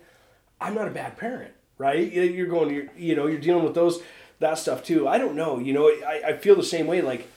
[0.61, 3.75] I'm not a bad parent right You- you're going you're, you know you're dealing with
[3.75, 4.01] those
[4.39, 7.27] that stuff too I don't know you know I, I feel the same way like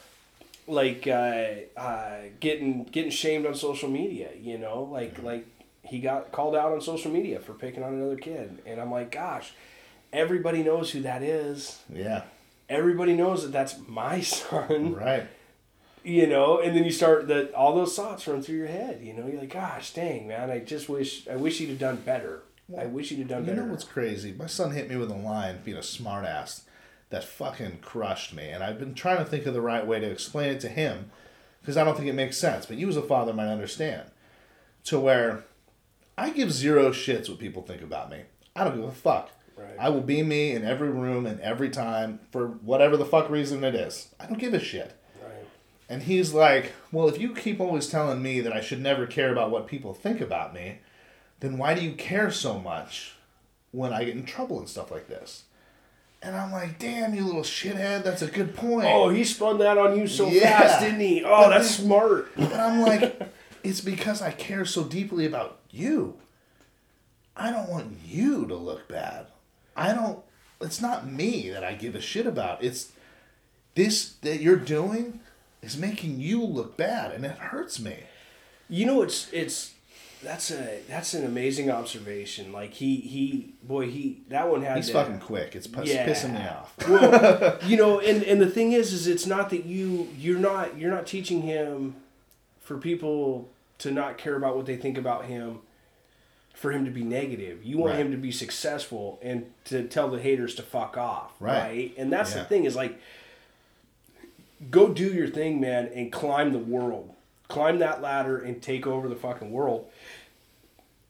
[0.67, 1.45] like uh,
[1.77, 4.31] uh, getting getting shamed on social media.
[4.41, 5.47] You know, like like
[5.83, 9.11] he got called out on social media for picking on another kid, and I'm like,
[9.11, 9.53] gosh,
[10.13, 11.81] everybody knows who that is.
[11.93, 12.23] Yeah.
[12.69, 14.95] Everybody knows that that's my son.
[14.95, 15.27] Right.
[16.05, 19.01] You know, and then you start that all those thoughts run through your head.
[19.03, 21.97] You know, you're like, gosh, dang man, I just wish I wish he'd have done
[21.97, 22.43] better.
[22.77, 23.61] I wish he'd have done You better.
[23.61, 24.33] You know what's crazy?
[24.33, 26.63] My son hit me with a line being a smartass
[27.13, 28.49] that fucking crushed me.
[28.49, 31.11] And I've been trying to think of the right way to explain it to him
[31.61, 32.67] because I don't think it makes sense.
[32.67, 34.09] But you as a father might understand.
[34.87, 35.45] To where
[36.19, 38.23] I give zero shits what people think about me.
[38.57, 39.31] I don't give a fuck.
[39.57, 39.77] Right.
[39.79, 43.63] I will be me in every room and every time for whatever the fuck reason
[43.63, 44.09] it is.
[44.19, 44.99] I don't give a shit.
[45.23, 45.47] right.
[45.89, 49.31] And he's like, Well, if you keep always telling me that I should never care
[49.31, 50.79] about what people think about me,
[51.41, 53.15] then why do you care so much
[53.71, 55.45] when I get in trouble and stuff like this?
[56.23, 58.87] And I'm like, Damn, you little shithead, that's a good point.
[58.89, 60.59] Oh, he spun that on you so Yeah.
[60.61, 61.25] fast, didn't he?
[61.25, 62.29] Oh, But that's then- smart.
[62.37, 63.21] But I'm like,
[63.65, 66.17] It's because I care so deeply about you.
[67.37, 69.27] I don't want you to look bad.
[69.77, 70.19] I don't,
[70.61, 72.63] it's not me that I give a shit about.
[72.63, 72.93] It's
[73.75, 75.21] this that you're doing
[75.63, 77.97] is making you look bad and it hurts me.
[78.69, 79.73] You know, it's it's
[80.23, 82.53] that's a that's an amazing observation.
[82.53, 85.55] Like he he boy he that one had He's to, fucking quick.
[85.57, 86.07] It's Yeah.
[86.07, 86.75] pissing me off.
[86.89, 90.79] well, you know, and and the thing is, is it's not that you you're not
[90.79, 91.97] you're not teaching him
[92.61, 95.59] for people to not care about what they think about him.
[96.55, 98.01] For him to be negative, you want Right.
[98.03, 101.59] him to be successful and to tell the haters to fuck off, Right.
[101.61, 101.95] right?
[101.99, 102.43] And that's Yeah.
[102.43, 103.01] the thing is like,
[104.71, 107.11] go do your thing, man, and climb the world,
[107.49, 109.91] climb that ladder and take over the fucking world.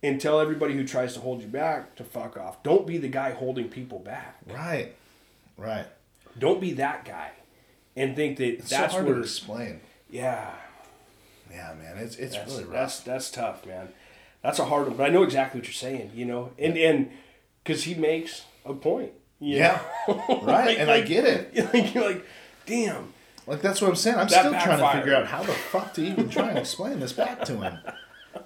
[0.04, 2.62] And tell everybody who tries to hold you back to fuck off.
[2.64, 4.94] Don't be the guy holding people back Right.
[5.56, 5.86] Right.
[6.38, 7.30] don't be that guy
[7.96, 9.80] and think that It's that's so hard where to explain.
[10.10, 10.50] yeah
[11.50, 11.98] Yeah, man.
[11.98, 12.72] It's it's that's, really rough.
[12.72, 13.88] that's that's tough man
[14.42, 17.10] that's a hard one but i know exactly what you're saying you know and and
[17.62, 19.80] because he makes a point yeah.
[20.08, 20.42] right.
[20.42, 21.54] Like- and I get it.
[21.74, 22.24] like you're like
[22.64, 23.12] damn
[23.46, 24.16] Like that's what I'm saying.
[24.16, 27.12] I'm still trying to figure out how the fuck to even try and explain this
[27.12, 27.78] back to him.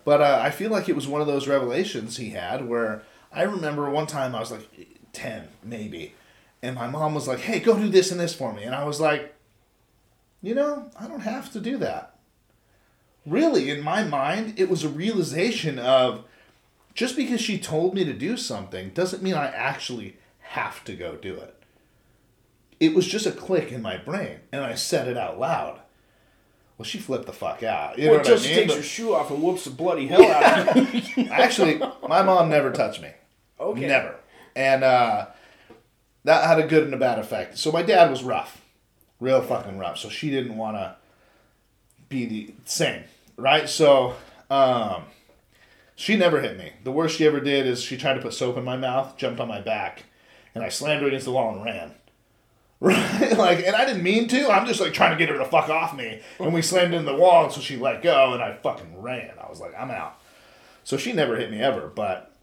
[0.04, 3.02] But uh, I feel like it was one of those revelations he had where
[3.32, 4.68] I remember one time I was like
[5.12, 6.14] ten maybe,
[6.62, 8.84] and my mom was like, "Hey, go do this and this for me," and I
[8.84, 9.34] was like,
[10.42, 12.16] "You know, I don't have to do that."
[13.24, 16.24] Really, in my mind, it was a realization of
[16.94, 21.16] just because she told me to do something doesn't mean I actually have to go
[21.16, 21.56] do it
[22.78, 25.80] it was just a click in my brain, and I said it out loud.
[26.78, 27.98] Well, she flipped the fuck out.
[27.98, 28.54] You well, know until I mean?
[28.54, 32.50] takes her shoe off and whoops the bloody hell out of you actually, my mom
[32.50, 33.10] never touched me.
[33.58, 34.16] okay Never.
[34.54, 35.26] And uh,
[36.24, 37.56] that had a good and a bad effect.
[37.58, 38.62] So my dad was rough,
[39.20, 39.98] real fucking rough.
[39.98, 40.96] So she didn't want to
[42.08, 43.04] be the same,
[43.36, 43.68] right?
[43.68, 44.14] So
[44.50, 45.04] um,
[45.94, 46.72] she never hit me.
[46.84, 49.40] The worst she ever did is she tried to put soap in my mouth, jumped
[49.40, 50.04] on my back,
[50.54, 51.94] and I slammed her against the wall and ran.
[52.80, 54.50] Right, like, and I didn't mean to.
[54.50, 57.10] I'm just like trying to get her to fuck off me, and we slammed into
[57.10, 59.32] the wall, and so she let go, and I fucking ran.
[59.42, 60.20] I was like, I'm out.
[60.84, 62.36] So she never hit me ever, but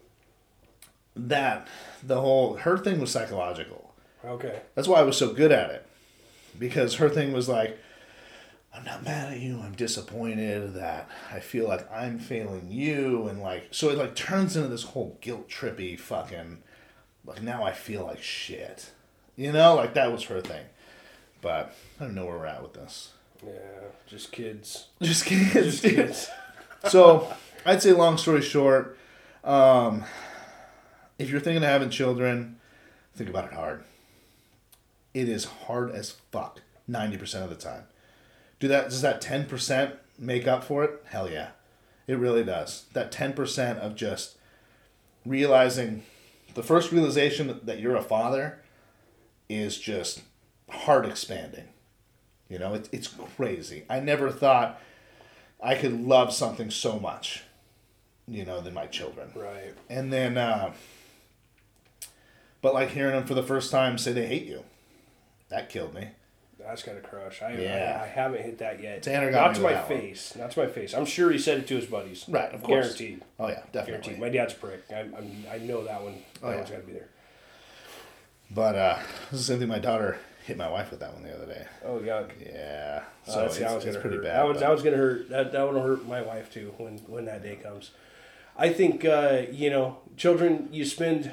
[1.16, 1.68] that
[2.02, 3.94] the whole her thing was psychological.
[4.24, 5.86] okay That's why I was so good at it.
[6.58, 7.78] Because her thing was like,
[8.74, 13.40] I'm not mad at you, I'm disappointed that I feel like I'm failing you and
[13.40, 16.62] like so it like turns into this whole guilt trippy fucking
[17.24, 18.90] like now I feel like shit.
[19.36, 20.64] You know, like that was her thing.
[21.40, 23.12] But I don't know where we're at with this.
[23.44, 23.52] yeah
[24.06, 25.48] just kids Just kidding.
[25.52, 26.28] just kids
[26.88, 27.32] so
[27.66, 28.98] I'd say long story short,
[29.42, 30.04] um,
[31.18, 32.58] if you're thinking of having children,
[33.14, 33.84] think about it hard.
[35.14, 37.84] It is hard as fuck, 90% of the time.
[38.60, 38.88] Do that?
[38.90, 41.02] Does that ten percent make up for it?
[41.06, 41.48] Hell yeah,
[42.06, 42.84] it really does.
[42.92, 44.36] That ten percent of just
[45.26, 46.04] realizing
[46.54, 48.60] the first realization that you're a father
[49.48, 50.22] is just
[50.70, 51.64] heart expanding.
[52.48, 53.84] You know, it, it's crazy.
[53.88, 54.80] I never thought
[55.62, 57.42] I could love something so much,
[58.28, 59.30] you know, than my children.
[59.34, 59.74] Right.
[59.88, 60.72] And then, uh,
[62.60, 64.64] but like hearing them for the first time say they hate you,
[65.48, 66.08] that killed me.
[66.58, 67.42] That's got to crush.
[67.42, 67.98] I, Yeah.
[68.00, 69.02] I, I haven't hit that yet.
[69.02, 70.00] Tanner got Not me to my that one.
[70.00, 70.34] face.
[70.36, 70.94] Not to my face.
[70.94, 72.24] I'm sure he said it to his buddies.
[72.26, 72.84] Right, of course.
[72.96, 73.22] Guaranteed.
[73.38, 73.90] Oh yeah, definitely.
[74.14, 74.18] Guaranteed.
[74.18, 74.82] My dad's a prick.
[74.90, 76.14] I, I'm, I know that one.
[76.14, 76.56] That Oh, yeah.
[76.56, 77.08] one's got to be there.
[78.50, 78.98] But uh,
[79.30, 79.68] this is the same thing.
[79.68, 81.66] My daughter hit my wife with that one the other day.
[81.84, 82.30] Oh, yuck.
[82.44, 84.24] Yeah, so that's, it's, it's pretty hurt.
[84.24, 84.36] bad.
[84.36, 85.28] That but- that one's gonna hurt.
[85.30, 87.90] That that one will hurt my wife too when when that day comes.
[88.56, 90.68] I think uh, you know, children.
[90.70, 91.32] You spend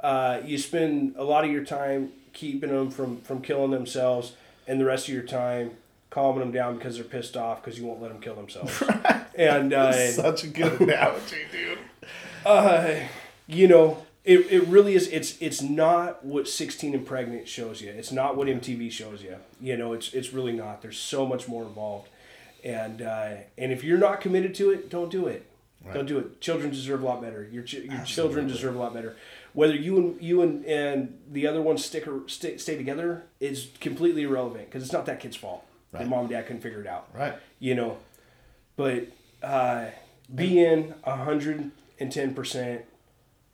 [0.00, 4.32] uh, you spend a lot of your time keeping them from from killing themselves,
[4.66, 5.72] and the rest of your time
[6.10, 8.82] calming them down because they're pissed off because you won't let them kill themselves.
[9.34, 11.78] and uh, Such a good analogy, dude.
[12.46, 13.00] uh,
[13.48, 15.08] you know, it, it really is.
[15.08, 17.90] It's it's not what sixteen and pregnant shows you.
[17.90, 19.36] It's not what MTV shows you.
[19.60, 20.82] You know, it's it's really not.
[20.82, 22.08] There's so much more involved,
[22.64, 25.46] and uh, and if you're not committed to it, don't do it.
[25.92, 26.40] Don't do it.
[26.40, 27.46] Children deserve a lot better.
[27.52, 29.16] Your ch- your children deserve a lot better.
[29.52, 33.68] Whether you and you and, and the other one stick or stay, stay together is
[33.80, 35.62] completely irrelevant because it's not that kid's fault.
[35.92, 36.00] Right.
[36.00, 37.34] Their mom and dad couldn't figure it out Right.
[37.60, 37.98] you know
[38.76, 39.06] but
[39.44, 39.90] uh,
[40.34, 42.82] be in 110%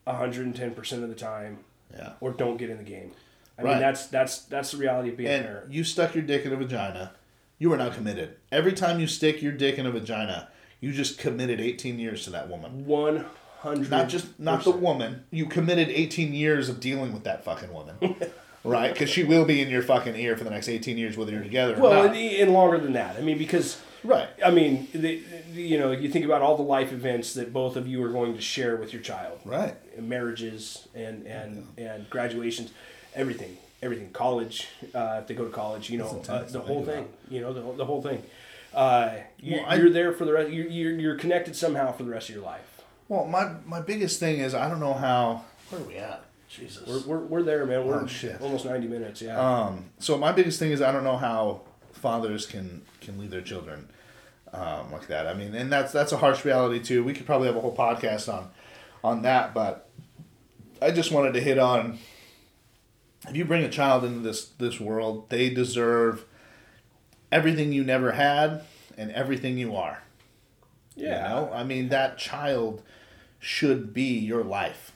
[0.06, 1.58] 110% of the time
[1.94, 2.12] Yeah.
[2.20, 3.12] or don't get in the game
[3.58, 3.72] i Right.
[3.72, 6.44] mean that's that's that's the reality of being a And parent you stuck your dick
[6.46, 7.12] in a vagina.
[7.58, 8.36] You are not committed.
[8.50, 10.48] Every time you stick your dick in a vagina,
[10.80, 12.86] you just committed 18 years to that woman.
[12.86, 15.24] 100 Not just not the woman.
[15.30, 17.96] You committed 18 years of dealing with that fucking woman.
[18.64, 18.90] right?
[18.94, 21.42] Because she will be in your fucking ear for the next 18 years, whether you're
[21.42, 22.16] together or well not.
[22.16, 24.28] and, and longer than that i mean because right.
[24.44, 25.22] i mean the-
[25.52, 28.34] you know you think about all the life events that both of you are going
[28.34, 29.74] to share with your child Right.
[30.00, 32.70] marriages and and and graduations,
[33.14, 34.10] everything, everything.
[34.12, 37.08] College, uh, if they go to college, you know, uh, the whole thing.
[37.28, 38.22] You know, the, whole- the whole thing.
[38.72, 40.50] Uh, you, Well, you're there for the rest.
[40.50, 42.82] You're, you're you're connected somehow for the rest of your life.
[43.08, 45.44] Well, my my biggest thing is I don't know how.
[45.70, 46.24] Where are we at?
[46.48, 46.86] Jesus.
[46.86, 47.86] We're, we're, we're there, man.
[47.86, 49.22] We're Oh, almost ninety minutes.
[49.22, 49.38] Yeah.
[49.40, 51.62] Um, so my biggest thing is I don't know how
[51.92, 53.88] fathers can can leave their children
[54.52, 55.26] um, like that.
[55.26, 57.04] I mean, and that's that's a harsh reality too.
[57.04, 58.50] We could probably have a whole podcast on
[59.02, 59.88] on that, but
[60.82, 61.98] I just wanted to hit on
[63.28, 66.24] if you bring a child into this this world, they deserve
[67.30, 68.62] everything you never had
[68.96, 70.02] and everything you are.
[70.96, 71.06] yeah.
[71.06, 72.82] You know, I mean that child
[73.38, 74.92] should be your life.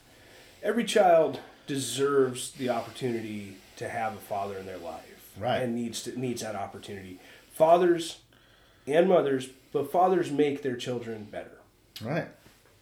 [0.62, 5.32] Every child deserves the opportunity to have a father in their life.
[5.38, 5.62] Right.
[5.62, 7.18] And needs to, needs that opportunity.
[7.52, 8.18] Fathers
[8.86, 11.50] and mothers, but fathers make their children better.
[12.02, 12.26] Right.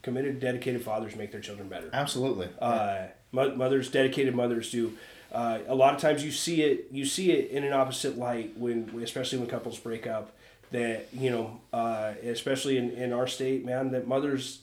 [0.03, 1.89] committed, dedicated fathers make their children better.
[1.93, 2.49] Absolutely.
[2.59, 4.93] Uh, mo- mothers, dedicated mothers do.
[5.31, 8.57] Uh, a lot of times you see it, you see it in an opposite light
[8.57, 10.33] when, especially when couples break up.
[10.73, 14.61] That you know, uh, especially in, in our state, man, that mothers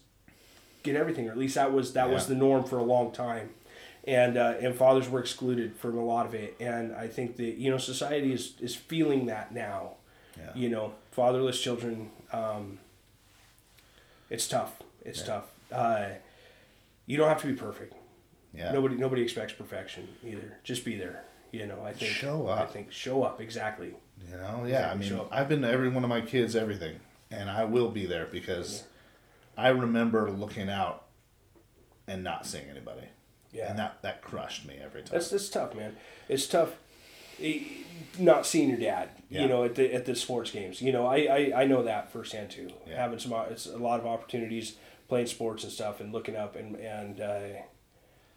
[0.81, 3.51] get everything, or at least that was that was the norm for a long time,
[4.05, 6.55] and uh, and fathers were excluded from a lot of it.
[6.59, 9.97] And I think that you know society is is feeling that now.
[10.35, 10.51] Yeah.
[10.55, 12.11] You know, fatherless children.
[12.31, 12.79] Um,
[14.29, 14.81] it's tough.
[15.03, 15.45] It's tough.
[15.71, 16.05] Uh,
[17.05, 17.93] you don't have to be perfect.
[18.53, 18.71] Yeah.
[18.71, 20.57] Nobody nobody expects perfection either.
[20.63, 21.23] Just be there.
[21.51, 22.59] You know, I think Show up.
[22.59, 23.95] I think show up exactly.
[24.29, 24.91] You know, yeah.
[24.91, 25.19] I mean.
[25.31, 26.99] I've been to every one of my kids everything,
[27.31, 28.83] and I will be there because
[29.57, 31.05] I remember looking out
[32.07, 33.07] and not seeing anybody.
[33.51, 33.69] Yeah.
[33.69, 35.11] And that that crushed me every time.
[35.13, 35.95] That's that's tough, man.
[36.27, 36.71] It's tough.
[37.41, 37.61] eh,
[38.19, 39.41] Not seeing your dad, Yeah.
[39.43, 40.81] you know, at the at the sports games.
[40.81, 42.71] You know, I I, I know that firsthand too.
[42.87, 42.95] Yeah.
[42.97, 44.75] Having some, it's a lot of opportunities
[45.07, 47.39] playing sports and stuff, and looking up and and uh,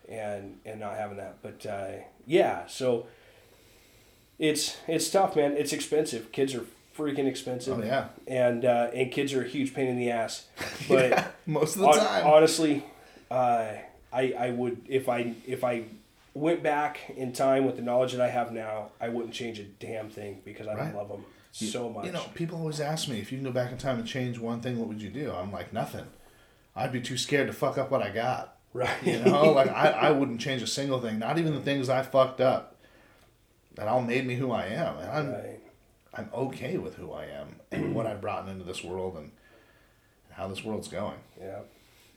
[0.09, 1.39] and and not having that.
[1.43, 1.93] But uh,
[2.27, 3.06] yeah, so
[4.39, 5.52] it's it's tough, man.
[5.56, 6.32] It's expensive.
[6.32, 6.64] Kids are
[6.97, 7.78] freaking expensive.
[7.78, 8.09] Oh, yeah.
[8.27, 10.47] and uh, and kids are a huge pain in the ass.
[10.89, 12.27] But most of the Hon- time.
[12.27, 12.85] honestly,
[13.31, 13.69] uh,
[14.12, 15.85] I I would if I if I
[16.35, 19.65] went back in time with the knowledge that I have now, I wouldn't change a
[19.65, 20.95] damn thing because I Right.
[20.95, 22.07] love them so much.
[22.07, 24.39] You know, people always ask me if you can go back in time and change
[24.39, 25.33] one thing, what would you do?
[25.33, 26.07] I'm like nothing.
[26.75, 28.57] I'd be too scared to fuck up what I got.
[28.73, 29.03] right?
[29.03, 32.03] You know, like I, I wouldn't change a single thing, not even the things I
[32.03, 32.77] fucked up.
[33.75, 35.61] That all made me who I am, and I'm Right.
[36.15, 39.33] I'm okay with who I am and what I've brought into this world and
[40.31, 41.19] how this world's going.
[41.41, 41.61] Yeah.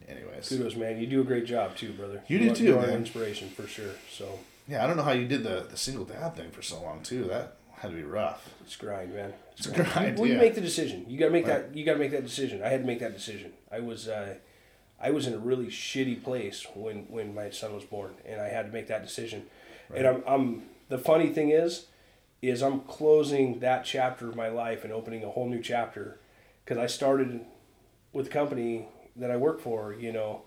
[0.08, 1.00] Anyways, Kudos, man.
[1.00, 2.22] You do a great job too, brother.
[2.28, 2.90] You do are- too, You man.
[2.92, 3.92] inspiration for sure.
[4.12, 6.82] So yeah, I don't know how you did the the single dad thing for so
[6.82, 7.24] long too.
[7.26, 8.48] That had to be rough.
[8.62, 9.34] It's grind, man.
[9.58, 10.18] It's a grind.
[10.18, 10.40] Well, you yeah.
[10.42, 11.06] make the decision.
[11.08, 11.68] You gotta make Right.
[11.70, 11.76] that.
[11.78, 12.62] You gotta make that decision.
[12.64, 13.54] I had to make that decision.
[13.72, 14.36] I was, uh,
[15.00, 18.50] I was in a really shitty place when when my son was born, and I
[18.50, 19.44] had to make that decision.
[19.90, 20.00] Right.
[20.00, 20.64] And I'm, I'm.
[20.90, 21.88] The funny thing is,
[22.44, 26.20] is I'm closing that chapter of my life and opening a whole new chapter,
[26.64, 27.42] because I started
[28.14, 29.94] with the company that I work for.
[29.94, 30.42] You know,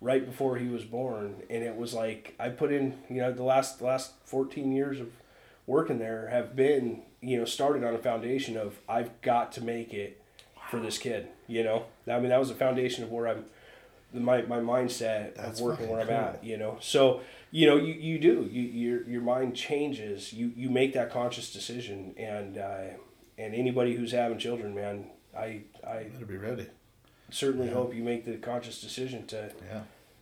[0.00, 2.98] right before he was born, and it was like I put in.
[3.08, 5.08] You know, the last the last 14 years of
[5.66, 9.92] working there have been you know started on a foundation of I've got to make
[9.92, 10.22] it
[10.70, 11.28] for this kid.
[11.46, 13.44] You know, I mean that was the foundation of where I'm,
[14.12, 16.16] my my mindset That's of working where I'm cool.
[16.16, 16.44] at.
[16.44, 17.20] You know, so
[17.50, 20.32] you know you, you do you your your mind changes.
[20.32, 22.80] You you make that conscious decision, and uh,
[23.36, 26.66] and anybody who's having children, man, I I Better be ready.
[27.30, 27.74] Certainly Yeah.
[27.74, 29.80] hope you make the conscious decision to Yeah,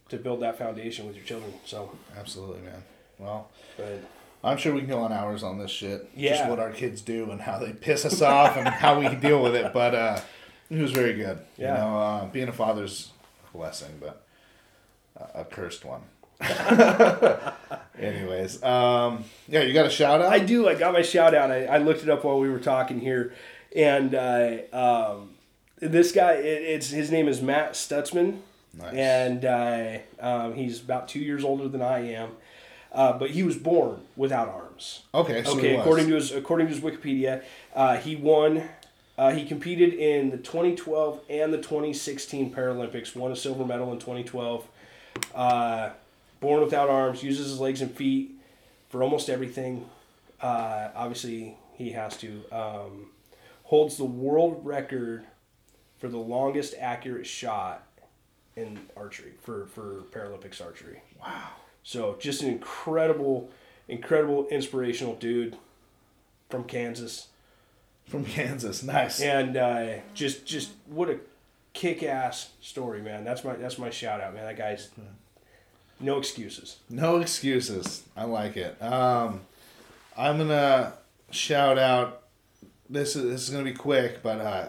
[0.09, 1.55] to build that foundation with your children.
[1.65, 2.83] So, absolutely, man.
[3.19, 4.01] Well, but
[4.45, 6.03] I'm sure we can go on hours on this shit.
[6.17, 6.49] Just Yeah.
[6.49, 9.55] what our kids do and how they piss us off and how we deal with
[9.57, 9.73] it.
[9.73, 10.21] But uh,
[10.71, 11.39] it was very good.
[11.57, 11.75] Yeah.
[11.75, 13.11] You know, uh, being a father's
[13.53, 14.23] a blessing, but
[15.17, 16.03] a, a cursed one.
[17.99, 20.31] Anyways, um, yeah, you got a shout out?
[20.33, 20.69] I do.
[20.69, 21.51] I got my shout out.
[21.51, 23.33] I, I looked it up while we were talking here,
[23.75, 25.31] and uh, um,
[25.79, 28.41] this guy, it, it's his name is Matt Stutzman,
[28.75, 28.95] Nice.
[28.95, 32.31] and uh, um, he's about two years older than I am,
[32.93, 35.03] uh, but he was born without arms.
[35.15, 37.43] Okay, so okay, according to his according to his Wikipedia,
[37.75, 38.69] uh, he won.
[39.19, 43.17] Uh, he competed in the 2012 and the 2016 Paralympics.
[43.17, 44.67] Won a silver medal in 2012.
[45.35, 45.89] Uh,
[46.41, 48.33] born without arms, uses his legs and feet
[48.91, 49.87] for almost everything.
[50.39, 52.43] Uh, obviously, he has to.
[52.53, 53.07] Um,
[53.65, 55.25] holds the world record
[55.99, 57.87] for the longest accurate shot
[58.57, 61.03] in archery for for Paralympics archery.
[61.21, 61.49] Wow.
[61.83, 63.51] So just an incredible,
[63.89, 65.57] incredible, inspirational dude
[66.51, 67.29] from Kansas,
[68.09, 68.83] From Kansas.
[68.83, 69.21] Nice.
[69.21, 71.19] and uh, just just what a
[71.75, 73.25] kick-ass story, man.
[73.25, 74.45] That's my that's my shout out, man.
[74.45, 74.91] That guy's
[76.01, 76.77] no excuses.
[76.91, 78.03] No excuses.
[78.17, 78.81] I like it.
[78.83, 79.41] Um,
[80.17, 80.95] I'm gonna
[81.31, 82.23] shout out.
[82.89, 84.69] This is this is gonna be quick, but uh,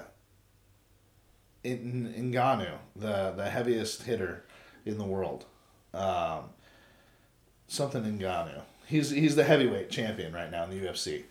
[1.71, 4.43] in Ngannou, the the heaviest hitter
[4.85, 5.45] in the world,
[5.93, 6.49] um,
[7.67, 8.61] something Ngannou.
[8.85, 11.23] He's he's the heavyweight champion right now in the UFC,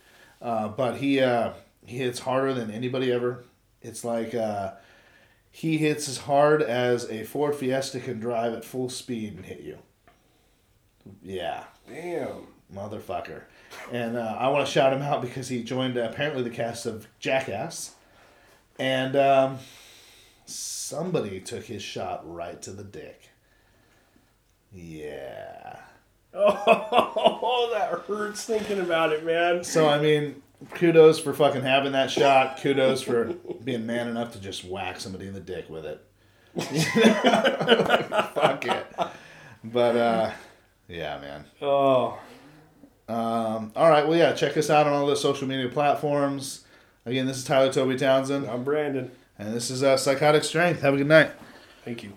[0.43, 1.53] uh, but he uh,
[1.85, 3.45] he hits harder than anybody ever.
[3.81, 4.73] It's like uh,
[5.51, 9.61] he hits as hard as a Ford Fiesta can drive at full speed and hit
[9.61, 9.79] you.
[11.23, 12.47] Yeah, Damn.
[12.75, 13.43] motherfucker.
[13.93, 17.07] And uh, I want to shout him out because he joined apparently the cast of
[17.21, 17.95] Jackass.
[18.79, 19.59] And um,
[20.47, 23.29] somebody took his shot right to the dick.
[24.73, 25.77] Yeah.
[26.35, 29.65] Oh, that hurts thinking about it, man.
[29.65, 30.43] So, I mean,
[30.75, 32.59] kudos for fucking having that shot.
[32.61, 33.25] Kudos for
[33.65, 36.03] being man enough to just whack somebody in the dick with it.
[38.35, 38.87] Fuck it.
[39.65, 40.31] But, uh,
[40.89, 41.45] yeah, man.
[41.61, 42.19] Oh,
[43.09, 44.07] Um, all right.
[44.07, 44.33] Well, yeah.
[44.33, 46.65] Check us out on all the social media platforms.
[47.05, 49.11] Again, this is Tyler Toby Townsend, I'm Brandon.
[49.39, 50.83] And this is uh, Psychotic Strength.
[50.83, 51.31] Have a good night.
[51.85, 52.13] Thank you.